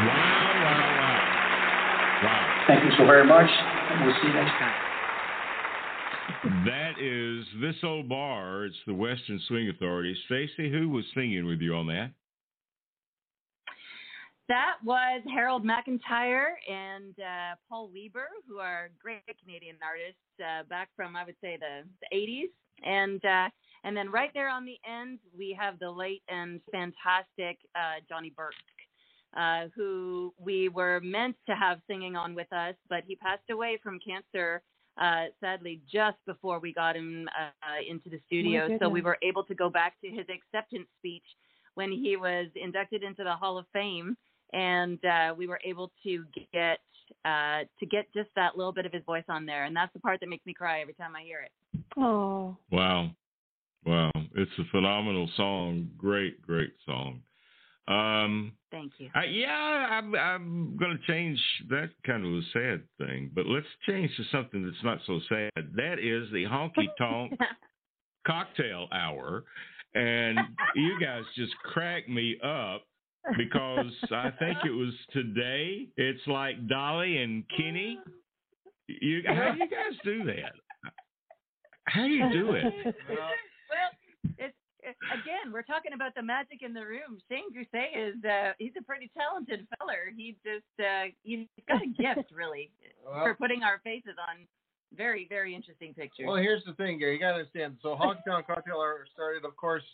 Wow, 0.00 0.20
wow, 0.62 0.80
wow. 1.00 1.18
Wow. 2.24 2.42
Thank 2.66 2.80
you 2.84 2.92
so 2.96 3.04
very 3.04 3.26
much, 3.26 3.50
and 3.50 4.04
we'll 4.04 4.14
see 4.20 4.28
you 4.28 4.34
next 4.34 4.58
time. 4.58 4.74
That 6.64 6.98
is 6.98 7.44
This 7.60 7.76
Old 7.82 8.08
Bar. 8.08 8.64
It's 8.64 8.76
the 8.86 8.94
Western 8.94 9.40
Swing 9.46 9.68
Authority. 9.68 10.16
Stacey, 10.26 10.70
who 10.70 10.88
was 10.88 11.04
singing 11.14 11.44
with 11.46 11.60
you 11.60 11.74
on 11.74 11.86
that? 11.88 12.12
That 14.50 14.78
was 14.84 15.22
Harold 15.32 15.64
McIntyre 15.64 16.54
and 16.68 17.14
uh, 17.20 17.54
Paul 17.68 17.88
Weber, 17.94 18.26
who 18.48 18.58
are 18.58 18.90
great 19.00 19.22
Canadian 19.40 19.76
artists 19.80 20.18
uh, 20.40 20.64
back 20.68 20.88
from 20.96 21.14
I 21.14 21.24
would 21.24 21.36
say 21.40 21.56
the, 21.56 21.84
the 22.00 22.16
80s, 22.16 22.50
and 22.82 23.24
uh, 23.24 23.48
and 23.84 23.96
then 23.96 24.10
right 24.10 24.30
there 24.34 24.48
on 24.48 24.64
the 24.64 24.76
end 24.84 25.20
we 25.38 25.56
have 25.56 25.78
the 25.78 25.88
late 25.88 26.24
and 26.28 26.60
fantastic 26.72 27.58
uh, 27.76 28.00
Johnny 28.08 28.32
Burke, 28.36 28.54
uh, 29.36 29.68
who 29.76 30.34
we 30.36 30.68
were 30.68 30.98
meant 30.98 31.36
to 31.48 31.54
have 31.54 31.78
singing 31.86 32.16
on 32.16 32.34
with 32.34 32.52
us, 32.52 32.74
but 32.88 33.04
he 33.06 33.14
passed 33.14 33.48
away 33.52 33.78
from 33.80 34.00
cancer. 34.04 34.62
Uh, 35.00 35.26
sadly, 35.40 35.80
just 35.90 36.16
before 36.26 36.58
we 36.58 36.72
got 36.72 36.96
him 36.96 37.28
uh, 37.38 37.88
into 37.88 38.10
the 38.10 38.18
studio, 38.26 38.76
so 38.80 38.88
we 38.88 39.00
were 39.00 39.16
able 39.22 39.44
to 39.44 39.54
go 39.54 39.70
back 39.70 39.94
to 40.00 40.10
his 40.10 40.26
acceptance 40.28 40.88
speech 40.98 41.22
when 41.74 41.92
he 41.92 42.16
was 42.16 42.48
inducted 42.56 43.04
into 43.04 43.22
the 43.22 43.32
Hall 43.32 43.56
of 43.56 43.64
Fame 43.72 44.16
and 44.52 45.02
uh, 45.04 45.34
we 45.36 45.46
were 45.46 45.60
able 45.64 45.90
to 46.04 46.24
get 46.52 46.78
uh, 47.24 47.60
to 47.78 47.86
get 47.86 48.12
just 48.14 48.30
that 48.36 48.56
little 48.56 48.72
bit 48.72 48.86
of 48.86 48.92
his 48.92 49.04
voice 49.04 49.24
on 49.28 49.46
there, 49.46 49.64
and 49.64 49.74
that's 49.74 49.92
the 49.92 50.00
part 50.00 50.20
that 50.20 50.28
makes 50.28 50.46
me 50.46 50.54
cry 50.54 50.80
every 50.80 50.94
time 50.94 51.14
I 51.16 51.22
hear 51.22 51.40
it. 51.40 51.82
Oh. 51.96 52.56
Wow. 52.70 53.10
Wow. 53.84 54.10
It's 54.34 54.50
a 54.58 54.64
phenomenal 54.70 55.28
song. 55.36 55.90
Great, 55.96 56.40
great 56.42 56.72
song. 56.86 57.22
Um, 57.88 58.52
Thank 58.70 58.92
you. 58.98 59.10
I, 59.14 59.24
yeah, 59.24 59.88
I'm, 59.90 60.14
I'm 60.14 60.76
going 60.76 60.96
to 60.96 61.12
change 61.12 61.40
that 61.70 61.90
kind 62.06 62.24
of 62.24 62.32
a 62.32 62.42
sad 62.52 62.82
thing, 62.98 63.30
but 63.34 63.46
let's 63.46 63.66
change 63.86 64.10
to 64.16 64.22
something 64.30 64.64
that's 64.64 64.84
not 64.84 64.98
so 65.06 65.18
sad. 65.28 65.50
That 65.74 65.98
is 65.98 66.30
the 66.32 66.44
honky 66.44 66.86
tonk 66.98 67.32
cocktail 68.26 68.86
hour. 68.92 69.44
And 69.94 70.38
you 70.76 71.00
guys 71.00 71.24
just 71.34 71.52
crack 71.64 72.08
me 72.08 72.36
up 72.44 72.82
because 73.36 73.92
I 74.10 74.30
think 74.38 74.58
it 74.64 74.70
was 74.70 74.94
today. 75.12 75.88
It's 75.96 76.26
like 76.26 76.66
Dolly 76.68 77.18
and 77.18 77.44
Kenny. 77.56 77.98
You, 78.88 79.22
how 79.26 79.52
do 79.52 79.58
you 79.58 79.68
guys 79.70 79.98
do 80.04 80.24
that? 80.24 80.52
How 81.84 82.06
do 82.06 82.10
you 82.12 82.30
do 82.32 82.52
it? 82.52 82.64
well, 82.84 83.30
it's 84.38 84.54
again, 85.12 85.52
we're 85.52 85.62
talking 85.62 85.92
about 85.92 86.14
the 86.14 86.22
magic 86.22 86.62
in 86.62 86.72
the 86.72 86.84
room. 86.84 87.18
Shane 87.30 87.52
Guse 87.52 87.66
is 87.94 88.24
uh, 88.24 88.52
he's 88.58 88.72
a 88.78 88.82
pretty 88.82 89.10
talented 89.16 89.66
feller. 89.78 90.12
He 90.16 90.36
just 90.44 90.64
uh, 90.80 91.12
he's 91.22 91.46
got 91.68 91.82
a 91.82 91.86
gift 91.86 92.30
really 92.32 92.70
Well- 93.04 93.24
for 93.24 93.34
putting 93.34 93.62
our 93.62 93.80
faces 93.84 94.14
on 94.18 94.46
very 94.96 95.26
very 95.28 95.54
interesting 95.54 95.94
pictures. 95.94 96.26
Well, 96.26 96.36
here's 96.36 96.64
the 96.64 96.74
thing, 96.74 96.98
Gary. 96.98 97.14
You 97.14 97.20
got 97.20 97.32
to 97.32 97.38
understand. 97.38 97.76
So, 97.82 97.96
Honky 98.00 98.24
Tonk 98.26 98.46
Cocktail 98.46 98.76
Hour 98.76 99.06
started, 99.12 99.44
of 99.44 99.56
course, 99.56 99.84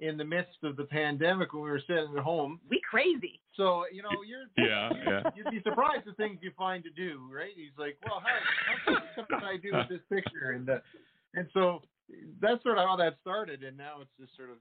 in 0.00 0.16
the 0.16 0.24
midst 0.24 0.62
of 0.62 0.76
the 0.76 0.84
pandemic 0.84 1.52
when 1.52 1.62
we 1.62 1.70
were 1.70 1.82
sitting 1.86 2.14
at 2.16 2.22
home. 2.22 2.60
we 2.70 2.80
crazy. 2.88 3.40
So, 3.56 3.84
you 3.92 4.02
know, 4.02 4.10
you're 4.26 4.46
Yeah, 4.68 4.90
yeah. 5.06 5.30
you'd 5.36 5.50
be 5.50 5.60
surprised 5.62 6.06
the 6.06 6.12
things 6.12 6.38
you 6.40 6.52
find 6.56 6.84
to 6.84 6.90
do, 6.90 7.28
right? 7.32 7.50
He's 7.56 7.76
like, 7.76 7.98
well, 8.04 8.22
how, 8.24 8.86
how 8.86 8.94
what 9.16 9.28
can 9.28 9.44
I 9.44 9.56
do 9.56 9.70
with 9.72 9.88
this 9.88 10.00
picture? 10.08 10.52
And 10.52 10.70
uh, 10.70 10.78
and 11.34 11.48
so 11.52 11.82
that's 12.40 12.62
sort 12.62 12.78
of 12.78 12.86
how 12.86 12.96
that 12.96 13.16
started, 13.20 13.62
and 13.62 13.76
now 13.76 13.96
it's 14.00 14.10
just 14.18 14.36
sort 14.36 14.50
of 14.50 14.56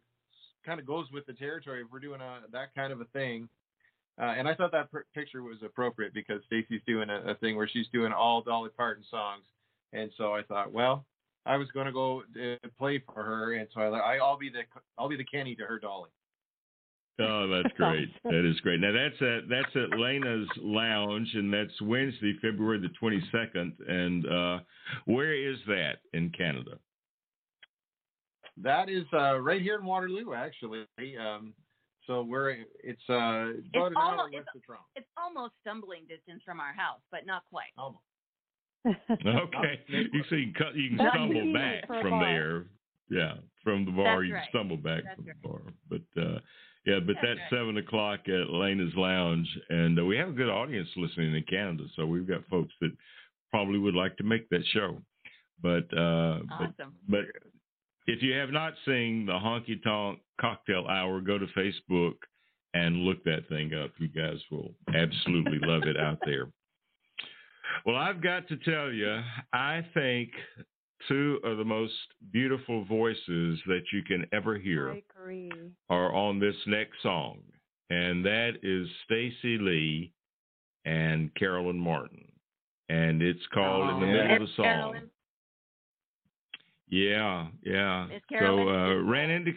kind 0.65 0.79
of 0.79 0.85
goes 0.85 1.05
with 1.13 1.25
the 1.25 1.33
territory. 1.33 1.81
If 1.81 1.87
we're 1.91 1.99
doing 1.99 2.21
a, 2.21 2.39
that 2.51 2.73
kind 2.75 2.91
of 2.91 2.99
a 2.99 3.05
thing, 3.05 3.47
uh, 4.19 4.33
and 4.37 4.47
I 4.47 4.55
thought 4.55 4.71
that 4.71 4.91
pr- 4.91 5.07
picture 5.13 5.43
was 5.43 5.57
appropriate 5.63 6.13
because 6.13 6.41
Stacey's 6.47 6.81
doing 6.87 7.09
a, 7.09 7.31
a 7.31 7.35
thing 7.35 7.55
where 7.55 7.69
she's 7.71 7.87
doing 7.93 8.11
all 8.11 8.41
Dolly 8.41 8.71
Parton 8.75 9.03
songs, 9.09 9.43
and 9.93 10.11
so 10.17 10.33
I 10.33 10.41
thought, 10.43 10.73
well, 10.73 11.05
I 11.47 11.57
was 11.57 11.67
going 11.73 11.85
to 11.85 11.91
go 11.91 12.23
uh, 12.35 12.67
play 12.77 13.01
for 13.05 13.23
her, 13.23 13.53
and 13.53 13.67
so 13.73 13.81
I, 13.81 14.15
I, 14.15 14.17
I'll 14.17 14.37
be 14.37 14.49
the 14.49 14.61
I'll 14.97 15.09
be 15.09 15.17
the 15.17 15.23
Kenny 15.23 15.55
to 15.55 15.63
her 15.63 15.79
Dolly. 15.79 16.09
Oh, 17.19 17.47
that's 17.47 17.73
great. 17.77 18.09
That 18.23 18.47
is 18.47 18.59
great. 18.59 18.79
Now 18.79 18.91
that's 18.91 19.21
at 19.21 19.49
that's 19.49 19.75
at 19.75 19.97
Lena's 19.97 20.47
Lounge, 20.57 21.29
and 21.33 21.53
that's 21.53 21.81
Wednesday, 21.81 22.33
February 22.41 22.79
the 22.79 22.89
twenty 22.99 23.21
second. 23.31 23.73
And 23.87 24.25
uh, 24.27 24.59
where 25.05 25.33
is 25.33 25.57
that 25.67 25.99
in 26.13 26.29
Canada? 26.31 26.77
That 28.61 28.89
is 28.89 29.03
uh, 29.13 29.39
right 29.39 29.61
here 29.61 29.79
in 29.79 29.85
Waterloo, 29.85 30.33
actually. 30.33 30.85
Um, 31.19 31.53
so 32.07 32.23
we're 32.23 32.51
it's 32.83 33.01
uh, 33.09 33.51
it's 33.55 33.67
about 33.73 33.91
an 33.91 33.97
hour 33.97 34.17
almost- 34.17 34.33
west 34.33 34.47
of 34.55 34.65
Toronto. 34.65 34.85
It's 34.95 35.07
almost 35.17 35.53
stumbling 35.61 36.03
distance 36.07 36.41
from 36.45 36.59
our 36.59 36.73
house, 36.73 37.01
but 37.11 37.25
not 37.25 37.43
quite. 37.49 37.71
Almost. 37.77 38.03
Okay, 38.85 39.79
you 39.87 40.23
see, 40.29 40.35
you 40.37 40.53
can, 40.53 40.71
you 40.75 40.97
can 40.97 41.07
stumble 41.11 41.53
back 41.53 41.87
from 41.87 42.19
there. 42.19 42.65
Yeah, 43.09 43.35
from 43.63 43.85
the 43.85 43.91
bar, 43.91 44.17
That's 44.19 44.27
you 44.27 44.33
right. 44.33 44.43
can 44.43 44.49
stumble 44.49 44.77
back 44.77 45.03
That's 45.03 45.15
from 45.15 45.25
right. 45.25 45.35
the 45.41 45.47
bar. 45.47 45.61
But 45.89 46.21
uh, 46.21 46.39
yeah, 46.85 46.99
but 46.99 47.15
That's 47.15 47.27
that's 47.27 47.39
right. 47.51 47.59
seven 47.59 47.77
o'clock 47.77 48.19
at 48.27 48.49
Lena's 48.49 48.93
Lounge, 48.95 49.47
and 49.69 49.99
uh, 49.99 50.05
we 50.05 50.17
have 50.17 50.29
a 50.29 50.33
good 50.33 50.49
audience 50.49 50.87
listening 50.95 51.35
in 51.35 51.43
Canada. 51.43 51.83
So 51.95 52.05
we've 52.05 52.27
got 52.27 52.47
folks 52.49 52.73
that 52.81 52.91
probably 53.51 53.79
would 53.79 53.95
like 53.95 54.15
to 54.17 54.23
make 54.23 54.49
that 54.49 54.63
show. 54.73 55.01
But 55.61 55.91
uh, 55.97 56.39
but 56.59 56.87
But 57.09 57.25
if 58.07 58.21
you 58.21 58.33
have 58.33 58.51
not 58.51 58.73
seen 58.85 59.25
the 59.25 59.33
Honky 59.33 59.81
Tonk 59.83 60.19
Cocktail 60.39 60.87
Hour, 60.87 61.19
go 61.21 61.37
to 61.37 61.47
Facebook 61.57 62.13
and 62.73 62.97
look 62.97 63.23
that 63.23 63.47
thing 63.49 63.73
up. 63.73 63.91
You 63.99 64.07
guys 64.09 64.37
will 64.51 64.73
absolutely 64.95 65.59
love 65.61 65.83
it 65.83 65.97
out 65.97 66.19
there. 66.25 66.47
Well, 67.85 67.95
I've 67.95 68.21
got 68.21 68.47
to 68.49 68.57
tell 68.57 68.91
you, 68.91 69.21
I 69.53 69.85
think 69.93 70.29
two 71.07 71.39
of 71.43 71.57
the 71.57 71.63
most 71.65 71.93
beautiful 72.31 72.83
voices 72.85 73.59
that 73.67 73.83
you 73.93 74.03
can 74.03 74.25
ever 74.33 74.57
hear 74.57 74.99
are 75.89 76.13
on 76.13 76.39
this 76.39 76.55
next 76.65 77.01
song, 77.01 77.39
and 77.89 78.25
that 78.25 78.53
is 78.63 78.87
Stacey 79.05 79.57
Lee 79.57 80.11
and 80.85 81.33
Carolyn 81.35 81.77
Martin. 81.77 82.25
And 82.89 83.21
it's 83.21 83.45
called 83.53 83.89
In 83.89 83.99
the 83.99 84.05
Oh, 84.07 84.11
Middle 84.11 84.35
of 84.35 84.41
the 84.41 84.47
Song. 84.55 84.63
Carolyn. 84.65 85.09
Yeah, 86.89 87.47
yeah. 87.65 88.07
So 88.39 88.69
uh, 88.69 88.93
ran 89.03 89.29
into 89.29 89.51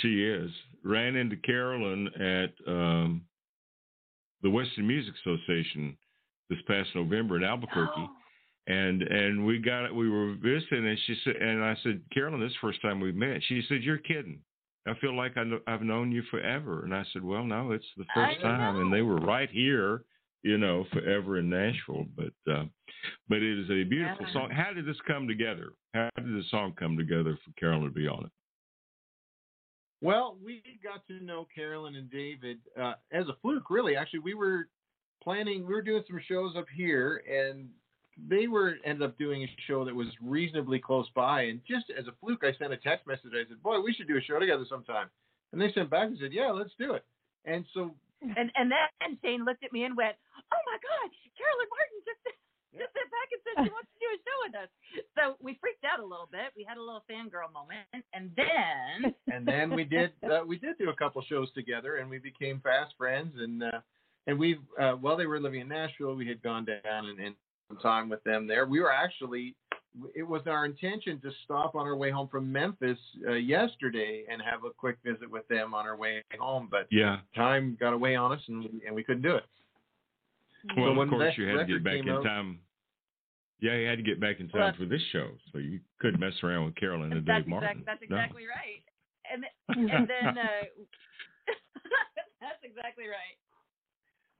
she 0.00 0.24
is 0.24 0.50
ran 0.82 1.16
into 1.16 1.36
Carolyn 1.36 2.08
at 2.18 2.52
um, 2.66 3.22
the 4.42 4.48
Western 4.50 4.86
Music 4.86 5.12
Association 5.24 5.96
this 6.54 6.64
past 6.66 6.90
November 6.94 7.36
in 7.36 7.44
Albuquerque, 7.44 7.90
Oh, 7.96 8.16
and 8.66 9.02
and 9.02 9.44
we 9.44 9.58
got 9.58 9.94
we 9.94 10.08
were 10.08 10.34
visiting, 10.34 10.86
and 10.86 10.98
she 11.06 11.16
said, 11.24 11.36
and 11.36 11.64
I 11.64 11.76
said, 11.82 12.00
Carolyn, 12.12 12.40
this 12.40 12.50
is 12.50 12.56
the 12.60 12.68
first 12.68 12.82
time 12.82 13.00
we've 13.00 13.14
met. 13.14 13.40
She 13.48 13.62
said, 13.68 13.82
You're 13.82 13.98
kidding. 13.98 14.40
I 14.86 14.94
feel 15.00 15.16
like 15.16 15.36
I 15.36 15.44
know, 15.44 15.60
I've 15.66 15.82
known 15.82 16.10
you 16.10 16.22
forever, 16.30 16.84
and 16.84 16.94
I 16.94 17.04
said, 17.12 17.22
Well, 17.24 17.44
no, 17.44 17.72
it's 17.72 17.84
the 17.96 18.04
first 18.14 18.40
time, 18.40 18.80
and 18.80 18.92
they 18.92 19.02
were 19.02 19.16
right 19.16 19.50
here, 19.50 20.04
you 20.42 20.58
know, 20.58 20.84
forever 20.92 21.38
in 21.38 21.48
Nashville. 21.50 22.06
But 22.16 22.52
uh, 22.52 22.64
but 23.28 23.38
it 23.38 23.58
is 23.58 23.70
a 23.70 23.84
beautiful 23.84 24.26
Yeah. 24.26 24.32
song. 24.32 24.50
How 24.50 24.72
did 24.72 24.86
this 24.86 25.00
come 25.06 25.26
together? 25.26 25.72
How 25.94 26.08
did 26.16 26.34
the 26.34 26.44
song 26.50 26.74
come 26.78 26.96
together 26.96 27.38
for 27.44 27.52
Carolyn 27.58 27.88
to 27.88 27.90
be 27.90 28.06
on 28.06 28.24
it? 28.26 28.32
Well, 30.02 30.36
we 30.44 30.62
got 30.82 31.06
to 31.06 31.24
know 31.24 31.46
Carolyn 31.54 31.94
and 31.94 32.10
David 32.10 32.58
uh, 32.80 32.94
as 33.12 33.28
a 33.28 33.34
fluke, 33.40 33.70
really. 33.70 33.96
Actually, 33.96 34.18
we 34.20 34.34
were 34.34 34.68
planning, 35.22 35.66
we 35.66 35.74
were 35.74 35.82
doing 35.82 36.02
some 36.06 36.20
shows 36.28 36.54
up 36.56 36.66
here, 36.74 37.22
and 37.28 37.68
they 38.28 38.46
were 38.46 38.76
ended 38.84 39.08
up 39.08 39.18
doing 39.18 39.42
a 39.42 39.56
show 39.66 39.84
that 39.84 39.94
was 39.94 40.08
reasonably 40.20 40.78
close 40.78 41.08
by. 41.14 41.42
And 41.42 41.60
just 41.66 41.86
as 41.98 42.06
a 42.06 42.12
fluke, 42.20 42.44
I 42.44 42.52
sent 42.58 42.72
a 42.72 42.76
text 42.76 43.06
message. 43.06 43.32
I 43.32 43.48
said, 43.48 43.62
"Boy, 43.62 43.80
we 43.80 43.94
should 43.94 44.08
do 44.08 44.18
a 44.18 44.20
show 44.20 44.38
together 44.38 44.66
sometime." 44.68 45.08
And 45.52 45.60
they 45.60 45.72
sent 45.72 45.90
back 45.90 46.08
and 46.08 46.18
said, 46.18 46.32
"Yeah, 46.32 46.50
let's 46.50 46.74
do 46.78 46.92
it." 46.94 47.04
And 47.44 47.64
so 47.74 47.94
And 48.20 48.50
and 48.54 48.70
then 48.70 49.18
Shane 49.22 49.44
looked 49.44 49.64
at 49.64 49.72
me 49.72 49.84
and 49.84 49.96
went, 49.96 50.16
"Oh 50.52 50.62
my 50.66 50.78
God, 50.78 51.10
Carolyn 51.38 51.68
Martin 51.70 51.98
just 52.06 52.22
just 52.72 52.92
sent 52.94 53.10
back 53.10 53.28
and 53.32 53.40
said 53.42 53.54
she 53.64 53.72
wants 53.72 53.90
to 53.92 53.98
do 53.98 54.08
a 54.12 54.18
show 54.22 54.38
with 54.46 54.54
us." 54.62 54.70
So 55.16 55.22
we 55.42 55.58
freaked 55.60 55.84
out 55.84 56.00
a 56.00 56.06
little 56.06 56.28
bit. 56.30 56.52
We 56.56 56.64
had 56.64 56.76
a 56.76 56.84
little 56.84 57.04
fangirl 57.10 57.52
moment, 57.52 57.88
and 58.12 58.30
then 58.36 59.14
and 59.32 59.46
then 59.46 59.74
we 59.74 59.84
did 59.84 60.12
uh, 60.22 60.44
we 60.46 60.58
did 60.58 60.78
do 60.78 60.90
a 60.90 60.96
couple 60.96 61.22
shows 61.22 61.52
together, 61.52 61.96
and 61.96 62.08
we 62.08 62.18
became 62.18 62.60
fast 62.60 62.94
friends. 62.96 63.34
And 63.38 63.62
uh, 63.62 63.80
and 64.26 64.38
we 64.38 64.58
uh, 64.80 64.92
while 64.92 65.16
they 65.16 65.26
were 65.26 65.40
living 65.40 65.60
in 65.60 65.68
Nashville, 65.68 66.14
we 66.14 66.26
had 66.28 66.42
gone 66.42 66.64
down 66.64 67.06
and, 67.06 67.18
and 67.20 67.34
some 67.68 67.78
time 67.78 68.08
with 68.08 68.22
them 68.24 68.46
there. 68.46 68.66
We 68.66 68.80
were 68.80 68.92
actually 68.92 69.54
it 70.14 70.22
was 70.22 70.40
our 70.46 70.64
intention 70.64 71.20
to 71.20 71.30
stop 71.44 71.74
on 71.74 71.86
our 71.86 71.96
way 71.96 72.10
home 72.10 72.26
from 72.28 72.50
Memphis 72.50 72.96
uh, 73.28 73.32
yesterday 73.32 74.24
and 74.30 74.40
have 74.40 74.64
a 74.64 74.70
quick 74.70 74.96
visit 75.04 75.30
with 75.30 75.46
them 75.48 75.74
on 75.74 75.86
our 75.86 75.96
way 75.98 76.22
home, 76.38 76.66
but 76.70 76.86
Yeah. 76.90 77.18
time 77.36 77.76
got 77.78 77.92
away 77.92 78.16
on 78.16 78.32
us, 78.32 78.40
and 78.48 78.80
and 78.86 78.94
we 78.94 79.04
couldn't 79.04 79.22
do 79.22 79.36
it. 79.36 79.44
Well, 80.76 80.94
when 80.94 81.08
of 81.08 81.10
course, 81.10 81.34
you 81.36 81.46
had 81.46 81.66
to 81.66 81.72
get 81.74 81.84
back 81.84 81.94
in 81.98 82.08
out- 82.08 82.22
time. 82.24 82.60
Yeah, 83.60 83.74
you 83.76 83.86
had 83.86 83.98
to 83.98 84.02
get 84.02 84.18
back 84.18 84.40
in 84.40 84.48
time 84.48 84.60
Well, 84.60 84.74
for 84.78 84.86
this 84.86 85.02
show, 85.12 85.28
so 85.52 85.58
you 85.58 85.78
couldn't 86.00 86.18
mess 86.20 86.34
around 86.42 86.64
with 86.66 86.74
Carolyn 86.74 87.12
and 87.12 87.24
that's 87.26 87.42
Dave 87.44 87.48
Martin. 87.48 87.78
exact, 87.78 87.86
that's 87.86 88.10
No. 88.10 88.16
exactly 88.16 88.44
right. 88.46 88.82
And 89.30 89.44
and 89.90 90.08
then 90.08 90.38
uh, 90.38 90.64
that's 92.40 92.62
exactly 92.64 93.06
right. 93.06 93.36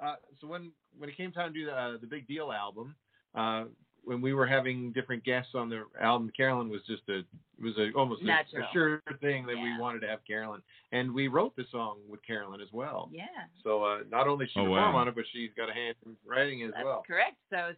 Uh, 0.02 0.16
so 0.40 0.46
when 0.46 0.72
when 0.98 1.08
it 1.08 1.16
came 1.16 1.32
time 1.32 1.52
to 1.52 1.58
do 1.60 1.66
the, 1.66 1.72
uh, 1.72 1.96
the 2.00 2.06
big 2.06 2.26
deal 2.26 2.52
album, 2.52 2.94
uh, 3.34 3.64
when 4.04 4.20
we 4.20 4.34
were 4.34 4.46
having 4.46 4.92
different 4.92 5.22
guests 5.24 5.52
on 5.54 5.68
the 5.70 5.84
album, 6.00 6.30
Carolyn 6.36 6.68
was 6.68 6.80
just 6.86 7.02
a 7.08 7.18
it 7.20 7.26
was 7.62 7.74
a 7.78 7.90
almost 7.96 8.22
a, 8.22 8.30
a 8.30 8.68
sure 8.72 9.00
thing 9.20 9.46
that 9.46 9.54
we 9.56 9.78
wanted 9.78 10.00
to 10.00 10.08
have 10.08 10.18
Carolyn, 10.26 10.60
and 10.90 11.12
we 11.14 11.28
wrote 11.28 11.54
the 11.56 11.64
song 11.70 11.98
with 12.08 12.20
Carolyn 12.26 12.60
as 12.60 12.68
well. 12.72 13.08
Yeah, 13.12 13.26
So 13.62 13.84
uh, 13.84 13.98
not 14.10 14.26
only 14.26 14.46
she 14.46 14.58
Oh, 14.58 14.64
performed 14.64 14.94
wow. 14.94 15.00
on 15.00 15.08
it, 15.08 15.14
but 15.14 15.24
she's 15.32 15.50
got 15.56 15.70
a 15.70 15.72
hand 15.72 15.94
in 16.04 16.16
writing 16.26 16.62
as 16.64 16.72
that's 16.74 16.84
well. 16.84 17.04
correct. 17.06 17.36
So 17.50 17.70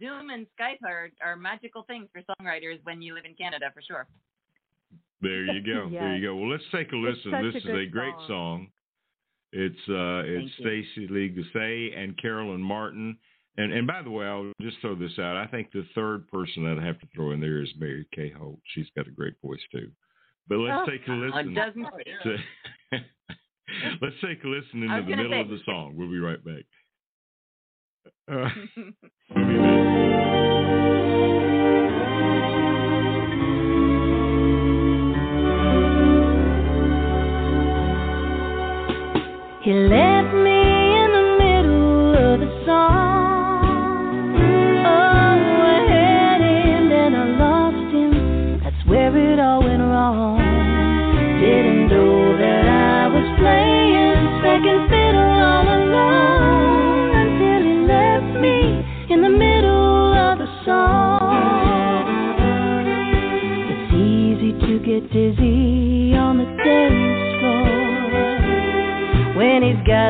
Zoom 0.00 0.30
and 0.30 0.46
Skype 0.58 0.82
are 0.84 1.10
are 1.22 1.36
magical 1.36 1.84
things 1.84 2.08
for 2.12 2.20
songwriters 2.22 2.80
when 2.82 3.00
you 3.00 3.14
live 3.14 3.24
in 3.24 3.34
Canada, 3.34 3.70
for 3.72 3.80
sure. 3.82 4.06
There 5.22 5.44
you 5.44 5.62
go. 5.62 5.88
There 5.92 6.16
you 6.16 6.26
go. 6.26 6.36
Well, 6.36 6.50
let's 6.50 6.64
take 6.72 6.90
a 6.92 6.96
listen. 6.96 7.30
This 7.30 7.54
a 7.64 7.68
is 7.68 7.86
a 7.86 7.90
great 7.90 8.14
song. 8.26 8.28
song. 8.28 8.68
It's 9.52 9.76
uh, 9.88 10.22
it's 10.24 10.50
Thank 10.58 10.58
you. 10.58 10.84
Stacey 10.84 11.06
Lee 11.12 11.28
Guse 11.36 11.92
and 11.96 12.16
Carolyn 12.20 12.60
Martin. 12.62 13.16
And 13.56 13.72
and 13.72 13.86
by 13.86 14.00
the 14.02 14.10
way, 14.10 14.26
I'll 14.26 14.52
just 14.60 14.76
throw 14.80 14.94
this 14.94 15.18
out. 15.18 15.36
I 15.36 15.46
think 15.46 15.72
the 15.72 15.84
third 15.94 16.28
person 16.28 16.64
that 16.64 16.78
I 16.80 16.86
have 16.86 17.00
to 17.00 17.06
throw 17.14 17.32
in 17.32 17.40
there 17.40 17.60
is 17.60 17.68
Mary 17.78 18.06
Kaye 18.14 18.32
Holt. 18.36 18.60
She's 18.74 18.86
got 18.96 19.08
a 19.08 19.10
great 19.10 19.34
voice 19.42 19.60
too. 19.72 19.90
But 20.48 20.58
let's 20.58 20.82
Oh, 20.86 20.90
take 20.90 21.06
a 21.08 21.12
listen. 21.12 21.54
doesn't 21.54 21.86
to, 22.22 22.36
let's 24.02 24.16
take 24.24 24.42
a 24.44 24.48
listen 24.48 24.88
I 24.88 24.98
into 24.98 25.10
the 25.10 25.16
middle 25.16 25.32
say- 25.32 25.40
of 25.40 25.48
the 25.48 25.58
song. 25.66 25.94
We'll 25.96 26.10
be 26.10 26.18
right 26.20 26.42
back. 26.44 26.64
Uh, 28.30 28.48
we'll 29.34 29.46
be 29.48 29.56
back. 29.58 30.39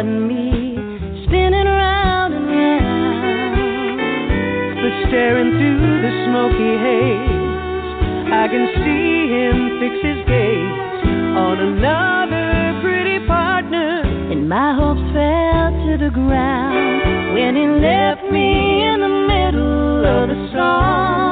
Got 0.00 0.08
me 0.08 0.76
spinning 1.26 1.66
round 1.66 2.32
and 2.32 2.46
round. 2.46 4.00
But 4.80 5.08
staring 5.08 5.50
through 5.58 6.00
the 6.00 6.12
smoky 6.24 6.72
haze, 6.84 8.32
I 8.32 8.48
can 8.48 8.64
see 8.80 9.28
him 9.28 9.78
fix 9.78 9.94
his 10.00 10.24
gaze 10.26 11.04
on 11.36 11.58
another 11.60 12.80
pretty 12.80 13.26
partner. 13.26 14.00
And 14.32 14.48
my 14.48 14.72
hopes 14.74 15.04
fell 15.12 15.70
to 15.84 15.98
the 16.02 16.10
ground 16.10 17.34
when 17.34 17.56
he 17.56 17.66
left 17.66 18.24
me 18.32 18.82
in 18.88 19.00
the 19.00 19.08
middle 19.28 20.06
of 20.06 20.28
the 20.30 20.50
song. 20.54 21.29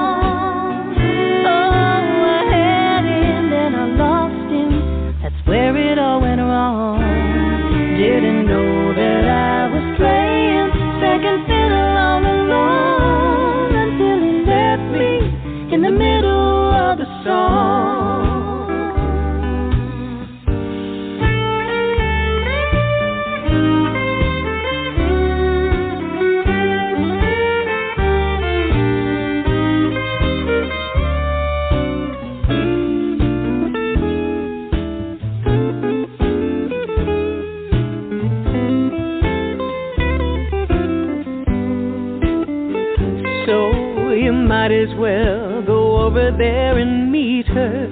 Over 46.09 46.31
there 46.39 46.79
and 46.79 47.13
meet 47.13 47.47
her. 47.49 47.87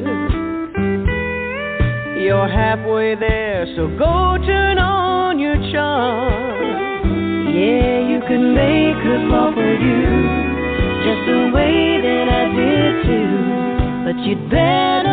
You're 2.18 2.48
halfway 2.48 3.14
there, 3.14 3.66
so 3.76 3.88
go 3.98 4.38
turn 4.38 4.78
on 4.78 5.38
your 5.38 5.56
charm. 5.70 7.04
Yeah, 7.52 8.08
you 8.08 8.20
can 8.26 8.54
make 8.54 8.96
her 9.04 9.28
fall 9.28 9.52
for 9.52 9.74
you 9.88 10.06
just 11.04 11.22
the 11.28 11.50
way 11.52 12.00
that 12.00 12.26
I 12.40 12.44
did 12.56 12.92
too. 13.04 13.36
But 14.06 14.16
you'd 14.24 14.48
better 14.48 15.05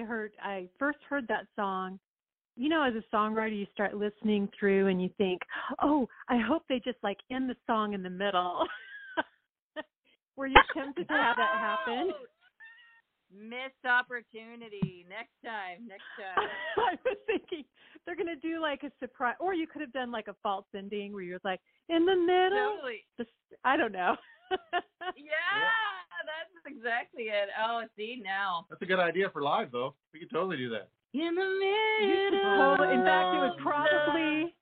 I 0.00 0.04
heard 0.04 0.32
I 0.42 0.68
first 0.78 0.98
heard 1.08 1.26
that 1.28 1.46
song, 1.56 1.98
you 2.56 2.68
know, 2.68 2.82
as 2.82 2.94
a 2.94 3.14
songwriter 3.14 3.58
you 3.58 3.66
start 3.72 3.94
listening 3.94 4.48
through 4.58 4.88
and 4.88 5.02
you 5.02 5.10
think, 5.18 5.40
"Oh, 5.82 6.08
I 6.28 6.38
hope 6.38 6.62
they 6.68 6.80
just 6.80 6.98
like 7.02 7.18
end 7.30 7.50
the 7.50 7.56
song 7.66 7.92
in 7.92 8.02
the 8.02 8.10
middle." 8.10 8.66
Were 10.36 10.46
you 10.46 10.56
tempted 10.74 11.06
to 11.08 11.14
have 11.14 11.36
that 11.36 11.58
happen? 11.58 12.12
Missed 13.32 13.84
opportunity. 13.84 15.06
Next 15.08 15.36
time. 15.44 15.86
Next 15.86 16.02
time. 16.16 16.48
I 16.78 16.96
was 17.04 17.16
thinking 17.26 17.64
they're 18.04 18.16
gonna 18.16 18.36
do 18.36 18.60
like 18.60 18.82
a 18.82 18.90
surprise, 19.00 19.36
or 19.38 19.54
you 19.54 19.66
could 19.66 19.82
have 19.82 19.92
done 19.92 20.10
like 20.10 20.28
a 20.28 20.36
false 20.42 20.66
ending 20.74 21.12
where 21.12 21.22
you're 21.22 21.40
like 21.44 21.60
in 21.88 22.06
the 22.06 22.16
middle. 22.16 22.76
Totally. 22.76 23.04
Just, 23.18 23.30
I 23.64 23.76
don't 23.76 23.92
know. 23.92 24.16
Yeah, 25.16 25.99
that's 26.26 26.74
exactly 26.76 27.24
it. 27.24 27.48
Oh, 27.58 27.82
see 27.96 28.20
now. 28.22 28.66
That's 28.70 28.82
a 28.82 28.86
good 28.86 29.00
idea 29.00 29.30
for 29.30 29.42
live, 29.42 29.70
though. 29.72 29.94
We 30.12 30.20
could 30.20 30.30
totally 30.30 30.56
do 30.56 30.68
that. 30.70 30.88
In 31.12 31.34
the 31.34 32.30
middle. 32.30 32.76
totally- 32.76 32.94
in 32.94 33.04
fact, 33.04 33.34
it 33.34 33.38
would 33.40 33.50
of 33.52 33.58
probably 33.58 34.54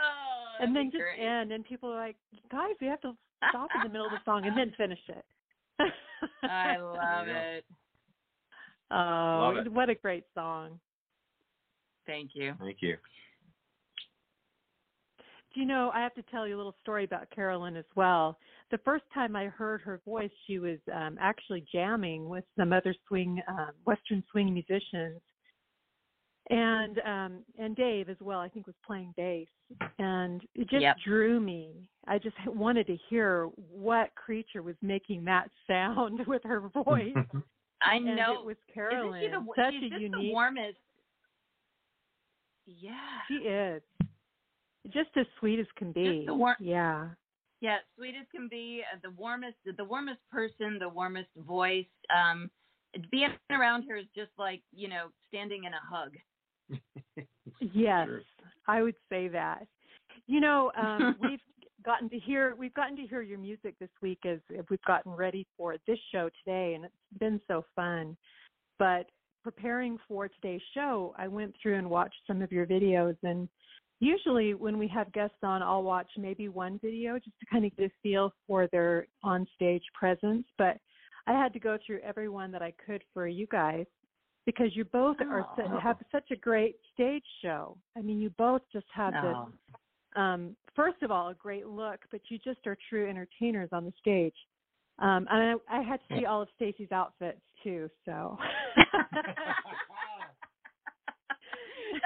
Oh, 0.00 0.56
and 0.60 0.74
then 0.76 0.86
be 0.90 0.98
just 0.98 1.02
great. 1.02 1.18
end, 1.20 1.50
and 1.52 1.64
people 1.64 1.90
are 1.92 1.96
like, 1.96 2.16
"Guys, 2.50 2.74
we 2.80 2.86
have 2.86 3.00
to 3.00 3.16
stop 3.50 3.68
in 3.74 3.82
the 3.82 3.88
middle 3.88 4.06
of 4.06 4.12
the 4.12 4.22
song 4.24 4.46
and 4.46 4.56
then 4.56 4.70
finish 4.76 5.00
it." 5.08 5.24
I 6.42 6.76
love 6.80 7.26
Yeah. 7.26 7.40
it. 7.58 7.66
Oh, 8.90 8.96
Love 9.54 9.66
it. 9.66 9.72
what 9.72 9.90
a 9.90 9.94
great 9.94 10.24
song! 10.34 10.80
Thank 12.06 12.34
you. 12.34 12.54
Thank 12.60 12.80
you. 12.80 12.96
You 15.58 15.64
know? 15.66 15.90
I 15.92 16.00
have 16.00 16.14
to 16.14 16.22
tell 16.30 16.46
you 16.46 16.54
a 16.54 16.58
little 16.58 16.76
story 16.80 17.02
about 17.02 17.28
Carolyn 17.30 17.74
as 17.74 17.84
well. 17.96 18.38
The 18.70 18.78
first 18.78 19.02
time 19.12 19.34
I 19.34 19.46
heard 19.46 19.80
her 19.80 20.00
voice, 20.04 20.30
she 20.46 20.60
was 20.60 20.78
um, 20.94 21.18
actually 21.20 21.64
jamming 21.72 22.28
with 22.28 22.44
some 22.56 22.72
other 22.72 22.94
swing, 23.08 23.42
um, 23.48 23.72
Western 23.84 24.22
swing 24.30 24.54
musicians, 24.54 25.20
and 26.48 27.00
um, 27.04 27.38
and 27.58 27.74
Dave 27.74 28.08
as 28.08 28.16
well. 28.20 28.38
I 28.38 28.48
think 28.48 28.68
was 28.68 28.76
playing 28.86 29.12
bass, 29.16 29.48
and 29.98 30.42
it 30.54 30.70
just 30.70 30.80
Yep. 30.82 30.96
drew 31.04 31.40
me. 31.40 31.72
I 32.06 32.18
just 32.20 32.36
wanted 32.46 32.86
to 32.86 32.96
hear 33.10 33.46
what 33.56 34.14
creature 34.14 34.62
was 34.62 34.76
making 34.80 35.24
that 35.24 35.50
sound 35.66 36.24
with 36.28 36.44
her 36.44 36.60
voice. 36.68 37.16
I 37.82 37.96
and 37.96 38.04
know. 38.14 38.34
it 38.34 38.46
was 38.46 38.56
Carolyn. 38.72 39.24
Isn't 39.24 39.32
she 39.32 39.36
the, 39.36 39.52
Such 39.56 39.72
she's 39.72 39.92
a 39.92 40.00
unique. 40.02 40.12
the 40.12 40.32
warmest. 40.32 40.78
Yeah. 42.64 42.92
She 43.26 43.34
is 43.34 43.82
just 44.92 45.10
as 45.16 45.26
sweet 45.38 45.58
as 45.58 45.66
can 45.76 45.92
be. 45.92 46.24
the 46.26 46.34
war- 46.34 46.56
yeah. 46.60 47.08
Yeah, 47.60 47.78
sweet 47.96 48.14
as 48.20 48.26
can 48.32 48.48
be, 48.48 48.82
uh, 48.92 48.98
the 49.02 49.10
warmest, 49.10 49.56
the 49.76 49.84
warmest 49.84 50.20
person, 50.30 50.78
the 50.78 50.88
warmest 50.88 51.30
voice. 51.36 51.86
Um, 52.16 52.50
being 53.10 53.30
around 53.50 53.82
her 53.88 53.96
is 53.96 54.06
just 54.14 54.30
like 54.38 54.62
you 54.72 54.88
know 54.88 55.08
standing 55.28 55.64
in 55.64 55.72
a 55.74 55.80
hug. 55.82 56.16
Yes, 57.60 58.06
Sure. 58.06 58.22
I 58.68 58.82
would 58.82 58.94
say 59.10 59.26
that. 59.28 59.66
You 60.26 60.40
know, 60.40 60.70
um, 60.80 61.16
we've 61.22 61.40
gotten 61.84 62.08
to 62.10 62.18
hear 62.18 62.54
we've 62.56 62.74
gotten 62.74 62.96
to 62.96 63.02
hear 63.02 63.22
your 63.22 63.38
music 63.38 63.74
this 63.80 63.90
week 64.02 64.18
as 64.24 64.38
we've 64.70 64.82
gotten 64.86 65.12
ready 65.12 65.46
for 65.56 65.76
this 65.86 65.98
show 66.12 66.28
today, 66.44 66.74
and 66.74 66.84
it's 66.84 66.94
been 67.18 67.40
so 67.48 67.64
fun. 67.74 68.16
But 68.78 69.06
preparing 69.42 69.98
for 70.06 70.28
today's 70.28 70.60
show, 70.74 71.14
I 71.18 71.26
went 71.26 71.54
through 71.60 71.76
and 71.78 71.88
watched 71.90 72.20
some 72.26 72.42
of 72.42 72.52
your 72.52 72.66
videos, 72.66 73.16
and 73.22 73.48
usually 74.00 74.54
when 74.54 74.78
we 74.78 74.88
have 74.88 75.12
guests 75.12 75.36
on, 75.42 75.62
I'll 75.62 75.82
watch 75.82 76.08
maybe 76.16 76.48
one 76.48 76.78
video 76.82 77.18
just 77.18 77.38
to 77.40 77.46
kind 77.50 77.64
of 77.64 77.76
get 77.76 77.86
a 77.86 77.92
feel 78.02 78.32
for 78.46 78.66
their 78.68 79.06
on-stage 79.24 79.82
presence. 79.94 80.46
But 80.56 80.78
I 81.26 81.32
had 81.32 81.52
to 81.52 81.58
go 81.60 81.76
through 81.84 82.00
every 82.00 82.28
one 82.28 82.50
that 82.52 82.62
I 82.62 82.72
could 82.84 83.02
for 83.12 83.26
you 83.26 83.46
guys 83.50 83.86
because 84.46 84.74
you 84.74 84.84
both 84.86 85.20
are 85.20 85.46
su- 85.56 85.62
Oh. 85.62 85.78
have 85.78 85.98
such 86.10 86.30
a 86.30 86.36
great 86.36 86.76
stage 86.94 87.24
show. 87.42 87.76
I 87.96 88.00
mean, 88.00 88.18
you 88.20 88.30
both 88.30 88.62
just 88.72 88.86
have 88.94 89.14
Oh. 89.14 89.20
this. 89.22 89.36
Um, 90.16 90.56
first 90.74 91.02
of 91.02 91.10
all, 91.10 91.28
a 91.28 91.34
great 91.34 91.66
look, 91.66 92.00
but 92.10 92.30
you 92.30 92.38
just 92.38 92.66
are 92.66 92.76
true 92.88 93.06
entertainers 93.08 93.68
on 93.72 93.84
the 93.84 93.92
stage. 93.92 94.34
Um, 95.00 95.28
and 95.30 95.60
I, 95.68 95.78
I 95.78 95.82
had 95.82 96.00
to 96.08 96.18
see 96.18 96.24
all 96.26 96.40
of 96.42 96.48
Stacey's 96.56 96.90
outfits 96.92 97.42
too. 97.62 97.90
So 98.04 98.38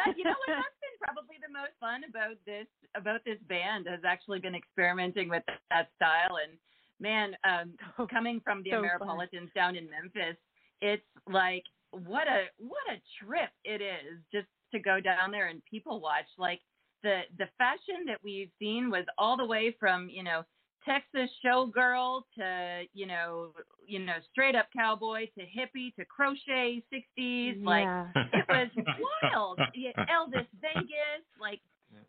that, 0.05 0.17
you 0.17 0.25
know 0.25 0.31
what? 0.31 0.49
That's 0.49 0.81
been 0.81 0.82
probably 1.03 1.37
the 1.43 1.53
most 1.53 1.75
fun 1.81 2.03
about 2.09 2.37
this 2.47 2.67
about 2.95 3.21
this 3.25 3.39
band 3.49 3.87
has 3.89 4.01
actually 4.07 4.39
been 4.39 4.55
experimenting 4.55 5.29
with 5.29 5.43
that 5.71 5.89
style. 5.97 6.39
And 6.43 6.59
man, 7.01 7.37
um, 7.45 7.75
Oh, 7.99 8.07
coming 8.07 8.41
from 8.45 8.63
the 8.63 8.71
so. 8.71 8.83
Ameripolitans 8.83 9.53
down 9.55 9.77
in 9.77 9.89
Memphis, 9.91 10.37
it's 10.81 11.03
like 11.29 11.65
what 11.91 12.27
a 12.29 12.47
what 12.59 12.87
a 12.91 13.01
trip 13.25 13.51
it 13.65 13.83
is 13.83 14.21
just 14.33 14.49
to 14.73 14.79
go 14.79 15.01
down 15.01 15.31
there 15.31 15.49
and 15.49 15.63
people 15.71 16.01
watch. 16.01 16.27
Like 16.39 16.61
the 17.03 17.23
the 17.39 17.49
fashion 17.59 18.07
that 18.07 18.19
we've 18.23 18.51
seen 18.59 18.91
was 18.91 19.05
all 19.19 19.37
the 19.37 19.47
way 19.47 19.75
from 19.79 20.09
you 20.09 20.23
know 20.23 20.43
Texas 20.85 21.31
showgirl 21.45 22.23
to 22.37 22.83
you 22.93 23.07
know 23.07 23.53
you 23.87 23.99
know 23.99 24.15
straight 24.31 24.55
up 24.55 24.67
cowboy 24.77 25.27
to 25.39 25.43
hippie 25.43 25.95
to 25.97 26.05
crochet 26.05 26.83
60s 26.93 27.65
like 27.65 27.89
it 28.33 28.45
was 28.49 28.69
wild. 29.33 29.59
Yeah, 29.75 29.93
Elvis 30.11 30.47
Vegas, 30.61 31.25
like 31.41 31.61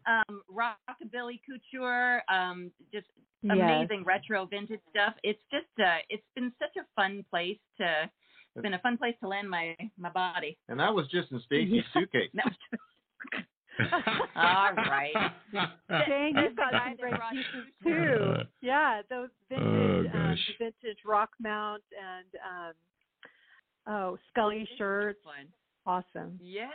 um 0.07 0.41
rockabilly 0.51 1.39
couture, 1.45 2.21
um 2.30 2.71
just 2.93 3.07
Yes. 3.45 3.57
amazing 3.57 4.05
retro 4.05 4.45
vintage 4.45 4.80
stuff. 4.89 5.15
It's 5.21 5.41
just 5.51 5.67
uh 5.78 5.97
it's 6.09 6.24
been 6.34 6.53
such 6.59 6.78
a 6.78 6.86
fun 6.95 7.26
place 7.30 7.57
to 7.78 8.09
it's 8.55 8.63
been 8.63 8.74
a 8.74 8.80
fun 8.80 8.97
place 8.97 9.15
to 9.21 9.28
land 9.28 9.49
my 9.49 9.76
my 9.97 10.09
body. 10.09 10.57
And 10.69 10.80
that 10.80 10.93
was 10.93 11.07
just 11.09 11.32
in 11.32 11.41
Stacey's 11.45 11.84
suitcase. 11.93 12.30
No. 12.34 12.43
All 14.36 14.74
right. 14.74 15.32
Dang, 15.51 16.36
you've 16.38 16.55
got 16.55 16.71
the 16.71 16.78
guy 16.78 16.89
some 16.89 16.95
that 16.95 16.97
great 16.99 17.15
brought 17.17 17.32
pieces 17.32 17.67
you 17.84 17.93
too. 17.93 18.36
Yeah, 18.74 19.01
those 19.07 19.30
vintage, 19.49 20.11
oh, 20.15 20.17
um, 20.17 20.38
vintage 20.57 20.97
rock 21.05 21.30
mount 21.39 21.84
and 21.93 22.26
um, 22.41 22.74
oh, 23.93 24.17
Scully 24.32 24.67
shirts. 24.80 25.19
Fun. 25.24 25.45
Awesome. 25.86 26.39
Yeah. 26.41 26.69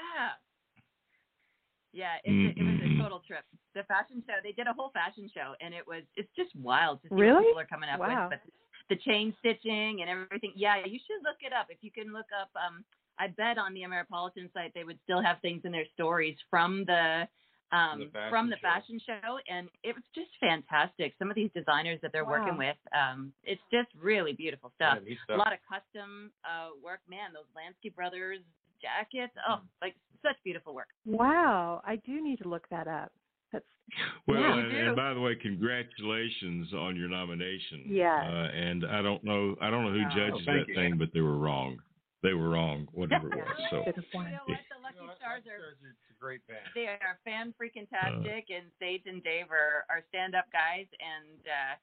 Yeah, 1.93 2.23
it, 2.23 2.31
it, 2.31 2.55
it 2.57 2.63
was 2.63 2.79
a 2.85 3.03
total 3.03 3.23
trip. 3.27 3.43
The 3.75 3.83
fashion 3.85 4.23
show, 4.27 4.35
they 4.45 4.53
did 4.53 4.69
a 4.69 4.73
whole 4.73 4.91
fashion 4.95 5.29
show, 5.35 5.55
and 5.61 5.75
it 5.75 5.85
was 5.87 6.03
it's 6.15 6.29
just 6.37 6.55
wild 6.55 7.03
to 7.03 7.09
see 7.09 7.15
Really? 7.17 7.35
what 7.35 7.47
people 7.47 7.61
are 7.61 7.67
coming 7.67 7.91
up 7.91 7.99
Wow. 7.99 8.29
with. 8.31 8.39
But 8.39 8.53
the 8.89 9.03
chain 9.03 9.35
stitching 9.41 9.99
and 10.01 10.09
everything. 10.09 10.53
Yeah, 10.55 10.77
you 10.87 11.01
should 11.03 11.23
look 11.25 11.39
it 11.41 11.53
up. 11.53 11.67
If 11.69 11.79
you 11.81 11.91
can 11.91 12.13
look 12.13 12.31
up, 12.31 12.51
um, 12.55 12.85
I 13.19 13.27
bet 13.27 13.59
on 13.59 13.75
the 13.75 13.83
Ameripolitan 13.83 14.53
site 14.53 14.73
they 14.75 14.85
would 14.85 14.99
still 15.03 15.21
have 15.21 15.41
things 15.41 15.63
in 15.65 15.73
their 15.73 15.87
stories 15.95 16.37
from 16.49 16.85
the 16.87 17.27
um 17.73 18.11
The 18.13 18.29
from 18.31 18.49
the 18.51 18.57
show. 18.57 18.63
fashion 18.69 19.01
show, 19.05 19.39
and 19.49 19.69
it 19.83 19.95
was 19.95 20.05
just 20.15 20.31
fantastic. 20.41 21.15
Some 21.19 21.29
of 21.31 21.37
these 21.37 21.51
designers 21.55 21.99
that 22.03 22.13
they're 22.13 22.25
working 22.25 22.57
with, 22.57 22.77
um, 22.97 23.33
it's 23.45 23.61
just 23.71 23.89
really 24.01 24.33
beautiful 24.33 24.73
stuff. 24.77 24.99
Yeah, 25.03 25.09
neat 25.11 25.19
A 25.29 25.37
lot 25.37 25.53
of 25.53 25.59
custom 25.69 26.31
uh, 26.45 26.71
work, 26.83 27.01
man. 27.09 27.33
Those 27.35 27.49
Lansky 27.57 27.95
Brothers 27.95 28.41
jackets, 28.81 29.35
oh, 29.49 29.57
Mm. 29.57 29.69
like 29.83 29.95
such 30.23 30.37
beautiful 30.45 30.75
work. 30.75 30.89
Wow, 31.05 31.83
I 31.85 31.97
do 31.97 32.23
need 32.23 32.39
to 32.43 32.49
look 32.49 32.69
that 32.71 32.87
up. 32.89 33.13
That's 33.53 33.65
Well, 34.27 34.41
Yeah, 34.41 34.59
and, 34.59 34.73
and 34.73 34.97
by 34.97 35.15
the 35.15 35.21
way, 35.21 35.35
congratulations 35.35 36.73
on 36.75 36.97
your 36.97 37.09
nomination. 37.09 37.85
Yeah. 37.87 38.17
Uh, 38.17 38.49
and 38.55 38.85
I 38.87 39.03
don't 39.03 39.23
know, 39.25 39.57
I 39.61 39.71
don't 39.71 39.85
know 39.85 39.93
who 39.93 40.05
Oh, 40.07 40.15
judges 40.17 40.47
thank 40.47 40.67
that 40.67 40.69
you. 40.69 40.75
thing, 40.75 40.97
but 40.99 41.11
they 41.13 41.21
were 41.21 41.39
wrong. 41.39 41.79
They 42.23 42.35
were 42.35 42.49
wrong, 42.51 42.89
whatever 42.93 43.29
it 43.29 43.37
was. 43.37 43.47
So, 43.71 43.77
You 43.77 43.83
know 43.83 43.83
what? 43.85 43.95
The 43.95 44.79
Lucky 44.83 44.97
You 44.97 45.03
know 45.03 45.07
what? 45.09 45.17
Stars 45.19 45.43
are 45.47 45.75
It's 45.79 46.08
a 46.08 46.08
great 46.21 46.41
band. 46.47 46.61
they 46.75 46.87
are 46.87 47.19
fan 47.25 47.55
freaking 47.61 47.87
Uh. 47.93 47.97
tastic, 48.23 48.47
and 48.51 48.67
Sage 48.79 49.03
and 49.07 49.23
Dave 49.23 49.51
are, 49.51 49.85
are 49.91 50.03
stand 50.09 50.35
up 50.35 50.47
guys, 50.53 50.87
and 51.01 51.41
uh, 51.47 51.75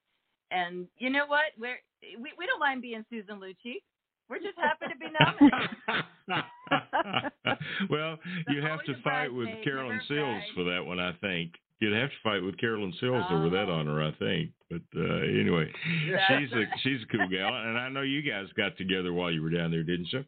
and 0.51 0.87
you 0.97 1.09
know 1.09 1.25
what? 1.27 1.53
We're 1.57 1.79
we 2.19 2.31
we 2.37 2.45
don't 2.45 2.59
mind 2.59 2.81
being 2.81 3.05
Susan 3.09 3.39
Lucci. 3.39 3.81
We're 4.29 4.39
just 4.39 4.57
happy 4.57 4.91
to 4.91 4.97
be 4.97 5.05
nominated. 5.13 6.05
well, 7.89 8.17
you 8.49 8.61
have 8.61 8.83
to 8.85 8.93
fight 9.03 9.31
with 9.33 9.45
bridesmaid, 9.45 9.63
Carolyn 9.63 9.99
never 9.99 10.03
Sills 10.07 10.43
for 10.55 10.63
that 10.65 10.83
one, 10.85 10.99
I 10.99 11.13
think. 11.21 11.53
You'd 11.79 11.93
have 11.95 12.09
to 12.09 12.15
fight 12.23 12.39
with 12.41 12.57
Carolyn 12.57 12.93
Sills 12.99 13.23
over 13.29 13.49
that 13.51 13.67
Oh. 13.69 13.73
honor, 13.73 14.01
I 14.01 14.11
think. 14.13 14.51
But 14.69 14.81
uh, 14.97 15.17
anyway, 15.27 15.71
That's 16.11 16.41
she's 16.41 16.51
a 16.53 16.63
she's 16.81 17.03
a 17.03 17.05
cool 17.17 17.27
gal, 17.29 17.53
and 17.53 17.77
I 17.77 17.89
know 17.89 18.01
you 18.01 18.21
guys 18.21 18.47
got 18.57 18.77
together 18.77 19.13
while 19.13 19.29
you 19.31 19.41
were 19.43 19.49
down 19.51 19.71
there, 19.71 19.83
didn't 19.83 20.11
you? 20.11 20.23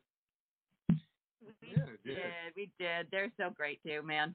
We 2.07 2.13
Yeah, 2.13 2.19
did. 2.19 2.23
did, 2.23 2.55
we 2.55 2.69
did. 2.79 3.07
They're 3.11 3.31
so 3.37 3.49
great 3.55 3.79
too, 3.85 4.01
man. 4.03 4.33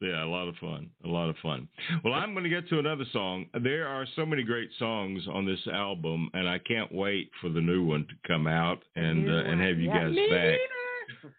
Yeah, 0.00 0.22
a 0.24 0.26
lot 0.30 0.46
of 0.46 0.54
fun. 0.56 0.90
A 1.04 1.08
lot 1.08 1.28
of 1.28 1.34
fun. 1.42 1.68
Well, 2.04 2.14
I'm 2.14 2.32
going 2.32 2.44
to 2.44 2.50
get 2.50 2.68
to 2.68 2.78
another 2.78 3.04
song. 3.12 3.46
There 3.64 3.88
are 3.88 4.06
so 4.14 4.24
many 4.24 4.44
great 4.44 4.70
songs 4.78 5.26
on 5.32 5.44
this 5.44 5.58
album, 5.72 6.30
and 6.34 6.48
I 6.48 6.58
can't 6.58 6.92
wait 6.94 7.30
for 7.40 7.48
the 7.48 7.60
new 7.60 7.84
one 7.84 8.06
to 8.06 8.14
come 8.28 8.46
out 8.46 8.78
and 8.94 9.28
uh, 9.28 9.32
and 9.32 9.60
have 9.60 9.78
you 9.78 9.88
Yeah. 9.88 9.98
guys 10.04 10.14
Me 10.14 10.28
back. 10.30 10.58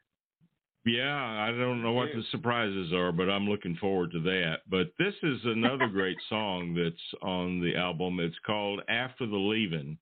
Yeah, 0.86 1.14
I 1.14 1.52
don't 1.52 1.84
know 1.84 1.92
what 1.92 2.10
the 2.16 2.24
surprises 2.32 2.94
are, 2.94 3.12
but 3.12 3.30
I'm 3.30 3.48
looking 3.48 3.76
forward 3.76 4.12
to 4.12 4.22
that. 4.22 4.62
But 4.70 4.92
this 4.98 5.14
is 5.24 5.38
another 5.44 5.88
great 5.88 6.18
song 6.30 6.74
that's 6.74 7.22
on 7.22 7.60
the 7.62 7.76
album. 7.76 8.20
It's 8.20 8.38
called 8.46 8.82
"After 8.90 9.26
the 9.28 9.36
Leaving," 9.38 9.98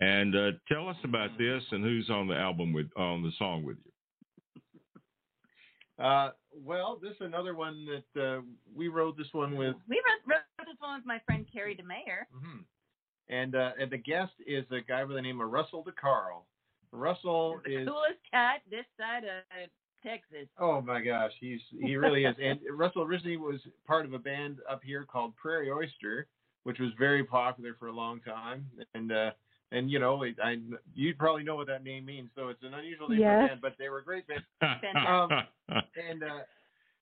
and 0.00 0.36
uh, 0.36 0.50
tell 0.68 0.88
us 0.88 0.96
about 1.04 1.36
this 1.38 1.62
and 1.72 1.82
who's 1.82 2.10
on 2.10 2.28
the 2.28 2.36
album 2.36 2.72
with 2.72 2.90
on 2.96 3.22
the 3.22 3.32
song 3.38 3.64
with 3.64 3.78
you. 3.84 3.89
Uh, 6.00 6.30
well, 6.64 6.98
this 7.02 7.12
is 7.12 7.20
another 7.20 7.54
one 7.54 7.86
that 8.14 8.20
uh, 8.22 8.40
we 8.74 8.88
wrote 8.88 9.16
this 9.16 9.26
one 9.32 9.56
with, 9.56 9.76
We 9.88 9.96
wrote, 10.06 10.34
wrote 10.34 10.66
this 10.66 10.76
one 10.80 10.96
with 10.98 11.06
my 11.06 11.20
friend 11.26 11.46
Carrie 11.52 11.76
DeMayer. 11.76 12.24
mhm. 12.34 12.64
and 13.28 13.54
uh, 13.54 13.72
and 13.78 13.90
the 13.90 13.98
guest 13.98 14.32
is 14.46 14.64
a 14.70 14.80
guy 14.80 15.04
by 15.04 15.14
the 15.14 15.22
name 15.22 15.40
of 15.40 15.50
Russell 15.50 15.84
DeCarl. 15.84 16.42
Russell 16.92 17.60
The 17.64 17.82
is 17.82 17.88
coolest 17.88 18.18
cat 18.30 18.62
this 18.70 18.86
side 18.98 19.24
of 19.24 19.70
Texas. 20.02 20.48
oh 20.58 20.80
my 20.80 21.00
gosh, 21.02 21.32
he's 21.38 21.60
he 21.70 21.96
really 21.96 22.24
is. 22.24 22.34
And 22.42 22.58
Russell 22.72 23.02
originally 23.02 23.36
was 23.36 23.60
part 23.86 24.06
of 24.06 24.14
a 24.14 24.18
band 24.18 24.58
up 24.68 24.82
here 24.82 25.04
called 25.04 25.36
Prairie 25.36 25.70
Oyster, 25.70 26.26
which 26.64 26.78
was 26.78 26.90
very 26.98 27.22
popular 27.24 27.76
for 27.78 27.88
a 27.88 27.92
long 27.92 28.20
time. 28.20 28.64
And 28.94 29.12
uh, 29.12 29.30
and 29.72 29.90
you 29.90 29.98
know, 29.98 30.22
I, 30.24 30.32
I 30.42 30.56
you 30.94 31.14
probably 31.14 31.44
know 31.44 31.56
what 31.56 31.66
that 31.68 31.84
name 31.84 32.04
means. 32.04 32.30
So 32.34 32.48
it's 32.48 32.62
an 32.62 32.74
unusual 32.74 33.08
name 33.08 33.20
for 33.20 33.24
a 33.24 33.40
Yes. 33.42 33.48
band, 33.50 33.60
but 33.60 33.74
they 33.78 33.88
were 33.88 33.98
a 33.98 34.04
great 34.04 34.26
band. 34.26 34.42
Fantastic. 34.60 35.48
and 36.10 36.22
uh, 36.22 36.40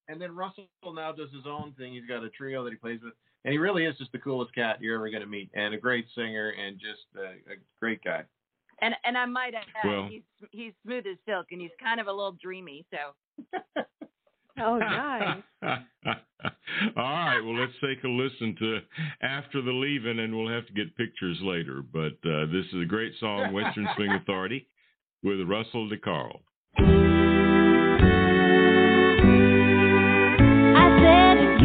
and 0.09 0.21
then 0.21 0.35
Russell 0.35 0.67
now 0.95 1.13
does 1.13 1.31
his 1.33 1.45
own 1.47 1.73
thing. 1.79 1.93
He's 1.95 2.07
got 2.07 2.25
a 2.25 2.31
trio 2.31 2.65
that 2.65 2.71
he 2.71 2.77
plays 2.77 3.01
with, 3.03 3.15
and 3.45 3.53
he 3.53 3.59
really 3.59 3.85
is 3.85 3.97
just 3.99 4.13
the 4.13 4.19
coolest 4.19 4.55
cat 4.55 4.79
you're 4.81 4.95
ever 4.97 5.11
going 5.11 5.23
to 5.23 5.29
meet, 5.29 5.51
and 5.55 5.75
a 5.75 5.79
great 5.79 6.07
singer, 6.15 6.51
and 6.51 6.79
just 6.79 7.05
a, 7.17 7.53
a 7.53 7.57
great 7.81 8.03
guy. 8.05 8.23
And 8.81 8.95
and 9.05 9.19
I 9.19 9.27
might 9.27 9.55
add, 9.55 9.65
Well- 9.85 10.09
he's 10.09 10.23
he's 10.51 10.73
smooth 10.85 11.05
as 11.07 11.17
silk, 11.27 11.47
and 11.51 11.61
he's 11.61 11.71
kind 11.83 12.01
of 12.01 12.07
a 12.07 12.13
little 12.13 12.37
dreamy. 12.41 12.87
So 12.91 13.59
Oh, 14.61 14.79
nice. 14.79 15.43
All 16.97 17.03
right. 17.03 17.41
Well, 17.41 17.55
let's 17.59 17.73
take 17.83 18.03
a 18.05 18.09
listen 18.09 18.57
to 18.59 18.79
After 19.23 19.63
the 19.63 19.73
Leaving, 19.73 20.21
and 20.21 20.37
we'll 20.37 20.53
have 20.53 20.67
to 20.67 20.73
get 20.73 20.97
pictures 20.97 21.39
later. 21.43 21.83
But 21.83 22.19
uh, 22.29 22.47
this 22.47 22.67
is 22.73 22.83
a 22.83 22.87
great 22.87 23.13
song, 23.21 23.53
Western 23.53 23.89
Swing 23.97 24.13
Authority, 24.23 24.67
with 25.23 25.41
Russell 25.49 25.89
DeCarl. 25.91 26.41
I 30.77 30.99
said 31.03 31.59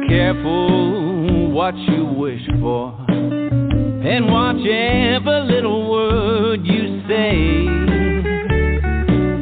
be 0.00 0.08
careful 0.08 1.50
what 1.52 1.74
you 1.76 2.04
wish 2.04 2.44
for, 2.60 2.94
and 3.08 4.26
watch 4.30 4.56
every 4.56 5.40
little 5.52 5.90
word 5.90 6.60
you 6.64 7.02
say. 7.08 7.66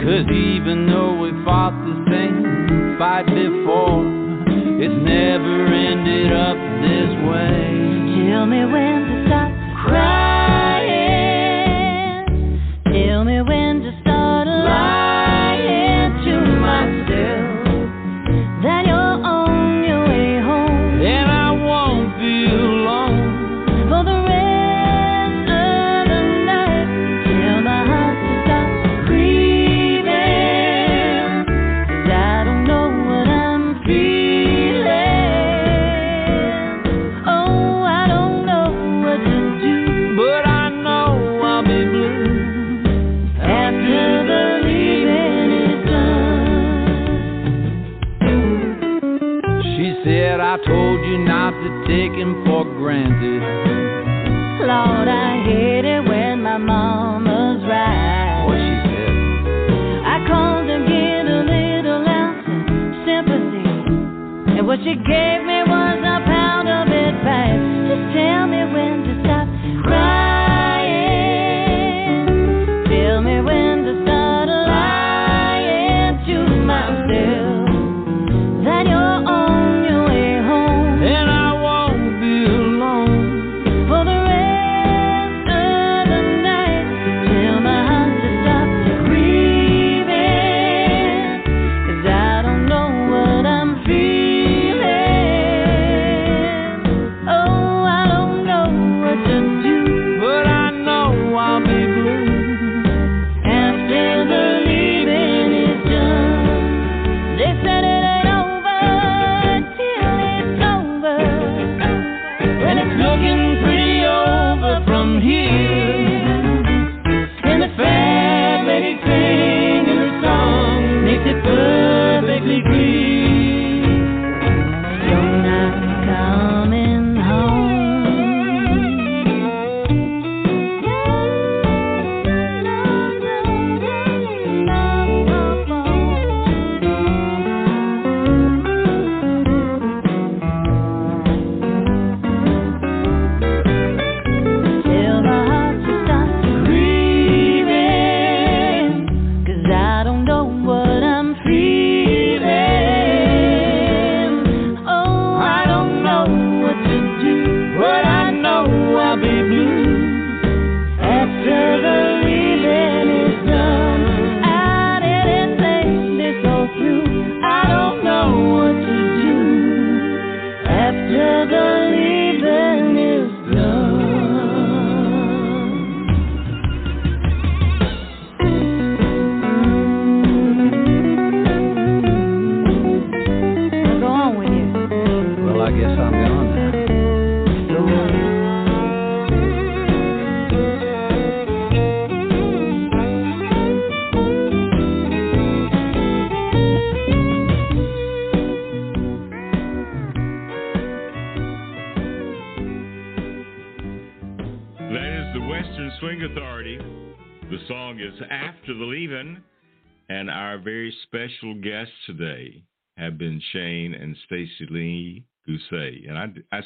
Cause 0.05 0.31
even 0.31 0.87
though 0.89 1.19
we 1.19 1.31
fought 1.45 1.73
the 1.85 2.05
same 2.11 2.97
fight 2.99 3.27
before, 3.27 4.05
it's 4.81 4.95
never 4.95 5.67
ended 5.67 6.33
up 6.33 6.57
this 6.83 7.11
way. 7.29 8.31
Tell 8.31 8.47
me 8.47 8.65
when 8.65 9.01
to 9.07 9.25
stop 9.27 9.87
crying. 9.87 10.64
And 64.95 65.34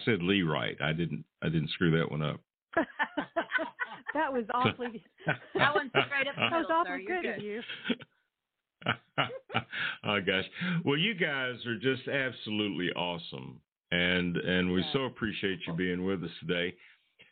said 0.08 0.22
Lee 0.22 0.42
right. 0.42 0.76
I 0.82 0.92
didn't 0.92 1.24
I 1.42 1.48
didn't 1.48 1.70
screw 1.70 1.90
that 1.98 2.10
one 2.10 2.22
up. 2.22 2.40
that 4.14 4.32
was 4.32 4.44
awfully. 4.54 5.02
That 5.54 5.74
one's 5.74 5.90
straight 5.90 6.26
up 6.28 6.34
the 6.36 6.48
That 6.50 6.52
was 6.52 6.66
awfully 6.70 7.04
sir. 7.06 7.12
You're 7.12 7.22
good 7.22 7.36
of 7.36 7.42
you. 7.42 7.60
oh 10.04 10.20
gosh. 10.24 10.44
Well, 10.84 10.96
you 10.96 11.14
guys 11.14 11.56
are 11.66 11.76
just 11.78 12.08
absolutely 12.08 12.90
awesome. 12.92 13.60
And 13.90 14.36
and 14.36 14.72
we 14.72 14.82
Yeah. 14.82 14.92
so 14.92 15.04
appreciate 15.04 15.60
you 15.66 15.72
being 15.74 16.04
with 16.04 16.22
us 16.24 16.30
today. 16.40 16.74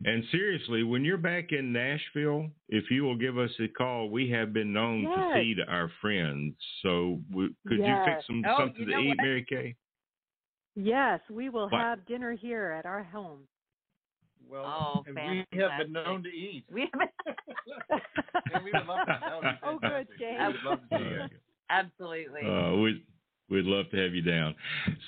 And 0.04 0.24
seriously, 0.30 0.82
when 0.82 1.04
you're 1.06 1.16
back 1.16 1.52
in 1.52 1.72
Nashville, 1.72 2.50
if 2.68 2.90
you 2.90 3.04
will 3.04 3.16
give 3.16 3.38
us 3.38 3.50
a 3.60 3.68
call, 3.68 4.10
we 4.10 4.28
have 4.30 4.52
been 4.52 4.70
known 4.72 5.04
to 5.04 5.32
feed 5.32 5.58
our 5.66 5.90
friends. 6.02 6.54
So 6.82 7.22
we, 7.32 7.48
could 7.66 7.78
you 7.78 7.96
fix 8.04 8.26
some 8.26 8.44
Oh, 8.46 8.56
something 8.58 8.80
you 8.80 8.86
to 8.86 8.92
know 8.92 9.00
eat. 9.12 9.16
Mary 9.16 9.46
Kaye? 9.48 9.74
Yes, 10.76 11.20
we 11.30 11.48
will 11.48 11.68
What? 11.70 11.80
have 11.80 12.06
dinner 12.06 12.32
here 12.32 12.70
at 12.70 12.84
our 12.86 13.02
home. 13.02 13.40
Well, 14.48 14.64
Oh, 14.64 15.04
and 15.06 15.44
we 15.50 15.58
have 15.58 15.78
been 15.78 15.92
known 15.92 16.22
to 16.22 16.28
eat. 16.28 16.64
We 16.70 16.88
haven't. 16.92 17.10
and 18.54 18.62
we 18.64 18.70
would 18.72 18.86
love 18.86 19.06
that. 19.06 19.20
That 19.20 19.34
would 19.34 19.42
be 19.42 19.58
Oh, 19.64 19.78
good, 19.78 20.06
fantastic. 20.08 20.18
Jay. 20.18 20.36
We 20.38 20.46
would 20.46 20.62
love 20.64 20.78
to 20.90 20.98
see 20.98 21.04
you. 21.04 21.20
Uh, 21.22 21.28
Absolutely. 21.70 22.40
uh, 22.42 22.76
we 22.76 23.04
we'd 23.48 23.64
love 23.64 23.86
to 23.90 23.96
have 23.96 24.14
you 24.14 24.22
down. 24.22 24.54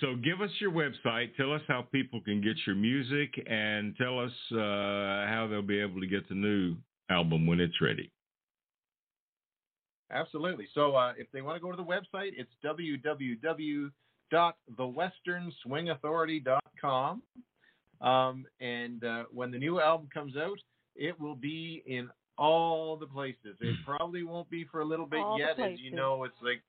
So 0.00 0.16
give 0.16 0.40
us 0.40 0.50
your 0.58 0.72
website. 0.72 1.36
Tell 1.36 1.52
us 1.52 1.62
how 1.68 1.82
people 1.92 2.20
can 2.20 2.40
get 2.40 2.56
your 2.66 2.74
music, 2.74 3.34
and 3.46 3.94
tell 3.96 4.18
us 4.18 4.32
uh, 4.52 5.26
how 5.28 5.46
they'll 5.48 5.62
be 5.62 5.80
able 5.80 6.00
to 6.00 6.06
get 6.06 6.28
the 6.28 6.34
new 6.34 6.76
album 7.10 7.46
when 7.46 7.60
it's 7.60 7.80
ready. 7.80 8.10
Absolutely. 10.10 10.66
So 10.74 10.96
uh, 10.96 11.12
if 11.18 11.30
they 11.32 11.42
want 11.42 11.56
to 11.56 11.60
go 11.60 11.70
to 11.70 11.76
the 11.76 11.84
website, 11.84 12.32
it's 12.36 12.50
www.thewesternswingauthority.com. 14.32 17.22
Um, 18.00 18.46
and 18.60 19.04
uh, 19.04 19.24
when 19.32 19.50
the 19.50 19.58
new 19.58 19.80
album 19.80 20.08
comes 20.12 20.36
out, 20.36 20.58
it 20.94 21.18
will 21.18 21.34
be 21.34 21.82
in 21.86 22.08
all 22.36 22.96
the 22.96 23.06
places. 23.06 23.56
It 23.60 23.76
probably 23.84 24.22
won't 24.22 24.48
be 24.50 24.64
for 24.70 24.80
a 24.80 24.84
little 24.84 25.06
bit 25.06 25.20
All 25.20 25.38
yet, 25.38 25.58
as 25.58 25.80
you 25.80 25.90
know. 25.90 26.24
It's 26.24 26.34
like 26.42 26.62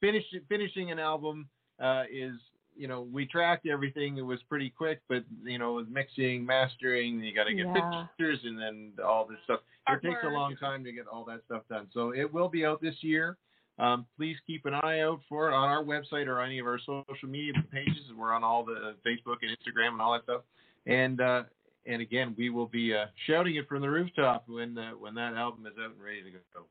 finish, 0.00 0.24
finishing 0.48 0.90
an 0.90 0.98
album 0.98 1.48
uh, 1.80 2.04
is, 2.10 2.34
you 2.76 2.88
know, 2.88 3.06
we 3.12 3.26
tracked 3.26 3.66
everything. 3.66 4.16
It 4.16 4.22
was 4.22 4.40
pretty 4.48 4.70
quick, 4.70 5.02
but 5.08 5.24
you 5.44 5.58
know, 5.58 5.74
with 5.74 5.88
mixing, 5.88 6.46
mastering, 6.46 7.20
you 7.20 7.34
got 7.34 7.44
to 7.44 7.54
get 7.54 7.66
Yeah. 7.66 8.06
pictures 8.16 8.40
and 8.44 8.58
then 8.58 8.92
all 9.04 9.26
this 9.26 9.38
stuff. 9.44 9.60
It 9.88 10.02
takes 10.02 10.22
a 10.22 10.28
long 10.28 10.56
time 10.56 10.84
to 10.84 10.92
get 10.92 11.06
all 11.06 11.24
that 11.24 11.42
stuff 11.46 11.62
done. 11.68 11.88
So 11.92 12.14
it 12.14 12.32
will 12.32 12.48
be 12.48 12.64
out 12.66 12.80
this 12.80 13.02
year. 13.02 13.36
Um, 13.78 14.06
please 14.16 14.36
keep 14.46 14.66
an 14.66 14.74
eye 14.74 15.00
out 15.00 15.20
for 15.28 15.48
it 15.50 15.54
on 15.54 15.68
our 15.68 15.84
website 15.84 16.26
or 16.26 16.40
any 16.40 16.58
of 16.58 16.66
our 16.66 16.78
social 16.80 17.28
media 17.28 17.52
pages. 17.72 18.02
We're 18.16 18.32
on 18.32 18.42
all 18.42 18.64
the 18.64 18.96
Facebook 19.06 19.36
and 19.42 19.50
Instagram 19.56 19.92
and 19.92 20.00
all 20.02 20.12
that 20.14 20.24
stuff. 20.24 20.42
And 20.86 21.20
uh, 21.20 21.44
and 21.86 22.02
again, 22.02 22.34
we 22.36 22.50
will 22.50 22.66
be 22.66 22.92
uh, 22.94 23.06
shouting 23.26 23.56
it 23.56 23.68
from 23.68 23.80
the 23.82 23.88
rooftop 23.90 24.44
when 24.48 24.76
uh, 24.76 24.90
when 24.92 25.14
that 25.14 25.34
album 25.34 25.66
is 25.66 25.72
out 25.78 25.92
and 25.92 26.02
ready 26.04 26.22
to 26.22 26.30
go. 26.30 26.64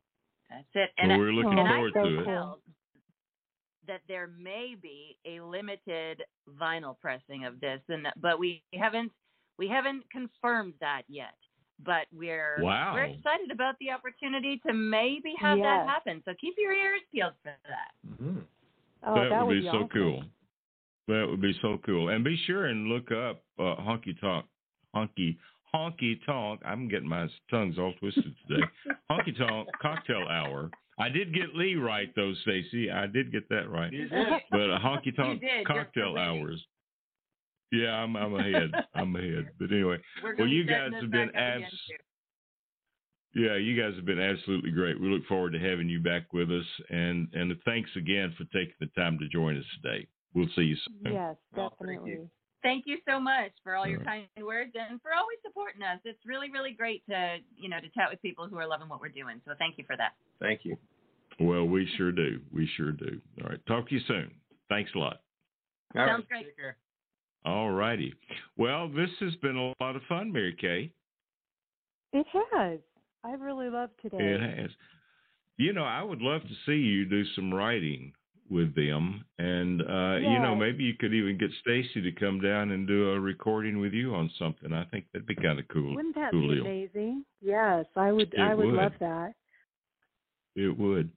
That's 0.49 0.63
it. 0.75 0.89
And 0.97 1.09
Well, 1.09 1.15
I- 1.17 1.19
we're 1.19 1.31
looking 1.33 1.59
and 1.59 1.67
I 1.67 1.71
forward 1.75 1.93
so 1.95 2.03
to 2.03 2.19
it. 2.19 2.59
that 3.87 4.01
there 4.07 4.27
may 4.37 4.75
be 4.81 5.17
a 5.25 5.39
limited 5.39 6.23
vinyl 6.59 6.99
pressing 6.99 7.45
of 7.45 7.59
this, 7.61 7.79
and 7.89 8.07
but 8.21 8.37
we 8.39 8.63
haven't 8.73 9.11
we 9.57 9.67
haven't 9.67 10.03
confirmed 10.11 10.73
that 10.81 11.03
yet. 11.07 11.35
But 11.83 12.07
we're 12.11 12.57
Wow. 12.61 12.93
we're 12.95 13.03
excited 13.05 13.51
about 13.51 13.75
the 13.79 13.91
opportunity 13.91 14.59
to 14.65 14.73
maybe 14.73 15.33
have 15.39 15.57
Yes. 15.59 15.65
that 15.65 15.87
happen. 15.87 16.21
So 16.25 16.33
keep 16.39 16.55
your 16.57 16.73
ears 16.73 17.01
peeled 17.13 17.33
for 17.43 17.55
that. 17.67 17.91
Mm-hmm. 18.09 18.39
Oh, 19.03 19.15
that, 19.15 19.29
that 19.29 19.45
would 19.47 19.53
be, 19.53 19.59
be 19.61 19.65
so 19.67 19.71
awesome. 19.77 19.89
cool. 19.89 20.23
That 21.07 21.27
would 21.29 21.41
be 21.41 21.57
so 21.61 21.79
cool. 21.85 22.09
And 22.09 22.23
be 22.23 22.35
sure 22.45 22.65
and 22.65 22.87
look 22.87 23.11
up 23.11 23.43
uh, 23.59 23.75
Honky 23.81 24.19
Talk, 24.19 24.45
Honky 24.95 25.37
Honky 25.73 26.19
Tonk. 26.25 26.61
I'm 26.65 26.87
getting 26.89 27.07
my 27.07 27.27
tongues 27.51 27.77
all 27.77 27.93
twisted 27.99 28.33
today. 28.47 28.63
Honky 29.11 29.37
Tonk 29.37 29.67
Cocktail 29.81 30.27
Hour. 30.27 30.71
I 30.99 31.09
did 31.09 31.31
get 31.33 31.53
Lee 31.55 31.75
right 31.75 32.11
though, 32.15 32.33
Stacey. 32.41 32.89
I 32.89 33.05
did 33.05 33.31
get 33.31 33.47
that 33.49 33.69
right. 33.69 33.93
You 33.93 34.09
did. 34.09 34.27
But 34.49 34.61
a 34.61 34.79
Honky 34.83 35.15
Tonk 35.15 35.43
Cocktail 35.67 36.13
correct. 36.13 36.17
Hours. 36.17 36.65
Yeah, 37.71 37.91
I'm 37.91 38.15
I'm 38.15 38.33
ahead. 38.33 38.71
I'm 38.95 39.15
ahead. 39.15 39.49
But 39.59 39.71
anyway, 39.71 39.97
well, 40.37 40.47
you 40.47 40.63
guys 40.65 40.91
have 40.93 41.11
been 41.11 41.27
back 41.31 41.35
abs- 41.35 41.73
Yeah, 43.35 43.55
you 43.55 43.79
guys 43.81 43.95
have 43.95 44.05
been 44.05 44.19
absolutely 44.19 44.71
great. 44.71 44.99
We 44.99 45.09
look 45.09 45.25
forward 45.25 45.51
to 45.53 45.59
having 45.59 45.89
you 45.89 45.99
back 45.99 46.31
with 46.33 46.49
us, 46.51 46.65
and 46.89 47.27
and 47.33 47.53
thanks 47.65 47.89
again 47.95 48.33
for 48.37 48.45
taking 48.45 48.75
the 48.79 48.87
time 48.99 49.19
to 49.19 49.27
join 49.27 49.57
us 49.57 49.65
today. 49.81 50.07
We'll 50.33 50.47
see 50.55 50.63
you 50.63 50.75
soon. 51.03 51.13
Yes, 51.13 51.35
Well, 51.55 51.75
thank 51.79 51.89
definitely. 51.91 52.11
you. 52.11 52.29
Thank 52.63 52.85
you 52.87 52.97
so 53.07 53.19
much 53.19 53.51
for 53.63 53.75
all 53.75 53.87
your 53.87 53.99
All 53.99 54.05
kind 54.05 54.25
words 54.41 54.71
and 54.75 55.01
for 55.01 55.13
always 55.13 55.37
supporting 55.45 55.83
us. 55.83 55.99
It's 56.05 56.19
really, 56.25 56.49
really 56.49 56.71
great 56.71 57.03
to 57.09 57.37
you 57.55 57.69
know 57.69 57.79
to 57.79 57.89
chat 57.89 58.09
with 58.09 58.21
people 58.21 58.47
who 58.47 58.57
are 58.57 58.67
loving 58.67 58.89
what 58.89 59.01
we're 59.01 59.09
doing. 59.09 59.41
So 59.45 59.53
thank 59.59 59.77
you 59.77 59.83
for 59.85 59.97
that. 59.97 60.13
Thank 60.39 60.61
you. 60.63 60.77
Well, 61.39 61.65
we 61.65 61.87
sure 61.97 62.11
do. 62.11 62.39
We 62.51 62.67
sure 62.77 62.91
do. 62.91 63.21
All 63.43 63.49
right, 63.49 63.65
talk 63.67 63.89
to 63.89 63.95
you 63.95 64.01
soon. 64.07 64.31
Thanks 64.69 64.91
a 64.95 64.99
lot. 64.99 65.21
All 65.95 66.05
Sounds 66.05 66.25
right, 66.31 66.45
great. 66.45 66.75
All 67.47 67.71
righty. 67.71 68.13
Well, 68.57 68.89
this 68.89 69.09
has 69.21 69.33
been 69.37 69.55
a 69.55 69.73
lot 69.81 69.95
of 69.95 70.01
fun, 70.09 70.33
Mary 70.33 70.53
Kaye. 70.59 70.91
It 72.11 72.25
has. 72.33 72.79
I 73.23 73.31
really 73.33 73.69
loved 73.69 73.93
today. 74.01 74.17
It 74.19 74.41
has. 74.41 74.69
You 75.55 75.71
know, 75.71 75.85
I 75.85 76.03
would 76.03 76.21
love 76.21 76.41
to 76.41 76.53
see 76.65 76.77
you 76.77 77.05
do 77.05 77.23
some 77.35 77.53
writing 77.53 78.11
with 78.49 78.75
them, 78.75 79.23
and 79.39 79.81
uh, 79.81 80.17
you 80.17 80.39
know, 80.39 80.55
maybe 80.55 80.83
you 80.83 80.93
could 80.99 81.13
even 81.13 81.37
get 81.37 81.49
Stacey 81.61 82.01
to 82.01 82.11
come 82.11 82.41
down 82.41 82.71
and 82.71 82.85
do 82.85 83.11
a 83.11 83.19
recording 83.19 83.79
with 83.79 83.93
you 83.93 84.13
on 84.13 84.29
something. 84.37 84.73
I 84.73 84.83
think 84.85 85.05
that'd 85.13 85.25
be 85.25 85.35
kind 85.35 85.57
of 85.57 85.67
cool. 85.69 85.95
Wouldn't 85.95 86.15
that 86.15 86.31
cool 86.31 86.49
be 86.49 86.55
deal. 86.55 86.65
amazing? 86.65 87.25
Yes, 87.41 87.85
I 87.95 88.11
would. 88.11 88.33
It 88.33 88.39
I 88.39 88.55
would, 88.55 88.67
would. 88.67 88.75
love 88.75 88.93
that. 88.99 89.33
It 90.55 90.77
would. 90.77 91.11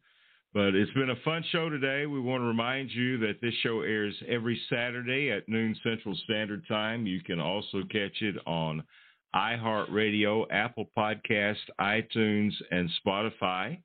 But 0.52 0.74
it's 0.74 0.92
been 0.94 1.10
a 1.10 1.24
fun 1.24 1.44
show 1.52 1.68
today. 1.68 2.06
We 2.06 2.18
want 2.18 2.40
to 2.40 2.46
remind 2.46 2.90
you 2.90 3.18
that 3.18 3.40
this 3.40 3.54
show 3.62 3.82
airs 3.82 4.16
every 4.26 4.60
Saturday 4.68 5.30
at 5.30 5.48
noon 5.48 5.76
Central 5.84 6.16
Standard 6.24 6.66
Time. 6.66 7.06
You 7.06 7.20
can 7.22 7.38
also 7.38 7.82
catch 7.88 8.20
it 8.20 8.34
on 8.46 8.82
iHeartRadio, 9.32 10.46
Apple 10.50 10.90
Podcast, 10.96 11.58
iTunes, 11.80 12.50
and 12.72 12.90
Spotify. 13.06 13.78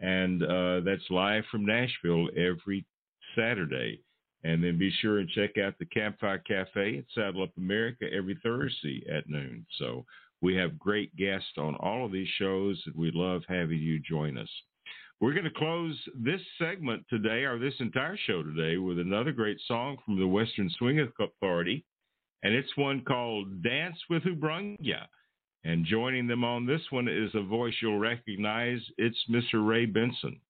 And 0.00 0.42
uh, 0.42 0.80
that's 0.80 1.08
live 1.08 1.44
from 1.52 1.64
Nashville 1.64 2.28
every 2.36 2.84
Saturday. 3.36 4.02
And 4.42 4.64
then 4.64 4.78
be 4.78 4.90
sure 5.00 5.20
and 5.20 5.28
check 5.28 5.56
out 5.56 5.78
the 5.78 5.86
Campfire 5.86 6.38
Cafe 6.38 6.98
at 6.98 7.04
Saddle 7.14 7.44
Up 7.44 7.56
America 7.56 8.06
every 8.12 8.36
Thursday 8.42 9.04
at 9.08 9.28
noon. 9.28 9.64
So 9.78 10.04
we 10.40 10.56
have 10.56 10.80
great 10.80 11.14
guests 11.14 11.52
on 11.58 11.76
all 11.76 12.04
of 12.04 12.10
these 12.10 12.28
shows, 12.40 12.82
and 12.86 12.96
we 12.96 13.12
love 13.14 13.42
having 13.48 13.78
you 13.78 14.00
join 14.00 14.36
us. 14.36 14.50
We're 15.22 15.34
going 15.34 15.44
to 15.44 15.50
close 15.50 15.96
this 16.16 16.40
segment 16.58 17.04
today, 17.08 17.44
or 17.44 17.56
this 17.56 17.74
entire 17.78 18.18
show 18.26 18.42
today, 18.42 18.76
with 18.76 18.98
another 18.98 19.30
great 19.30 19.58
song 19.68 19.96
from 20.04 20.18
the 20.18 20.26
Western 20.26 20.68
Swing 20.78 20.98
Authority, 20.98 21.84
and 22.42 22.52
it's 22.52 22.76
one 22.76 23.04
called 23.04 23.62
Dance 23.62 23.96
with 24.10 24.24
Who 24.24 24.34
Brung 24.34 24.76
Ya. 24.80 25.04
And 25.62 25.86
joining 25.86 26.26
them 26.26 26.42
on 26.42 26.66
this 26.66 26.80
one 26.90 27.06
is 27.06 27.30
a 27.34 27.42
voice 27.44 27.72
you'll 27.80 28.00
recognize. 28.00 28.80
It's 28.98 29.16
Mr. 29.30 29.64
Ray 29.64 29.86
Benson. 29.86 30.40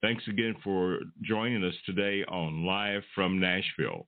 Thanks 0.00 0.22
again 0.26 0.54
for 0.64 1.00
joining 1.22 1.62
us 1.62 1.74
today 1.84 2.24
on 2.26 2.64
Live 2.64 3.02
from 3.14 3.38
Nashville. 3.38 4.06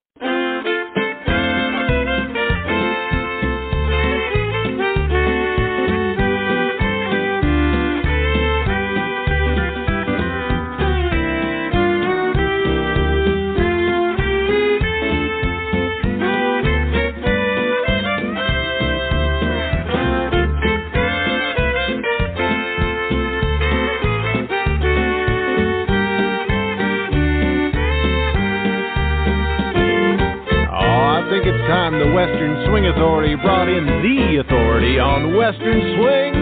Western 32.16 32.64
Swing 32.72 32.86
Authority 32.86 33.34
brought 33.36 33.68
in 33.68 33.84
the 33.84 34.40
authority 34.40 34.98
on 34.98 35.36
Western 35.36 35.84
Swing. 36.00 36.32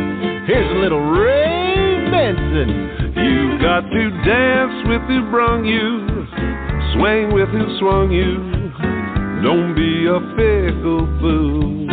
Here's 0.47 0.71
a 0.71 0.79
little 0.79 1.01
Ray 1.03 1.99
Benson. 2.15 3.11
You 3.19 3.59
got 3.59 3.83
to 3.83 4.03
dance 4.23 4.87
with 4.87 5.03
who 5.11 5.29
brung 5.35 5.65
you, 5.67 6.07
swing 6.95 7.35
with 7.35 7.49
who 7.49 7.67
swung 7.83 8.13
you. 8.15 8.39
Don't 9.43 9.75
be 9.75 10.07
a 10.07 10.23
fickle 10.39 11.11
fool. 11.19 11.91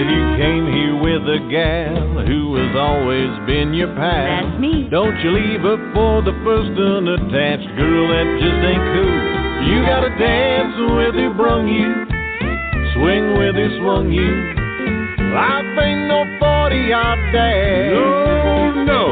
If 0.00 0.06
you 0.08 0.24
came 0.40 0.64
here 0.64 0.96
with 0.96 1.28
a 1.28 1.44
gal 1.52 2.24
who 2.24 2.56
has 2.56 2.72
always 2.74 3.28
been 3.44 3.74
your 3.74 3.92
pal, 3.92 4.48
That's 4.48 4.58
me. 4.58 4.88
don't 4.90 5.12
you 5.20 5.30
leave 5.36 5.60
her 5.60 5.76
for 5.92 6.22
the 6.24 6.32
first 6.40 6.72
unattached 6.72 7.68
girl 7.76 8.08
that 8.08 8.26
just 8.40 8.64
ain't 8.64 8.86
cool. 8.96 9.47
You 9.66 9.84
gotta 9.84 10.10
dance 10.18 10.74
with 10.78 11.14
who 11.14 11.34
brung 11.34 11.66
you, 11.68 11.90
swing 12.94 13.38
with 13.38 13.54
who 13.56 13.68
swung 13.80 14.12
you. 14.12 14.30
Life 15.34 15.78
ain't 15.82 16.08
no 16.08 16.24
40 16.38 16.76
yard 16.76 17.18
dash. 17.32 17.92
No, 17.92 18.84
no. 18.84 19.02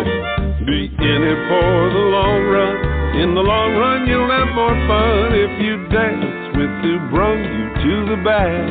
Be 0.67 0.87
in 0.87 1.21
it 1.23 1.41
for 1.49 1.91
the 1.91 2.05
long 2.15 2.41
run. 2.47 2.77
In 3.21 3.35
the 3.35 3.41
long 3.41 3.77
run, 3.77 4.07
you'll 4.07 4.31
have 4.31 4.49
more 4.55 4.77
fun 4.89 5.33
if 5.35 5.53
you 5.61 5.77
dance 5.89 6.57
with 6.57 6.73
who 6.83 6.99
brung 7.11 7.39
you 7.43 7.65
to 7.85 7.95
the 8.17 8.19
bash. 8.23 8.71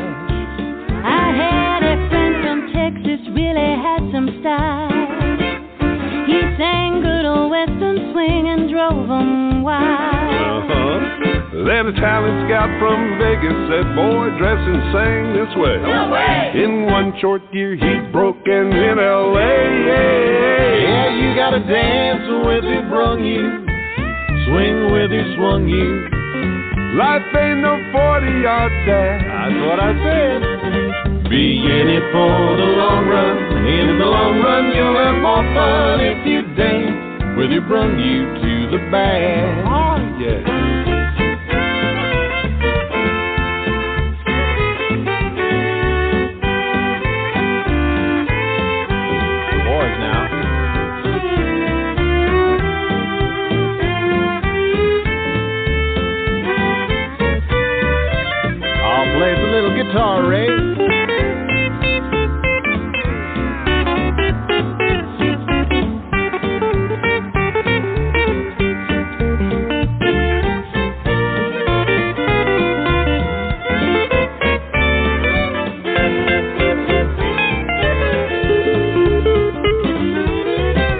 I 1.06 1.34
had 1.34 1.82
a 1.84 1.96
friend 2.10 2.36
from 2.44 2.60
Texas, 2.74 3.22
really 3.34 3.72
had 3.78 4.02
some 4.12 4.30
style. 4.42 4.90
He 6.26 6.42
sang 6.58 7.02
good 7.02 7.26
old 7.26 7.52
western 7.52 8.12
swing 8.12 8.48
and 8.50 8.70
drove 8.70 9.10
'em 9.10 9.62
wild. 9.64 10.72
Uh-huh. 10.72 11.35
Then 11.64 11.88
a 11.88 11.96
talent 11.96 12.52
scout 12.52 12.68
from 12.84 13.16
Vegas 13.16 13.56
said, 13.72 13.96
Boy, 13.96 14.28
dress 14.36 14.60
and 14.60 14.82
sing 14.92 15.22
this 15.40 15.52
way. 15.56 15.80
No 15.88 16.12
way. 16.12 16.52
In 16.52 16.84
one 16.84 17.16
short 17.22 17.42
year, 17.54 17.80
he 17.80 18.12
broke 18.12 18.44
in 18.46 18.76
in 18.76 19.00
L.A. 19.00 19.56
Yeah, 19.88 21.16
you 21.16 21.32
gotta 21.34 21.64
dance 21.64 22.28
with 22.44 22.64
who 22.68 22.90
brung 22.92 23.24
you, 23.24 23.64
swing 24.52 24.92
with 24.92 25.12
who 25.16 25.24
swung 25.40 25.64
you. 25.72 26.12
Life 27.00 27.24
ain't 27.40 27.64
no 27.64 27.80
40 27.92 28.44
yard 28.44 28.72
dash. 28.84 29.24
That's 29.24 29.60
what 29.64 29.80
I 29.80 29.92
said. 30.04 31.30
Be 31.32 31.56
in 31.56 31.88
it 31.88 32.04
for 32.12 32.36
the 32.60 32.68
long 32.84 33.08
run. 33.08 33.38
In 33.64 33.98
the 33.98 34.06
long 34.06 34.44
run, 34.44 34.76
you'll 34.76 35.00
have 35.00 35.18
more 35.24 35.44
fun 35.56 36.02
if 36.04 36.20
you 36.28 36.42
dance 36.56 37.38
with 37.40 37.50
who 37.50 37.62
brung 37.62 37.98
you 37.98 38.28
to 38.44 38.72
the 38.76 38.92
bash. 38.92 39.64
Oh, 39.68 40.20
yeah. 40.20 40.55
Guitar, 59.96 60.28
Ray. 60.28 60.48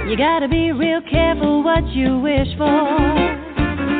You 0.10 0.18
gotta 0.18 0.48
be 0.48 0.72
real 0.72 1.02
careful 1.12 1.64
what 1.64 1.86
you 1.88 2.20
wish 2.20 2.48
for. 2.58 2.66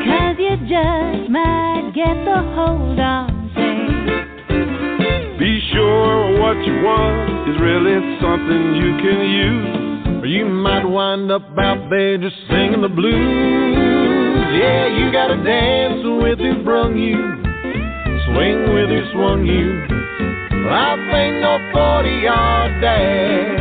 Cause 0.06 0.38
you 0.40 0.56
just 0.70 1.30
might 1.30 1.92
get 1.94 2.16
the 2.24 2.54
hold 2.56 2.98
on 2.98 3.35
want 6.84 7.50
is 7.50 7.58
really 7.62 7.96
something 8.20 8.76
you 8.76 8.92
can 9.00 9.20
use. 9.30 10.24
Or 10.24 10.28
you 10.28 10.46
might 10.46 10.86
wind 10.86 11.32
up 11.32 11.44
out 11.58 11.90
there 11.90 12.18
just 12.18 12.36
singing 12.50 12.82
the 12.82 12.90
blues. 12.90 13.14
Yeah, 14.58 14.88
you 14.88 15.12
gotta 15.12 15.38
dance 15.44 16.02
with 16.04 16.40
who 16.40 16.64
brung 16.64 16.98
you, 16.98 17.18
swing 18.28 18.74
with 18.74 18.90
who 18.90 19.02
swung 19.14 19.46
you. 19.46 19.86
Life 20.66 21.00
ain't 21.14 21.42
no 21.46 21.60
40 21.72 22.10
yard 22.26 22.82
dash. 22.82 23.60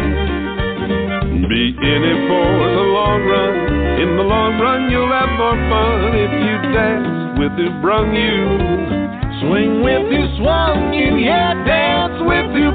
Be 1.48 1.76
in 1.76 2.00
it 2.08 2.20
for 2.28 2.48
the 2.72 2.86
long 2.96 3.20
run. 3.28 3.54
In 4.00 4.16
the 4.16 4.22
long 4.22 4.58
run, 4.58 4.90
you'll 4.90 5.12
have 5.12 5.28
more 5.36 5.58
fun 5.68 6.16
if 6.16 6.32
you 6.32 6.72
dance 6.72 7.38
with 7.38 7.52
who 7.58 7.68
brung 7.82 8.14
you, 8.14 8.94
Swing 9.40 9.82
with 9.82 10.10
you, 10.10 10.24
swung 10.38 10.94
you, 10.94 11.16
yeah, 11.18 11.52
dance 11.66 11.83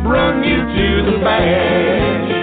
with 0.09 0.45
you, 0.45 0.57
to 0.57 1.11
the 1.11 1.17
bash. 1.23 2.38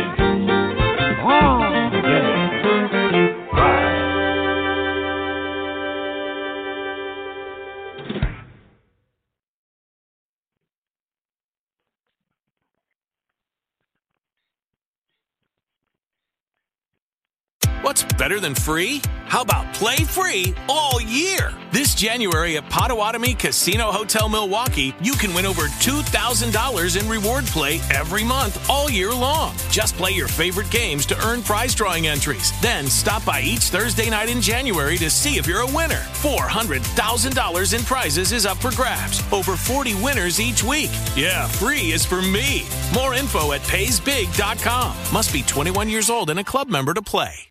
Better 18.26 18.40
than 18.40 18.56
free? 18.56 19.00
How 19.26 19.42
about 19.42 19.72
play 19.72 19.98
free 19.98 20.52
all 20.68 21.00
year? 21.00 21.54
This 21.70 21.94
January 21.94 22.56
at 22.56 22.68
Potawatomi 22.68 23.34
Casino 23.34 23.92
Hotel 23.92 24.28
Milwaukee, 24.28 24.96
you 25.00 25.12
can 25.12 25.32
win 25.32 25.46
over 25.46 25.62
$2,000 25.62 27.00
in 27.00 27.08
reward 27.08 27.44
play 27.44 27.80
every 27.94 28.24
month 28.24 28.68
all 28.68 28.90
year 28.90 29.12
long. 29.12 29.54
Just 29.70 29.96
play 29.96 30.10
your 30.10 30.26
favorite 30.26 30.68
games 30.72 31.06
to 31.06 31.24
earn 31.24 31.40
prize 31.40 31.72
drawing 31.72 32.08
entries. 32.08 32.52
Then 32.60 32.88
stop 32.88 33.24
by 33.24 33.42
each 33.42 33.70
Thursday 33.70 34.10
night 34.10 34.28
in 34.28 34.40
January 34.40 34.96
to 34.96 35.08
see 35.08 35.36
if 35.38 35.46
you're 35.46 35.68
a 35.68 35.76
winner. 35.76 36.02
$400,000 36.24 37.78
in 37.78 37.84
prizes 37.84 38.32
is 38.32 38.44
up 38.44 38.56
for 38.56 38.74
grabs. 38.74 39.22
Over 39.32 39.54
40 39.54 39.94
winners 40.02 40.40
each 40.40 40.64
week. 40.64 40.90
Yeah, 41.14 41.46
free 41.46 41.92
is 41.92 42.04
for 42.04 42.22
me. 42.22 42.64
More 42.92 43.14
info 43.14 43.52
at 43.52 43.60
paysbig.com. 43.60 44.96
Must 45.12 45.32
be 45.32 45.42
21 45.42 45.88
years 45.88 46.10
old 46.10 46.28
and 46.28 46.40
a 46.40 46.44
club 46.44 46.68
member 46.68 46.92
to 46.92 47.02
play. 47.02 47.50